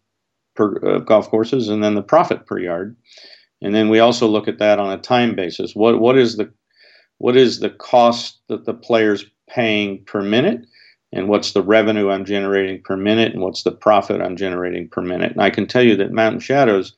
per 0.55 0.79
uh, 0.87 0.99
golf 0.99 1.29
courses, 1.29 1.67
and 1.67 1.83
then 1.83 1.95
the 1.95 2.01
profit 2.01 2.45
per 2.45 2.57
yard. 2.57 2.95
And 3.61 3.75
then 3.75 3.89
we 3.89 3.99
also 3.99 4.27
look 4.27 4.47
at 4.47 4.59
that 4.59 4.79
on 4.79 4.97
a 4.97 5.01
time 5.01 5.35
basis. 5.35 5.75
What 5.75 5.99
what 5.99 6.17
is 6.17 6.37
the 6.37 6.49
what 7.17 7.35
is 7.35 7.59
the 7.59 7.69
cost 7.69 8.39
that 8.47 8.63
the 8.63 8.73
player's 8.73 9.25
paying 9.49 10.05
per 10.05 10.21
minute? 10.21 10.65
And 11.11 11.27
what's 11.27 11.53
the 11.53 11.63
revenue 11.63 12.09
I'm 12.09 12.25
generating 12.25 12.81
per 12.81 12.95
minute 12.95 13.33
and 13.33 13.41
what's 13.41 13.63
the 13.63 13.71
profit 13.71 14.21
I'm 14.21 14.35
generating 14.35 14.87
per 14.89 15.01
minute. 15.01 15.31
And 15.31 15.41
I 15.41 15.49
can 15.49 15.65
tell 15.65 15.81
you 15.81 15.95
that 15.95 16.11
Mountain 16.11 16.41
Shadows 16.41 16.93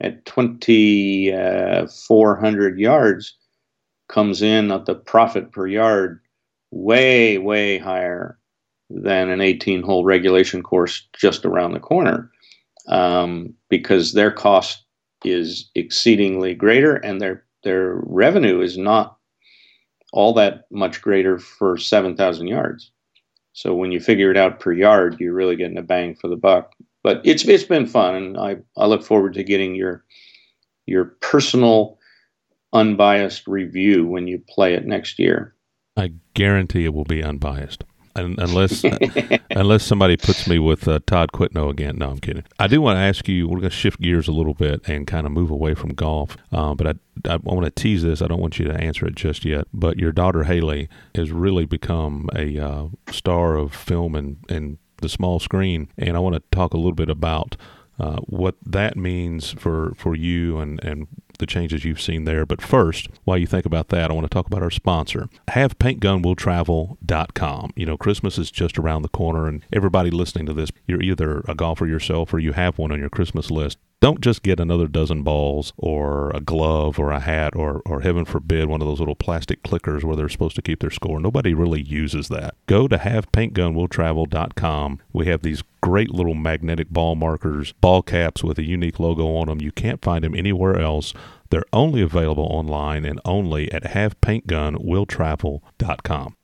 at 0.00 0.24
2,400 0.24 2.78
yards 2.78 3.36
comes 4.08 4.40
in 4.42 4.72
at 4.72 4.86
the 4.86 4.94
profit 4.94 5.52
per 5.52 5.66
yard 5.66 6.20
way, 6.70 7.36
way 7.38 7.78
higher 7.78 8.38
than 8.88 9.28
an 9.28 9.40
18 9.40 9.82
hole 9.82 10.04
regulation 10.04 10.62
course 10.62 11.08
just 11.12 11.44
around 11.44 11.72
the 11.72 11.80
corner 11.80 12.30
um, 12.88 13.52
because 13.68 14.14
their 14.14 14.32
cost 14.32 14.84
is 15.24 15.70
exceedingly 15.74 16.54
greater 16.54 16.94
and 16.96 17.20
their, 17.20 17.44
their 17.62 18.00
revenue 18.04 18.62
is 18.62 18.78
not 18.78 19.18
all 20.12 20.34
that 20.34 20.64
much 20.72 21.00
greater 21.02 21.38
for 21.38 21.76
7,000 21.76 22.48
yards. 22.48 22.90
So 23.52 23.74
when 23.74 23.92
you 23.92 24.00
figure 24.00 24.30
it 24.30 24.36
out 24.36 24.60
per 24.60 24.72
yard, 24.72 25.16
you're 25.18 25.34
really 25.34 25.56
getting 25.56 25.78
a 25.78 25.82
bang 25.82 26.14
for 26.14 26.28
the 26.28 26.36
buck. 26.36 26.72
But 27.02 27.20
it's 27.24 27.44
it's 27.46 27.64
been 27.64 27.86
fun, 27.86 28.14
and 28.14 28.38
I, 28.38 28.56
I 28.76 28.86
look 28.86 29.02
forward 29.02 29.34
to 29.34 29.44
getting 29.44 29.74
your 29.74 30.04
your 30.86 31.16
personal, 31.20 31.98
unbiased 32.72 33.46
review 33.46 34.06
when 34.06 34.26
you 34.26 34.42
play 34.48 34.74
it 34.74 34.86
next 34.86 35.18
year. 35.18 35.54
I 35.96 36.12
guarantee 36.34 36.84
it 36.84 36.94
will 36.94 37.04
be 37.04 37.22
unbiased 37.22 37.84
unless 38.14 38.84
unless 39.50 39.84
somebody 39.84 40.16
puts 40.16 40.46
me 40.46 40.58
with 40.58 40.88
uh, 40.88 41.00
Todd 41.06 41.32
Quitno 41.32 41.70
again. 41.70 41.98
No, 41.98 42.10
I'm 42.10 42.18
kidding. 42.18 42.44
I 42.58 42.66
do 42.66 42.80
want 42.80 42.96
to 42.96 43.00
ask 43.00 43.28
you. 43.28 43.46
We're 43.46 43.60
going 43.60 43.70
to 43.70 43.76
shift 43.76 44.00
gears 44.00 44.28
a 44.28 44.32
little 44.32 44.54
bit 44.54 44.86
and 44.88 45.06
kind 45.06 45.26
of 45.26 45.32
move 45.32 45.50
away 45.50 45.74
from 45.74 45.90
golf. 45.90 46.36
Um, 46.52 46.76
but 46.76 46.86
I 46.86 46.94
I 47.32 47.36
want 47.36 47.64
to 47.64 47.70
tease 47.70 48.02
this. 48.02 48.22
I 48.22 48.26
don't 48.26 48.40
want 48.40 48.58
you 48.58 48.66
to 48.66 48.74
answer 48.74 49.06
it 49.06 49.14
just 49.14 49.44
yet. 49.44 49.66
But 49.72 49.98
your 49.98 50.12
daughter 50.12 50.44
Haley 50.44 50.88
has 51.14 51.30
really 51.30 51.66
become 51.66 52.28
a 52.34 52.58
uh, 52.58 52.86
star 53.10 53.56
of 53.56 53.74
film 53.74 54.14
and 54.14 54.38
and 54.48 54.78
the 54.98 55.08
small 55.08 55.40
screen, 55.40 55.88
and 55.96 56.16
I 56.16 56.20
want 56.20 56.34
to 56.34 56.42
talk 56.50 56.74
a 56.74 56.76
little 56.76 56.92
bit 56.92 57.10
about. 57.10 57.56
Uh, 57.98 58.16
what 58.20 58.54
that 58.64 58.96
means 58.96 59.50
for, 59.50 59.92
for 59.94 60.16
you 60.16 60.58
and, 60.58 60.82
and 60.82 61.06
the 61.40 61.46
changes 61.46 61.84
you've 61.84 62.00
seen 62.00 62.24
there. 62.24 62.46
But 62.46 62.62
first, 62.62 63.08
while 63.24 63.36
you 63.36 63.46
think 63.46 63.66
about 63.66 63.88
that, 63.88 64.10
I 64.10 64.14
want 64.14 64.24
to 64.24 64.34
talk 64.34 64.46
about 64.46 64.62
our 64.62 64.70
sponsor, 64.70 65.28
HavePaintGunWillTravel.com. 65.48 67.72
You 67.74 67.86
know, 67.86 67.96
Christmas 67.96 68.38
is 68.38 68.52
just 68.52 68.78
around 68.78 69.02
the 69.02 69.08
corner, 69.08 69.48
and 69.48 69.64
everybody 69.72 70.10
listening 70.10 70.46
to 70.46 70.52
this, 70.52 70.70
you're 70.86 71.02
either 71.02 71.42
a 71.48 71.56
golfer 71.56 71.86
yourself 71.86 72.32
or 72.32 72.38
you 72.38 72.52
have 72.52 72.78
one 72.78 72.92
on 72.92 73.00
your 73.00 73.10
Christmas 73.10 73.50
list. 73.50 73.78
Don't 74.00 74.20
just 74.22 74.42
get 74.42 74.58
another 74.58 74.88
dozen 74.88 75.22
balls 75.22 75.74
or 75.76 76.30
a 76.30 76.40
glove 76.40 76.98
or 76.98 77.10
a 77.10 77.20
hat 77.20 77.54
or, 77.54 77.82
or 77.84 78.00
heaven 78.00 78.24
forbid, 78.24 78.66
one 78.66 78.80
of 78.80 78.86
those 78.86 78.98
little 78.98 79.14
plastic 79.14 79.62
clickers 79.62 80.02
where 80.02 80.16
they're 80.16 80.30
supposed 80.30 80.56
to 80.56 80.62
keep 80.62 80.80
their 80.80 80.90
score. 80.90 81.20
Nobody 81.20 81.52
really 81.52 81.82
uses 81.82 82.28
that. 82.28 82.54
Go 82.66 82.88
to 82.88 82.96
havepaintgunwilltravel.com. 82.96 85.00
We 85.12 85.26
have 85.26 85.42
these 85.42 85.62
great 85.82 86.14
little 86.14 86.34
magnetic 86.34 86.88
ball 86.88 87.14
markers, 87.14 87.72
ball 87.72 88.00
caps 88.00 88.42
with 88.42 88.58
a 88.58 88.64
unique 88.64 88.98
logo 88.98 89.36
on 89.36 89.48
them. 89.48 89.60
You 89.60 89.70
can't 89.70 90.00
find 90.00 90.24
them 90.24 90.34
anywhere 90.34 90.80
else. 90.80 91.12
They're 91.50 91.66
only 91.74 92.00
available 92.00 92.46
online 92.46 93.04
and 93.04 93.20
only 93.26 93.70
at 93.70 93.82
havepaintgunwilltravel.com 93.82 96.36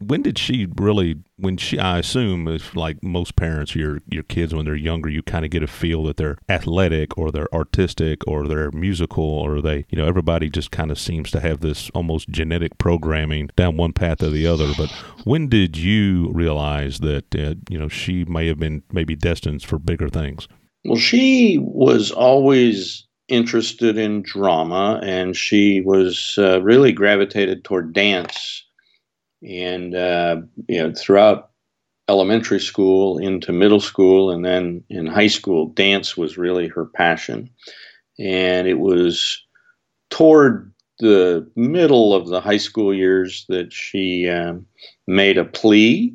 when 0.00 0.22
did 0.22 0.38
she 0.38 0.66
really 0.76 1.16
when 1.36 1.56
she 1.56 1.78
i 1.78 1.98
assume 1.98 2.48
if 2.48 2.74
like 2.74 3.02
most 3.02 3.36
parents 3.36 3.74
your 3.74 4.00
your 4.08 4.22
kids 4.22 4.54
when 4.54 4.64
they're 4.64 4.74
younger 4.74 5.08
you 5.08 5.22
kind 5.22 5.44
of 5.44 5.50
get 5.50 5.62
a 5.62 5.66
feel 5.66 6.04
that 6.04 6.16
they're 6.16 6.38
athletic 6.48 7.16
or 7.18 7.30
they're 7.30 7.52
artistic 7.54 8.26
or 8.26 8.48
they're 8.48 8.70
musical 8.72 9.24
or 9.24 9.60
they 9.60 9.84
you 9.90 9.98
know 9.98 10.06
everybody 10.06 10.48
just 10.48 10.70
kind 10.70 10.90
of 10.90 10.98
seems 10.98 11.30
to 11.30 11.40
have 11.40 11.60
this 11.60 11.90
almost 11.90 12.28
genetic 12.28 12.78
programming 12.78 13.50
down 13.56 13.76
one 13.76 13.92
path 13.92 14.22
or 14.22 14.30
the 14.30 14.46
other. 14.46 14.72
But 14.76 14.90
when 15.24 15.48
did 15.48 15.76
you 15.76 16.30
realize 16.32 17.00
that 17.00 17.34
uh, 17.34 17.54
you 17.68 17.78
know 17.78 17.88
she 17.88 18.24
may 18.24 18.46
have 18.46 18.58
been 18.58 18.82
maybe 18.92 19.14
destined 19.14 19.62
for 19.62 19.78
bigger 19.78 20.08
things? 20.08 20.48
Well 20.84 20.98
she 20.98 21.58
was 21.60 22.10
always 22.10 23.06
interested 23.28 23.96
in 23.96 24.22
drama 24.22 25.00
and 25.04 25.36
she 25.36 25.80
was 25.82 26.34
uh, 26.38 26.60
really 26.62 26.90
gravitated 26.90 27.64
toward 27.64 27.92
dance 27.92 28.64
and 29.42 29.94
uh, 29.94 30.36
you 30.68 30.82
know 30.82 30.92
throughout 30.94 31.50
elementary 32.08 32.60
school 32.60 33.18
into 33.18 33.52
middle 33.52 33.80
school 33.80 34.30
and 34.30 34.44
then 34.44 34.82
in 34.90 35.06
high 35.06 35.28
school 35.28 35.68
dance 35.68 36.16
was 36.16 36.36
really 36.36 36.66
her 36.66 36.86
passion 36.86 37.48
and 38.18 38.66
it 38.66 38.78
was 38.80 39.40
toward 40.10 40.72
the 40.98 41.48
middle 41.54 42.12
of 42.12 42.28
the 42.28 42.40
high 42.40 42.56
school 42.56 42.92
years 42.92 43.46
that 43.48 43.72
she 43.72 44.28
um, 44.28 44.66
made 45.06 45.38
a 45.38 45.44
plea 45.44 46.12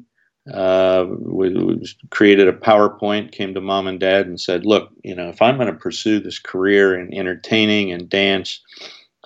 uh, 0.54 1.06
we, 1.10 1.50
we 1.54 1.84
created 2.12 2.48
a 2.48 2.54
PowerPoint, 2.54 3.32
came 3.32 3.54
to 3.54 3.62
mom 3.62 3.88
and 3.88 4.00
dad 4.00 4.28
and 4.28 4.40
said, 4.40 4.66
Look, 4.66 4.92
you 5.04 5.16
know, 5.16 5.30
if 5.30 5.42
I'm 5.42 5.58
going 5.58 5.72
to 5.72 5.80
pursue 5.80 6.20
this 6.20 6.38
career 6.38 7.00
in 7.00 7.14
entertaining 7.14 7.92
and 7.92 8.08
dance, 8.08 8.62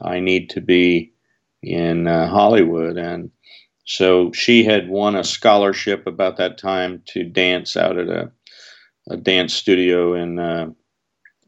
I 0.01 0.19
need 0.19 0.49
to 0.51 0.61
be 0.61 1.11
in 1.61 2.07
uh, 2.07 2.29
Hollywood. 2.29 2.97
And 2.97 3.31
so 3.89 4.31
she 4.33 4.63
had 4.63 4.87
won 4.87 5.15
a 5.15 5.23
scholarship 5.23 6.05
about 6.05 6.37
that 6.37 6.59
time 6.59 7.01
to 7.07 7.23
dance 7.23 7.75
out 7.75 7.97
at 7.97 8.07
a, 8.07 8.31
a 9.09 9.17
dance 9.17 9.51
studio 9.51 10.13
in 10.13 10.37
uh, 10.37 10.69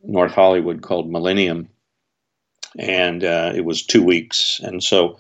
North 0.01 0.31
Hollywood 0.31 0.81
called 0.81 1.11
Millennium. 1.11 1.69
And 2.79 3.23
uh, 3.23 3.51
it 3.55 3.63
was 3.63 3.85
two 3.85 4.01
weeks. 4.01 4.59
And 4.63 4.83
so 4.83 5.19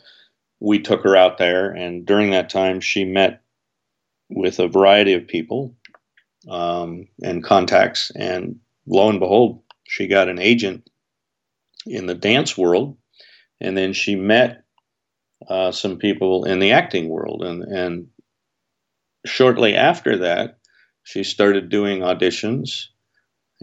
we 0.59 0.79
took 0.79 1.03
her 1.03 1.15
out 1.15 1.37
there. 1.37 1.69
And 1.69 2.07
during 2.07 2.31
that 2.31 2.49
time, 2.49 2.79
she 2.79 3.05
met 3.05 3.43
with 4.31 4.57
a 4.57 4.67
variety 4.67 5.13
of 5.13 5.27
people 5.27 5.75
um, 6.49 7.07
and 7.21 7.43
contacts. 7.43 8.11
And 8.15 8.59
lo 8.87 9.07
and 9.07 9.19
behold, 9.19 9.61
she 9.83 10.07
got 10.07 10.27
an 10.27 10.39
agent 10.39 10.89
in 11.85 12.07
the 12.07 12.15
dance 12.15 12.57
world. 12.57 12.97
And 13.59 13.77
then 13.77 13.93
she 13.93 14.15
met 14.15 14.63
uh, 15.51 15.69
some 15.69 15.97
people 15.97 16.45
in 16.45 16.59
the 16.59 16.71
acting 16.71 17.09
world. 17.09 17.43
And, 17.43 17.63
and 17.63 18.07
shortly 19.25 19.75
after 19.75 20.19
that, 20.19 20.59
she 21.03 21.25
started 21.25 21.67
doing 21.67 21.99
auditions. 21.99 22.85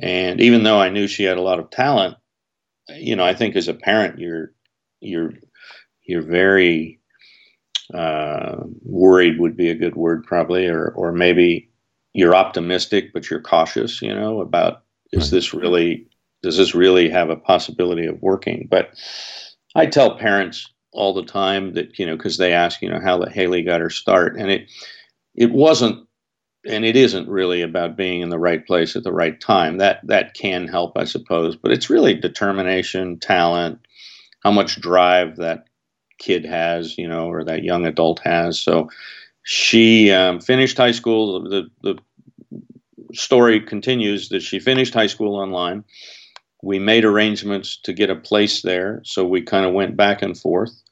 And 0.02 0.38
even 0.38 0.64
though 0.64 0.78
I 0.78 0.90
knew 0.90 1.06
she 1.06 1.24
had 1.24 1.38
a 1.38 1.42
lot 1.42 1.58
of 1.58 1.70
talent, 1.70 2.18
you 2.90 3.16
know, 3.16 3.24
I 3.24 3.32
think 3.32 3.56
as 3.56 3.68
a 3.68 3.74
parent, 3.74 4.18
you're 4.18 4.52
you're 5.00 5.32
you're 6.02 6.22
very 6.22 7.00
uh, 7.94 8.56
worried 8.82 9.40
would 9.40 9.56
be 9.56 9.70
a 9.70 9.74
good 9.74 9.96
word 9.96 10.24
probably, 10.24 10.66
or 10.66 10.88
or 10.94 11.12
maybe 11.12 11.70
you're 12.12 12.34
optimistic 12.34 13.12
but 13.14 13.30
you're 13.30 13.40
cautious. 13.40 14.02
You 14.02 14.14
know, 14.14 14.40
about 14.40 14.82
is 15.12 15.30
this 15.30 15.54
really 15.54 16.06
does 16.42 16.58
this 16.58 16.74
really 16.74 17.08
have 17.08 17.30
a 17.30 17.36
possibility 17.36 18.06
of 18.06 18.20
working? 18.20 18.68
But 18.70 18.90
I 19.74 19.86
tell 19.86 20.18
parents 20.18 20.70
all 20.92 21.12
the 21.12 21.24
time 21.24 21.74
that 21.74 21.98
you 21.98 22.06
know 22.06 22.16
because 22.16 22.38
they 22.38 22.52
ask 22.52 22.82
you 22.82 22.88
know 22.88 23.00
how 23.00 23.18
that 23.18 23.32
Haley 23.32 23.62
got 23.62 23.80
her 23.80 23.90
start, 23.90 24.36
and 24.36 24.50
it 24.50 24.70
it 25.34 25.52
wasn't 25.52 26.06
and 26.66 26.84
it 26.84 26.96
isn't 26.96 27.28
really 27.28 27.62
about 27.62 27.96
being 27.96 28.20
in 28.20 28.30
the 28.30 28.38
right 28.38 28.66
place 28.66 28.96
at 28.96 29.04
the 29.04 29.12
right 29.12 29.40
time. 29.40 29.78
That 29.78 30.00
that 30.06 30.34
can 30.34 30.66
help, 30.68 30.96
I 30.96 31.04
suppose, 31.04 31.56
but 31.56 31.72
it's 31.72 31.90
really 31.90 32.14
determination, 32.14 33.18
talent, 33.18 33.78
how 34.42 34.50
much 34.50 34.80
drive 34.80 35.36
that 35.36 35.64
kid 36.18 36.44
has, 36.44 36.98
you 36.98 37.08
know, 37.08 37.30
or 37.30 37.44
that 37.44 37.62
young 37.62 37.86
adult 37.86 38.20
has. 38.24 38.58
So 38.58 38.90
she 39.44 40.10
um, 40.10 40.40
finished 40.40 40.76
high 40.76 40.92
school. 40.92 41.48
The 41.48 41.70
the 41.82 41.98
story 43.14 43.60
continues 43.60 44.28
that 44.28 44.42
she 44.42 44.58
finished 44.58 44.94
high 44.94 45.06
school 45.06 45.36
online 45.36 45.84
we 46.62 46.78
made 46.78 47.04
arrangements 47.04 47.76
to 47.84 47.92
get 47.92 48.10
a 48.10 48.16
place 48.16 48.62
there. 48.62 49.00
So 49.04 49.24
we 49.24 49.42
kind 49.42 49.64
of 49.64 49.74
went 49.74 49.96
back 49.96 50.22
and 50.22 50.36
forth 50.36 50.82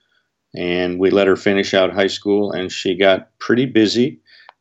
and 0.54 0.98
we 0.98 1.10
let 1.10 1.26
her 1.26 1.36
finish 1.36 1.74
out 1.74 1.92
high 1.92 2.06
school 2.06 2.52
and 2.52 2.70
she 2.70 2.94
got 2.94 3.36
pretty 3.38 3.66
busy. 3.66 4.20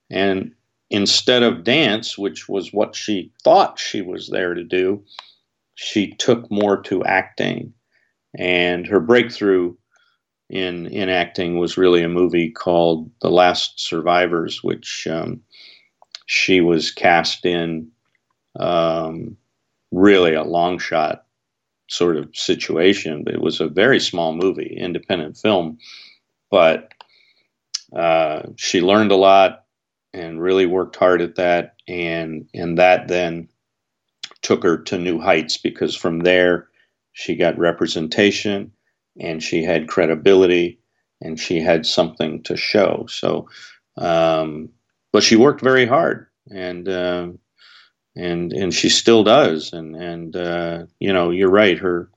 And 0.10 0.52
instead 0.90 1.44
of 1.44 1.64
dance, 1.64 2.18
which 2.18 2.50
was 2.50 2.74
what 2.74 2.96
she 2.96 3.32
thought 3.44 3.80
she 3.80 4.02
was 4.02 4.30
there 4.30 4.54
to 4.54 4.64
do, 4.64 5.04
she 5.76 6.14
took 6.16 6.50
more 6.50 6.82
to 6.84 7.04
acting. 7.04 7.74
And 8.38 8.86
her 8.88 9.00
breakthrough 9.00 9.76
in 10.50 10.88
in 10.88 11.10
acting 11.10 11.58
was 11.58 11.78
really 11.78 12.04
a 12.04 12.10
movie 12.10 12.52
called 12.52 13.10
The 13.22 13.32
Last 13.32 13.80
Survivors, 13.80 14.64
which 14.64 15.08
um, 15.08 15.42
she 16.26 16.62
was 16.62 16.92
cast 16.92 17.46
in 17.46 17.90
um, 18.60 19.38
really 19.92 20.34
a 20.34 20.44
long 20.44 20.80
shot 20.80 21.26
sort 21.90 22.18
of 22.18 22.36
situation. 22.36 23.24
It 23.28 23.42
was 23.42 23.60
a 23.62 23.68
very 23.68 24.00
small 24.00 24.34
movie, 24.34 24.76
independent 24.78 25.38
film, 25.38 25.78
but 26.52 26.92
uh, 27.96 28.44
she 28.58 28.82
learned 28.82 29.12
a 29.12 29.16
lot 29.16 29.66
and 30.14 30.42
really 30.42 30.66
worked 30.66 30.96
hard 30.96 31.22
at 31.22 31.36
that, 31.36 31.76
and 31.88 32.48
and 32.54 32.78
that 32.78 33.08
then 33.08 33.50
took 34.42 34.64
her 34.64 34.78
to 34.78 34.98
new 34.98 35.20
heights 35.20 35.58
because 35.58 35.96
from 35.96 36.20
there 36.20 36.68
she 37.14 37.36
got 37.36 37.58
representation 37.58 38.72
and 39.20 39.42
she 39.42 39.64
had 39.64 39.88
credibility 39.88 40.80
and 41.22 41.40
she 41.40 41.60
had 41.62 41.86
something 41.86 42.44
to 42.44 42.58
show. 42.58 43.06
So, 43.10 43.48
um, 43.98 44.70
but 45.14 45.24
she 45.24 45.36
worked 45.36 45.62
very 45.62 45.86
hard 45.86 46.28
and. 46.52 46.88
Uh, 46.88 47.28
and 48.16 48.54
and 48.54 48.74
she 48.74 48.90
still 48.90 49.24
does. 49.24 49.74
And 49.74 49.96
and 49.96 50.36
uh, 50.36 50.86
you 51.00 51.12
know 51.12 51.32
you're 51.32 51.52
right. 51.52 51.78
Her 51.78 52.10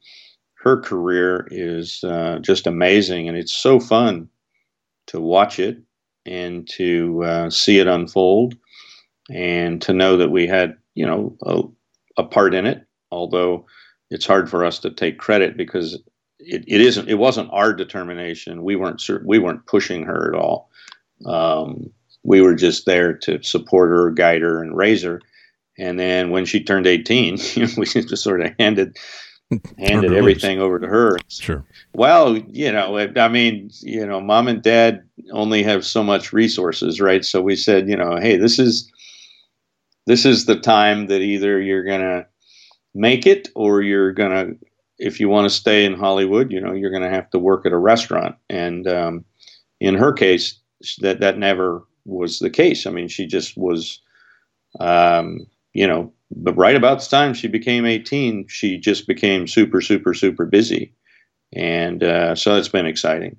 her 0.55 0.81
career 0.81 1.47
is 1.51 2.03
uh, 2.05 2.39
just 2.41 2.67
amazing. 2.67 3.29
And 3.29 3.37
it's 3.37 3.57
so 3.57 3.79
fun 3.79 4.29
to 5.07 5.21
watch 5.21 5.59
it 5.59 5.79
and 6.27 6.69
to 6.69 7.23
uh, 7.25 7.51
see 7.51 7.79
it 7.79 7.87
unfold 7.87 8.57
and 9.31 9.81
to 9.83 9.93
know 9.93 10.17
that 10.17 10.31
we 10.31 10.47
had 10.47 10.77
you 10.95 11.07
know 11.07 11.37
a, 11.43 11.63
a, 12.23 12.25
part 12.25 12.55
in 12.55 12.67
it. 12.67 12.85
Although 13.11 13.67
it's 14.11 14.27
hard 14.27 14.51
for 14.51 14.65
us 14.65 14.79
to 14.81 14.91
take 14.91 15.19
credit 15.19 15.57
because 15.57 15.95
it, 16.39 16.65
it 16.67 16.81
isn't 16.81 17.09
it 17.09 17.19
wasn't 17.19 17.51
our 17.53 17.73
determination. 17.73 18.65
We 18.65 18.77
weren't 18.77 19.03
we 19.25 19.39
weren't 19.39 19.67
pushing 19.67 20.05
her 20.05 20.33
at 20.33 20.39
all. 20.39 20.71
Um, 21.27 21.91
we 22.25 22.41
were 22.41 22.55
just 22.55 22.85
there 22.85 23.15
to 23.15 23.43
support 23.43 23.91
her 23.91 24.11
guide 24.11 24.43
her 24.43 24.63
and 24.63 24.77
raise 24.77 25.03
her 25.03 25.21
and 25.79 25.99
then 25.99 26.31
when 26.31 26.45
she 26.45 26.63
turned 26.63 26.87
18 26.87 27.39
we 27.77 27.87
just 27.87 28.19
sort 28.19 28.43
of 28.43 28.53
handed 28.59 28.97
handed 29.79 30.13
everything 30.13 30.61
over 30.61 30.79
to 30.79 30.87
her. 30.87 31.19
Sure. 31.29 31.65
Well, 31.95 32.37
you 32.37 32.71
know, 32.71 32.99
I 33.17 33.29
mean, 33.29 33.71
you 33.81 34.05
know, 34.07 34.21
mom 34.21 34.49
and 34.49 34.63
dad 34.63 35.03
only 35.33 35.63
have 35.63 35.87
so 35.87 36.03
much 36.03 36.33
resources, 36.33 37.01
right? 37.01 37.25
So 37.25 37.41
we 37.41 37.57
said, 37.57 37.89
you 37.89 37.97
know, 37.97 38.17
hey, 38.17 38.37
this 38.37 38.59
is 38.59 38.91
this 40.07 40.25
is 40.25 40.47
the 40.47 40.59
time 40.59 41.07
that 41.07 41.21
either 41.21 41.61
you're 41.61 41.85
gonna 41.85 42.27
make 42.95 43.27
it 43.27 43.49
or 43.55 43.83
you're 43.83 44.13
gonna, 44.13 44.49
if 44.99 45.21
you 45.21 45.29
want 45.29 45.45
to 45.45 45.55
stay 45.55 45.85
in 45.85 45.95
Hollywood, 45.95 46.51
you 46.51 46.61
know, 46.61 46.73
you're 46.73 46.91
gonna 46.91 47.11
have 47.11 47.31
to 47.31 47.39
work 47.39 47.65
at 47.65 47.73
a 47.73 47.79
restaurant. 47.79 48.35
And 48.51 48.87
um, 48.87 49.25
in 49.81 49.95
her 49.95 50.13
case, 50.13 50.59
that 51.01 51.21
that 51.21 51.39
never 51.39 51.85
was 52.05 52.39
the 52.39 52.51
case. 52.51 52.87
I 52.87 52.91
mean, 52.91 53.09
she 53.09 53.27
just 53.27 53.57
was, 53.57 54.01
um, 54.81 55.47
you 55.73 55.87
know, 55.87 56.13
but 56.31 56.57
right 56.57 56.77
about 56.77 57.01
the 57.01 57.07
time 57.07 57.35
she 57.35 57.49
became 57.49 57.87
18, 57.87 58.47
she 58.49 58.79
just 58.79 59.07
became 59.07 59.47
super, 59.47 59.81
super, 59.81 60.15
super 60.15 60.45
busy. 60.45 60.95
And 61.55 62.03
uh, 62.03 62.35
so 62.35 62.57
it's 62.57 62.69
been 62.69 62.87
exciting. 62.87 63.37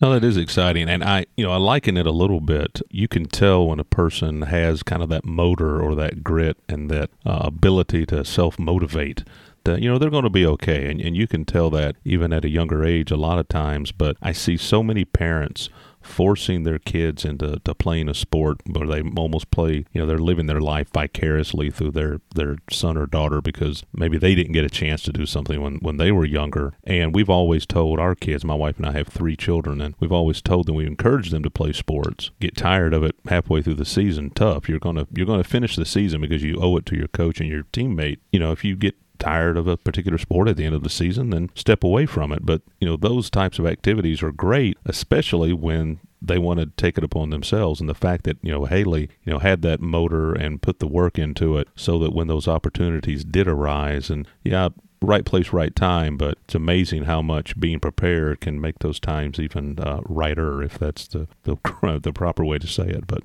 No, 0.00 0.12
that 0.12 0.22
is 0.22 0.36
exciting, 0.36 0.88
and 0.88 1.02
I, 1.02 1.26
you 1.36 1.44
know, 1.44 1.50
I 1.50 1.56
liken 1.56 1.96
it 1.96 2.06
a 2.06 2.12
little 2.12 2.40
bit. 2.40 2.80
You 2.88 3.08
can 3.08 3.24
tell 3.24 3.66
when 3.66 3.80
a 3.80 3.84
person 3.84 4.42
has 4.42 4.84
kind 4.84 5.02
of 5.02 5.08
that 5.08 5.24
motor 5.24 5.82
or 5.82 5.96
that 5.96 6.22
grit 6.22 6.56
and 6.68 6.88
that 6.88 7.10
uh, 7.26 7.40
ability 7.42 8.06
to 8.06 8.24
self 8.24 8.60
motivate. 8.60 9.24
That 9.64 9.82
you 9.82 9.90
know 9.90 9.98
they're 9.98 10.08
going 10.08 10.22
to 10.22 10.30
be 10.30 10.46
okay, 10.46 10.88
and 10.88 11.00
and 11.00 11.16
you 11.16 11.26
can 11.26 11.44
tell 11.44 11.68
that 11.70 11.96
even 12.04 12.32
at 12.32 12.44
a 12.44 12.48
younger 12.48 12.84
age 12.84 13.10
a 13.10 13.16
lot 13.16 13.40
of 13.40 13.48
times. 13.48 13.90
But 13.90 14.16
I 14.22 14.30
see 14.30 14.56
so 14.56 14.84
many 14.84 15.04
parents 15.04 15.68
forcing 16.08 16.64
their 16.64 16.78
kids 16.78 17.24
into 17.24 17.60
to 17.60 17.74
playing 17.74 18.08
a 18.08 18.14
sport 18.14 18.60
where 18.66 18.86
they 18.86 19.02
almost 19.16 19.50
play, 19.50 19.84
you 19.92 20.00
know, 20.00 20.06
they're 20.06 20.18
living 20.18 20.46
their 20.46 20.60
life 20.60 20.88
vicariously 20.92 21.70
through 21.70 21.92
their, 21.92 22.20
their 22.34 22.56
son 22.70 22.96
or 22.96 23.06
daughter 23.06 23.40
because 23.40 23.84
maybe 23.92 24.18
they 24.18 24.34
didn't 24.34 24.52
get 24.52 24.64
a 24.64 24.70
chance 24.70 25.02
to 25.02 25.12
do 25.12 25.26
something 25.26 25.60
when, 25.60 25.76
when 25.76 25.96
they 25.96 26.10
were 26.10 26.24
younger. 26.24 26.74
And 26.84 27.14
we've 27.14 27.30
always 27.30 27.66
told 27.66 27.98
our 27.98 28.14
kids, 28.14 28.44
my 28.44 28.54
wife 28.54 28.78
and 28.78 28.86
I 28.86 28.92
have 28.92 29.08
three 29.08 29.36
children, 29.36 29.80
and 29.80 29.94
we've 30.00 30.12
always 30.12 30.40
told 30.40 30.66
them 30.66 30.76
we 30.76 30.86
encourage 30.86 31.30
them 31.30 31.42
to 31.42 31.50
play 31.50 31.72
sports. 31.72 32.30
Get 32.40 32.56
tired 32.56 32.94
of 32.94 33.02
it 33.02 33.14
halfway 33.26 33.62
through 33.62 33.74
the 33.74 33.84
season, 33.84 34.30
tough. 34.30 34.68
You're 34.68 34.78
gonna 34.78 35.06
you're 35.14 35.26
gonna 35.26 35.44
finish 35.44 35.76
the 35.76 35.84
season 35.84 36.20
because 36.20 36.42
you 36.42 36.58
owe 36.60 36.76
it 36.76 36.86
to 36.86 36.96
your 36.96 37.08
coach 37.08 37.40
and 37.40 37.48
your 37.48 37.64
teammate. 37.64 38.18
You 38.32 38.40
know, 38.40 38.52
if 38.52 38.64
you 38.64 38.76
get 38.76 38.96
tired 39.18 39.56
of 39.56 39.66
a 39.66 39.76
particular 39.76 40.18
sport 40.18 40.48
at 40.48 40.56
the 40.56 40.64
end 40.64 40.74
of 40.74 40.82
the 40.82 40.90
season, 40.90 41.30
then 41.30 41.50
step 41.54 41.84
away 41.84 42.06
from 42.06 42.32
it. 42.32 42.44
But, 42.44 42.62
you 42.80 42.88
know, 42.88 42.96
those 42.96 43.30
types 43.30 43.58
of 43.58 43.66
activities 43.66 44.22
are 44.22 44.32
great, 44.32 44.76
especially 44.84 45.52
when 45.52 46.00
they 46.20 46.38
want 46.38 46.60
to 46.60 46.66
take 46.66 46.98
it 46.98 47.04
upon 47.04 47.30
themselves. 47.30 47.80
And 47.80 47.88
the 47.88 47.94
fact 47.94 48.24
that, 48.24 48.38
you 48.42 48.52
know, 48.52 48.64
Haley, 48.64 49.08
you 49.24 49.32
know, 49.32 49.38
had 49.38 49.62
that 49.62 49.80
motor 49.80 50.32
and 50.32 50.62
put 50.62 50.80
the 50.80 50.86
work 50.86 51.18
into 51.18 51.56
it 51.58 51.68
so 51.76 51.98
that 52.00 52.12
when 52.12 52.26
those 52.26 52.48
opportunities 52.48 53.24
did 53.24 53.46
arise 53.46 54.10
and 54.10 54.26
yeah, 54.44 54.70
right 55.00 55.24
place, 55.24 55.52
right 55.52 55.74
time, 55.74 56.16
but 56.16 56.38
it's 56.44 56.54
amazing 56.54 57.04
how 57.04 57.22
much 57.22 57.58
being 57.58 57.80
prepared 57.80 58.40
can 58.40 58.60
make 58.60 58.80
those 58.80 58.98
times 58.98 59.38
even 59.38 59.78
uh, 59.78 60.00
righter, 60.04 60.62
if 60.62 60.78
that's 60.78 61.06
the, 61.08 61.28
the, 61.44 61.56
the 62.02 62.12
proper 62.12 62.44
way 62.44 62.58
to 62.58 62.66
say 62.66 62.88
it. 62.88 63.06
But 63.06 63.22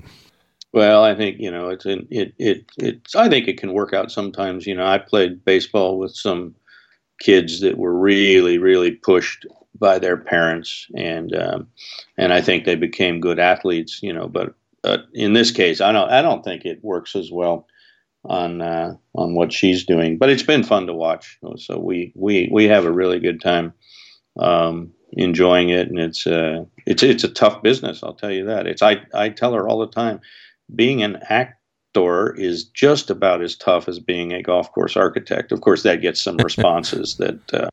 well, 0.74 1.04
I 1.04 1.14
think 1.14 1.38
you 1.38 1.52
know 1.52 1.68
it's 1.68 1.86
it 1.86 2.04
it 2.10 2.34
it 2.36 2.64
it's 2.78 3.14
I 3.14 3.28
think 3.28 3.46
it 3.46 3.58
can 3.58 3.72
work 3.72 3.94
out 3.94 4.10
sometimes. 4.10 4.66
You 4.66 4.74
know, 4.74 4.84
I 4.84 4.98
played 4.98 5.44
baseball 5.44 5.98
with 5.98 6.14
some 6.16 6.56
kids 7.20 7.60
that 7.60 7.78
were 7.78 7.96
really 7.96 8.58
really 8.58 8.90
pushed 8.90 9.46
by 9.78 10.00
their 10.00 10.16
parents, 10.16 10.88
and 10.96 11.32
um, 11.36 11.68
and 12.18 12.32
I 12.32 12.40
think 12.40 12.64
they 12.64 12.74
became 12.74 13.20
good 13.20 13.38
athletes. 13.38 14.00
You 14.02 14.12
know, 14.12 14.26
but 14.26 14.54
uh, 14.82 14.98
in 15.12 15.32
this 15.32 15.52
case, 15.52 15.80
I 15.80 15.92
don't 15.92 16.10
I 16.10 16.22
don't 16.22 16.42
think 16.42 16.64
it 16.64 16.82
works 16.82 17.14
as 17.14 17.30
well 17.30 17.68
on 18.24 18.60
uh, 18.60 18.96
on 19.14 19.36
what 19.36 19.52
she's 19.52 19.86
doing. 19.86 20.18
But 20.18 20.30
it's 20.30 20.42
been 20.42 20.64
fun 20.64 20.88
to 20.88 20.92
watch. 20.92 21.38
So 21.56 21.78
we 21.78 22.12
we 22.16 22.48
we 22.50 22.64
have 22.64 22.84
a 22.84 22.92
really 22.92 23.20
good 23.20 23.40
time 23.40 23.74
um, 24.40 24.92
enjoying 25.12 25.68
it, 25.68 25.86
and 25.86 26.00
it's 26.00 26.26
uh, 26.26 26.64
it's 26.84 27.04
it's 27.04 27.22
a 27.22 27.28
tough 27.28 27.62
business. 27.62 28.02
I'll 28.02 28.14
tell 28.14 28.32
you 28.32 28.46
that. 28.46 28.66
It's 28.66 28.82
I 28.82 29.02
I 29.14 29.28
tell 29.28 29.52
her 29.52 29.68
all 29.68 29.78
the 29.78 29.86
time 29.86 30.20
being 30.74 31.02
an 31.02 31.18
actor 31.28 32.34
is 32.36 32.64
just 32.64 33.10
about 33.10 33.42
as 33.42 33.56
tough 33.56 33.88
as 33.88 33.98
being 33.98 34.32
a 34.32 34.42
golf 34.42 34.72
course 34.72 34.96
architect. 34.96 35.52
Of 35.52 35.60
course, 35.60 35.82
that 35.82 36.00
gets 36.02 36.20
some 36.20 36.36
responses 36.44 37.16
that 37.16 37.54
uh, 37.54 37.68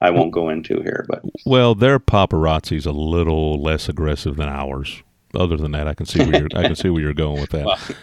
I 0.00 0.10
won't 0.10 0.32
go 0.32 0.48
into 0.48 0.80
here. 0.82 1.04
But 1.08 1.22
well, 1.44 1.74
their 1.74 1.98
paparazzi's 1.98 2.86
a 2.86 2.92
little 2.92 3.60
less 3.62 3.88
aggressive 3.88 4.36
than 4.36 4.48
ours. 4.48 5.02
Other 5.34 5.56
than 5.56 5.72
that, 5.72 5.86
I 5.86 5.94
can 5.94 6.06
see 6.06 6.24
where 6.24 6.40
you're, 6.40 6.48
I 6.54 6.62
can 6.62 6.76
see 6.76 6.88
where 6.88 7.02
you're 7.02 7.14
going 7.14 7.40
with 7.40 7.50
that. 7.50 7.66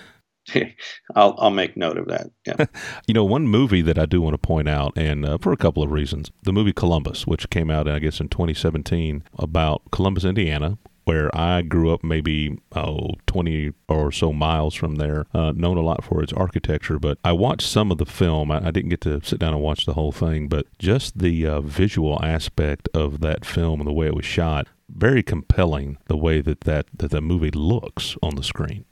Well, 0.53 0.63
I'll 1.15 1.35
I'll 1.37 1.51
make 1.51 1.77
note 1.77 1.97
of 1.97 2.07
that. 2.07 2.29
Yeah. 2.45 2.65
you 3.07 3.13
know, 3.13 3.23
one 3.23 3.47
movie 3.47 3.81
that 3.81 3.97
I 3.97 4.05
do 4.05 4.21
want 4.21 4.33
to 4.33 4.37
point 4.37 4.67
out, 4.67 4.91
and 4.97 5.25
uh, 5.25 5.37
for 5.37 5.53
a 5.53 5.57
couple 5.57 5.83
of 5.83 5.91
reasons, 5.91 6.31
the 6.43 6.51
movie 6.51 6.73
Columbus, 6.73 7.25
which 7.25 7.49
came 7.49 7.69
out, 7.69 7.87
I 7.87 7.99
guess, 7.99 8.19
in 8.19 8.27
2017, 8.27 9.23
about 9.39 9.83
Columbus, 9.91 10.25
Indiana, 10.25 10.77
where 11.05 11.35
I 11.35 11.61
grew 11.61 11.93
up, 11.93 12.03
maybe 12.03 12.57
oh, 12.75 13.11
20 13.27 13.73
or 13.87 14.11
so 14.11 14.31
miles 14.33 14.73
from 14.75 14.95
there, 14.95 15.25
uh, 15.33 15.53
known 15.55 15.77
a 15.77 15.81
lot 15.81 16.03
for 16.03 16.21
its 16.21 16.33
architecture. 16.33 16.99
But 16.99 17.17
I 17.23 17.31
watched 17.31 17.67
some 17.67 17.91
of 17.91 17.97
the 17.97 18.05
film. 18.05 18.51
I, 18.51 18.67
I 18.67 18.71
didn't 18.71 18.89
get 18.89 19.01
to 19.01 19.21
sit 19.23 19.39
down 19.39 19.53
and 19.53 19.61
watch 19.61 19.85
the 19.85 19.93
whole 19.93 20.11
thing, 20.11 20.47
but 20.47 20.65
just 20.79 21.19
the 21.19 21.45
uh, 21.45 21.61
visual 21.61 22.23
aspect 22.23 22.89
of 22.93 23.21
that 23.21 23.45
film 23.45 23.79
and 23.79 23.87
the 23.87 23.93
way 23.93 24.07
it 24.07 24.15
was 24.15 24.25
shot, 24.25 24.67
very 24.89 25.23
compelling. 25.23 25.97
The 26.05 26.17
way 26.17 26.41
that 26.41 26.61
that 26.61 26.87
that 26.95 27.11
the 27.11 27.21
movie 27.21 27.51
looks 27.51 28.15
on 28.21 28.35
the 28.35 28.43
screen. 28.43 28.85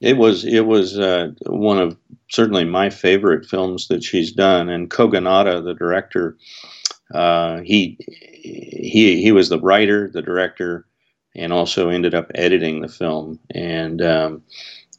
It 0.00 0.18
was 0.18 0.44
it 0.44 0.66
was 0.66 0.98
uh, 0.98 1.30
one 1.46 1.78
of 1.78 1.96
certainly 2.28 2.64
my 2.64 2.90
favorite 2.90 3.46
films 3.46 3.88
that 3.88 4.04
she's 4.04 4.32
done, 4.32 4.68
and 4.68 4.90
Kogonada, 4.90 5.64
the 5.64 5.74
director, 5.74 6.36
uh, 7.14 7.60
he 7.60 7.96
he 8.42 9.22
he 9.22 9.32
was 9.32 9.48
the 9.48 9.60
writer, 9.60 10.10
the 10.10 10.22
director, 10.22 10.86
and 11.36 11.52
also 11.52 11.88
ended 11.88 12.14
up 12.14 12.30
editing 12.34 12.80
the 12.80 12.88
film. 12.88 13.38
And 13.54 14.02
um, 14.02 14.42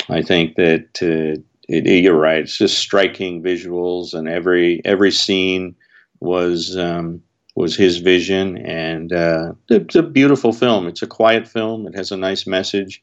I 0.10 0.22
think 0.22 0.56
that 0.56 0.88
uh, 1.02 1.42
it, 1.68 1.88
it, 1.88 2.04
you're 2.04 2.16
right. 2.16 2.40
It's 2.40 2.58
just 2.58 2.78
striking 2.78 3.44
visuals, 3.44 4.14
and 4.14 4.28
every 4.28 4.82
every 4.86 5.12
scene 5.12 5.76
was 6.20 6.78
um, 6.78 7.22
was 7.56 7.76
his 7.76 7.98
vision. 7.98 8.58
And 8.66 9.12
uh, 9.12 9.54
it's 9.70 9.96
a 9.96 10.04
beautiful 10.04 10.54
film. 10.54 10.88
It's 10.88 11.02
a 11.02 11.08
quiet 11.08 11.48
film. 11.48 11.88
It 11.88 11.96
has 11.96 12.12
a 12.12 12.18
nice 12.18 12.48
message. 12.48 13.02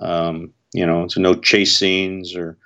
Um, 0.00 0.52
you 0.72 0.86
know, 0.86 1.04
it's 1.04 1.18
no 1.18 1.34
chase 1.34 1.76
scenes 1.76 2.34
or 2.34 2.56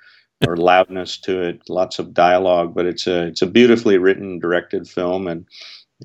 or 0.47 0.57
loudness 0.57 1.17
to 1.17 1.41
it. 1.41 1.61
Lots 1.69 1.99
of 1.99 2.13
dialogue, 2.13 2.73
but 2.73 2.85
it's 2.85 3.07
a 3.07 3.27
it's 3.27 3.41
a 3.41 3.47
beautifully 3.47 3.97
written, 3.97 4.39
directed 4.39 4.87
film, 4.87 5.27
and 5.27 5.45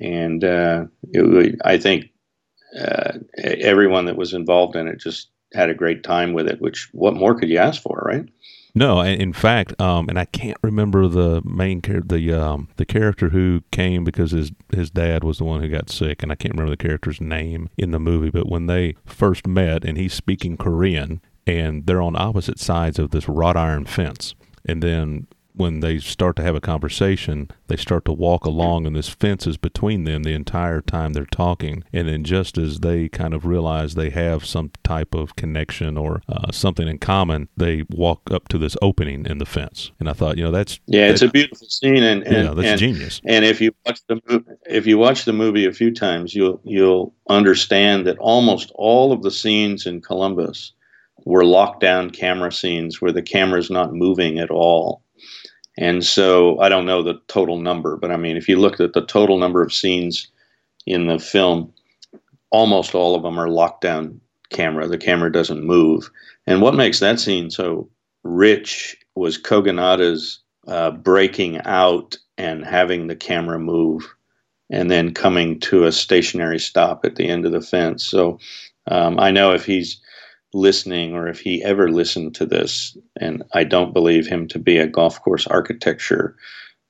and 0.01 0.43
uh, 0.43 0.85
it, 1.11 1.59
I 1.63 1.77
think 1.77 2.09
uh, 2.77 3.13
everyone 3.37 4.05
that 4.05 4.17
was 4.17 4.33
involved 4.33 4.75
in 4.75 4.87
it 4.87 4.99
just 4.99 5.29
had 5.53 5.69
a 5.69 5.75
great 5.75 6.03
time 6.03 6.33
with 6.33 6.47
it. 6.47 6.61
Which 6.61 6.89
what 6.91 7.15
more 7.15 7.35
could 7.35 7.49
you 7.49 7.57
ask 7.57 7.81
for, 7.81 8.01
right? 8.05 8.27
No, 8.75 9.01
in 9.01 9.33
fact, 9.33 9.79
um, 9.81 10.09
and 10.09 10.19
I 10.19 10.25
can't 10.25 10.57
remember 10.61 11.07
the 11.07 11.41
main 11.43 11.81
char- 11.81 12.01
the 12.01 12.31
um, 12.33 12.69
the 12.77 12.85
character 12.85 13.29
who 13.29 13.63
came 13.71 14.03
because 14.03 14.31
his 14.31 14.51
his 14.71 14.91
dad 14.91 15.23
was 15.23 15.39
the 15.39 15.43
one 15.43 15.61
who 15.61 15.69
got 15.69 15.89
sick, 15.89 16.21
and 16.21 16.31
I 16.31 16.35
can't 16.35 16.53
remember 16.53 16.71
the 16.71 16.77
character's 16.77 17.19
name 17.19 17.69
in 17.77 17.91
the 17.91 17.99
movie. 17.99 18.29
But 18.29 18.47
when 18.47 18.67
they 18.67 18.95
first 19.05 19.47
met, 19.47 19.83
and 19.83 19.97
he's 19.97 20.13
speaking 20.13 20.55
Korean, 20.55 21.19
and 21.47 21.87
they're 21.87 22.01
on 22.01 22.15
opposite 22.15 22.59
sides 22.59 22.99
of 22.99 23.09
this 23.09 23.27
wrought 23.27 23.57
iron 23.57 23.85
fence. 23.85 24.35
And 24.65 24.83
then 24.83 25.27
when 25.59 25.81
they 25.81 25.99
start 25.99 26.37
to 26.37 26.41
have 26.41 26.55
a 26.55 26.61
conversation, 26.61 27.49
they 27.67 27.75
start 27.75 28.05
to 28.05 28.13
walk 28.13 28.45
along, 28.45 28.87
and 28.87 28.95
this 28.95 29.09
fence 29.09 29.45
is 29.45 29.57
between 29.57 30.05
them 30.05 30.23
the 30.23 30.33
entire 30.33 30.79
time 30.79 31.11
they're 31.11 31.25
talking. 31.25 31.83
And 31.91 32.07
then, 32.07 32.23
just 32.23 32.57
as 32.57 32.79
they 32.79 33.09
kind 33.09 33.33
of 33.33 33.45
realize 33.45 33.93
they 33.93 34.09
have 34.09 34.45
some 34.45 34.71
type 34.85 35.13
of 35.13 35.35
connection 35.35 35.97
or 35.97 36.21
uh, 36.29 36.53
something 36.53 36.87
in 36.87 36.97
common, 36.97 37.49
they 37.57 37.83
walk 37.89 38.31
up 38.31 38.47
to 38.47 38.57
this 38.57 38.77
opening 38.81 39.25
in 39.25 39.39
the 39.39 39.45
fence. 39.45 39.91
And 39.99 40.07
I 40.09 40.13
thought, 40.13 40.37
you 40.37 40.45
know, 40.45 40.51
that's 40.51 40.79
yeah, 40.85 41.07
that, 41.07 41.11
it's 41.11 41.21
a 41.23 41.27
beautiful 41.27 41.67
scene, 41.67 42.03
and, 42.03 42.23
and 42.23 42.47
yeah, 42.47 42.53
that's 42.53 42.67
and, 42.67 42.79
genius. 42.79 43.19
And 43.25 43.43
if 43.43 43.59
you 43.59 43.73
watch 43.85 43.99
the 44.07 44.21
movie, 44.29 44.51
if 44.65 44.87
you 44.87 44.97
watch 44.97 45.25
the 45.25 45.33
movie 45.33 45.65
a 45.65 45.73
few 45.73 45.93
times, 45.93 46.33
you'll 46.33 46.61
you'll 46.63 47.13
understand 47.27 48.07
that 48.07 48.17
almost 48.19 48.71
all 48.75 49.11
of 49.11 49.23
the 49.23 49.31
scenes 49.31 49.85
in 49.85 49.99
Columbus 49.99 50.71
were 51.25 51.43
lockdown 51.43 52.13
camera 52.13 52.49
scenes 52.49 53.01
where 53.01 53.11
the 53.11 53.21
camera's 53.21 53.69
not 53.69 53.93
moving 53.93 54.39
at 54.39 54.49
all 54.49 55.03
and 55.79 56.05
so 56.05 56.59
I 56.59 56.67
don't 56.67 56.85
know 56.85 57.01
the 57.01 57.21
total 57.29 57.57
number, 57.57 57.95
but 57.95 58.11
I 58.11 58.17
mean, 58.17 58.35
if 58.35 58.49
you 58.49 58.57
looked 58.57 58.81
at 58.81 58.91
the 58.91 59.05
total 59.05 59.37
number 59.37 59.61
of 59.61 59.73
scenes 59.73 60.27
in 60.85 61.07
the 61.07 61.19
film, 61.19 61.73
almost 62.49 62.93
all 62.93 63.15
of 63.15 63.23
them 63.23 63.39
are 63.39 63.47
lockdown 63.47 64.19
camera. 64.49 64.89
The 64.89 64.97
camera 64.97 65.31
doesn't 65.31 65.63
move. 65.63 66.11
And 66.45 66.61
what 66.61 66.75
makes 66.75 66.99
that 66.99 67.21
scene 67.21 67.49
so 67.49 67.89
rich 68.23 68.97
was 69.15 69.41
Kogonada's 69.41 70.41
uh, 70.67 70.91
breaking 70.91 71.61
out 71.61 72.17
and 72.37 72.65
having 72.65 73.07
the 73.07 73.15
camera 73.15 73.57
move 73.57 74.03
and 74.69 74.91
then 74.91 75.13
coming 75.13 75.61
to 75.61 75.85
a 75.85 75.93
stationary 75.93 76.59
stop 76.59 77.05
at 77.05 77.15
the 77.15 77.29
end 77.29 77.45
of 77.45 77.53
the 77.53 77.61
fence. 77.61 78.03
So 78.05 78.37
um, 78.87 79.17
I 79.17 79.31
know 79.31 79.53
if 79.53 79.65
he's 79.65 80.01
listening 80.53 81.13
or 81.13 81.27
if 81.27 81.39
he 81.39 81.63
ever 81.63 81.89
listened 81.89 82.35
to 82.35 82.45
this, 82.45 82.97
and 83.19 83.43
I 83.53 83.63
don't 83.63 83.93
believe 83.93 84.27
him 84.27 84.47
to 84.49 84.59
be 84.59 84.77
a 84.77 84.87
golf 84.87 85.21
course 85.21 85.47
architecture 85.47 86.35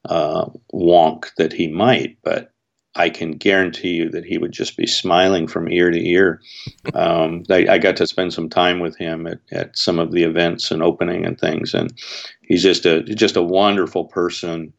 uh, 0.05 0.45
wonk 0.73 1.33
that 1.37 1.53
he 1.53 1.67
might, 1.67 2.17
but 2.23 2.53
I 2.95 3.09
can 3.09 3.31
guarantee 3.31 3.91
you 3.91 4.09
that 4.09 4.25
he 4.25 4.37
would 4.37 4.51
just 4.51 4.75
be 4.75 4.87
smiling 4.87 5.47
from 5.47 5.71
ear 5.71 5.91
to 5.91 6.07
ear. 6.07 6.41
Um, 6.93 7.43
I, 7.51 7.67
I, 7.69 7.77
got 7.77 7.97
to 7.97 8.07
spend 8.07 8.33
some 8.33 8.49
time 8.49 8.79
with 8.79 8.97
him 8.97 9.27
at, 9.27 9.39
at 9.51 9.77
some 9.77 9.99
of 9.99 10.11
the 10.11 10.23
events 10.23 10.71
and 10.71 10.81
opening 10.81 11.23
and 11.23 11.39
things, 11.39 11.73
and 11.73 11.93
he's 12.41 12.63
just 12.63 12.85
a 12.85 13.03
just 13.03 13.35
a 13.35 13.43
wonderful 13.43 14.05
person, 14.05 14.73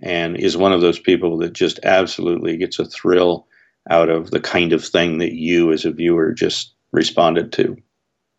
and 0.00 0.36
is 0.36 0.56
one 0.56 0.72
of 0.72 0.80
those 0.80 0.98
people 0.98 1.38
that 1.38 1.54
just 1.54 1.80
absolutely 1.82 2.56
gets 2.56 2.78
a 2.78 2.84
thrill 2.84 3.48
out 3.90 4.08
of 4.08 4.30
the 4.30 4.40
kind 4.40 4.72
of 4.72 4.84
thing 4.84 5.18
that 5.18 5.32
you 5.32 5.72
as 5.72 5.84
a 5.84 5.90
viewer 5.90 6.32
just 6.32 6.72
responded 6.92 7.52
to. 7.52 7.76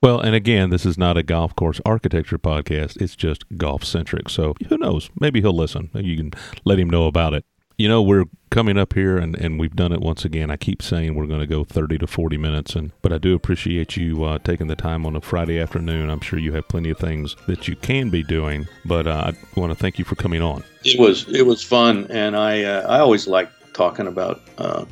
Well, 0.02 0.20
and 0.20 0.36
again, 0.36 0.70
this 0.70 0.86
is 0.86 0.98
not 0.98 1.18
a 1.18 1.24
golf 1.24 1.56
course 1.56 1.82
architecture 1.84 2.38
podcast. 2.38 3.02
It's 3.02 3.16
just 3.16 3.46
golf 3.58 3.84
centric. 3.84 4.30
So 4.30 4.56
who 4.70 4.78
knows? 4.78 5.10
Maybe 5.20 5.42
he'll 5.42 5.56
listen. 5.56 5.90
You 5.96 6.16
can 6.18 6.34
let 6.66 6.78
him 6.78 6.90
know 6.90 7.08
about 7.08 7.34
it. 7.34 7.46
You 7.80 7.88
know, 7.88 8.04
we're 8.04 8.26
coming 8.52 8.78
up 8.78 8.94
here 8.94 9.18
and, 9.18 9.36
and 9.36 9.60
we've 9.60 9.76
done 9.76 9.92
it 9.92 10.00
once 10.00 10.24
again. 10.24 10.52
I 10.52 10.58
keep 10.58 10.84
saying 10.84 11.16
we're 11.16 11.26
going 11.26 11.40
to 11.40 11.48
go 11.48 11.64
30 11.64 11.98
to 12.00 12.08
40 12.08 12.38
minutes, 12.38 12.76
and 12.76 12.92
but 13.02 13.12
I 13.12 13.18
do 13.18 13.36
appreciate 13.36 13.98
you 13.98 14.24
uh, 14.24 14.40
taking 14.40 14.68
the 14.68 14.76
time 14.76 15.06
on 15.06 15.16
a 15.16 15.22
Friday 15.22 15.60
afternoon. 15.60 16.10
I'm 16.10 16.20
sure 16.20 16.40
you 16.40 16.54
have 16.54 16.68
plenty 16.68 16.90
of 16.90 16.98
things 16.98 17.36
that 17.48 17.68
you 17.68 17.76
can 17.76 18.10
be 18.10 18.24
doing, 18.24 18.68
but 18.86 19.06
uh, 19.06 19.32
I 19.32 19.60
want 19.60 19.72
to 19.72 19.76
thank 19.76 20.00
you 20.00 20.06
for 20.06 20.16
coming 20.16 20.42
on. 20.42 20.64
It 20.84 21.00
was 21.00 21.28
it 21.30 21.46
was 21.46 21.64
fun, 21.64 22.08
and 22.10 22.36
I 22.36 22.64
uh, 22.64 22.88
I 22.88 23.00
always 23.00 23.28
like 23.28 23.50
talking 23.74 24.08
about 24.08 24.42
uh, 24.58 24.86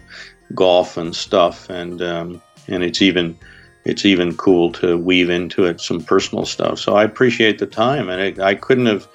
golf 0.53 0.97
and 0.97 1.15
stuff, 1.15 1.69
and 1.69 2.03
um, 2.03 2.41
and 2.67 2.83
it's 2.83 3.01
even 3.01 3.35
it's 3.85 4.05
even 4.05 4.35
cool 4.35 4.71
to 4.73 4.97
weave 4.97 5.29
into 5.29 5.65
it 5.65 5.79
some 5.79 6.01
personal 6.01 6.45
stuff. 6.45 6.79
So 6.79 6.95
I 6.95 7.03
appreciate 7.03 7.59
the 7.59 7.67
time, 7.67 8.09
and 8.09 8.41
I, 8.41 8.47
I 8.47 8.55
couldn't 8.55 8.87
have, 8.87 9.07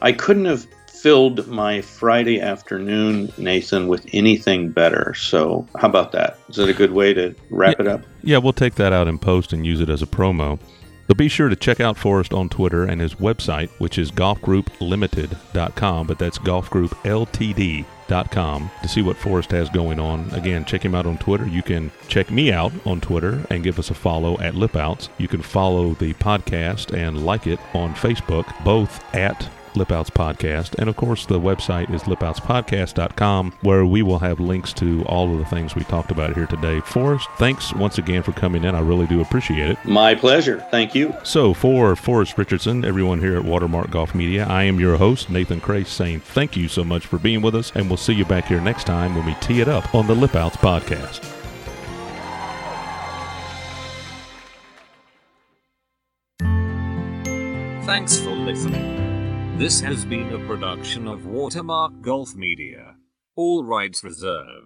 I 0.00 0.12
couldn't 0.12 0.46
have 0.46 0.66
filled 0.88 1.46
my 1.48 1.82
Friday 1.82 2.40
afternoon, 2.40 3.32
Nathan, 3.36 3.88
with 3.88 4.06
anything 4.12 4.70
better. 4.70 5.12
So 5.14 5.66
how 5.76 5.88
about 5.88 6.12
that? 6.12 6.38
Is 6.48 6.56
that 6.56 6.68
a 6.68 6.74
good 6.74 6.92
way 6.92 7.12
to 7.14 7.34
wrap 7.50 7.76
yeah, 7.78 7.84
it 7.84 7.88
up? 7.88 8.00
Yeah, 8.22 8.38
we'll 8.38 8.52
take 8.52 8.76
that 8.76 8.92
out 8.92 9.08
in 9.08 9.18
post 9.18 9.52
and 9.52 9.66
use 9.66 9.80
it 9.80 9.90
as 9.90 10.02
a 10.02 10.06
promo. 10.06 10.58
But 11.06 11.16
be 11.16 11.28
sure 11.28 11.48
to 11.48 11.54
check 11.54 11.78
out 11.78 11.96
Forrest 11.96 12.32
on 12.32 12.48
Twitter 12.48 12.84
and 12.84 13.00
his 13.00 13.14
website, 13.16 13.68
which 13.78 13.98
is 13.98 14.10
golfgrouplimited.com, 14.10 16.06
but 16.06 16.18
that's 16.18 16.38
golfgroupltd.com 16.38 17.95
to 18.08 18.88
see 18.88 19.02
what 19.02 19.16
Forrest 19.16 19.50
has 19.50 19.68
going 19.70 19.98
on. 19.98 20.30
Again, 20.32 20.64
check 20.64 20.84
him 20.84 20.94
out 20.94 21.06
on 21.06 21.18
Twitter. 21.18 21.46
You 21.46 21.62
can 21.62 21.90
check 22.08 22.30
me 22.30 22.52
out 22.52 22.72
on 22.84 23.00
Twitter 23.00 23.46
and 23.50 23.64
give 23.64 23.78
us 23.78 23.90
a 23.90 23.94
follow 23.94 24.38
at 24.40 24.54
Lipouts. 24.54 25.08
You 25.18 25.28
can 25.28 25.42
follow 25.42 25.94
the 25.94 26.14
podcast 26.14 26.96
and 26.96 27.24
like 27.24 27.46
it 27.46 27.60
on 27.74 27.94
Facebook, 27.94 28.64
both 28.64 29.02
at 29.14 29.50
Lipouts 29.76 30.10
Podcast. 30.10 30.74
And 30.78 30.88
of 30.88 30.96
course, 30.96 31.26
the 31.26 31.38
website 31.38 31.92
is 31.94 32.02
lipoutspodcast.com, 32.02 33.52
where 33.60 33.86
we 33.86 34.02
will 34.02 34.18
have 34.18 34.40
links 34.40 34.72
to 34.74 35.04
all 35.04 35.32
of 35.32 35.38
the 35.38 35.44
things 35.44 35.74
we 35.74 35.84
talked 35.84 36.10
about 36.10 36.34
here 36.34 36.46
today. 36.46 36.80
Forrest, 36.80 37.28
thanks 37.36 37.72
once 37.74 37.98
again 37.98 38.22
for 38.22 38.32
coming 38.32 38.64
in. 38.64 38.74
I 38.74 38.80
really 38.80 39.06
do 39.06 39.20
appreciate 39.20 39.70
it. 39.70 39.84
My 39.84 40.14
pleasure. 40.14 40.66
Thank 40.70 40.94
you. 40.94 41.14
So, 41.22 41.54
for 41.54 41.94
Forrest 41.94 42.36
Richardson, 42.36 42.84
everyone 42.84 43.20
here 43.20 43.36
at 43.36 43.44
Watermark 43.44 43.90
Golf 43.90 44.14
Media, 44.14 44.46
I 44.48 44.64
am 44.64 44.80
your 44.80 44.96
host, 44.96 45.30
Nathan 45.30 45.60
Crace, 45.60 45.88
saying 45.88 46.20
thank 46.20 46.56
you 46.56 46.68
so 46.68 46.84
much 46.84 47.06
for 47.06 47.18
being 47.18 47.42
with 47.42 47.54
us, 47.54 47.72
and 47.74 47.88
we'll 47.88 47.96
see 47.96 48.14
you 48.14 48.24
back 48.24 48.46
here 48.46 48.60
next 48.60 48.84
time 48.84 49.14
when 49.14 49.26
we 49.26 49.34
tee 49.34 49.60
it 49.60 49.68
up 49.68 49.94
on 49.94 50.06
the 50.06 50.14
Lipouts 50.14 50.56
Podcast. 50.56 51.32
Thanks 57.86 58.18
for 58.18 58.30
listening. 58.30 58.95
This 59.58 59.80
has 59.80 60.04
been 60.04 60.34
a 60.34 60.46
production 60.46 61.08
of 61.08 61.24
Watermark 61.24 62.02
Golf 62.02 62.34
Media. 62.36 62.96
All 63.36 63.64
rights 63.64 64.04
reserved. 64.04 64.65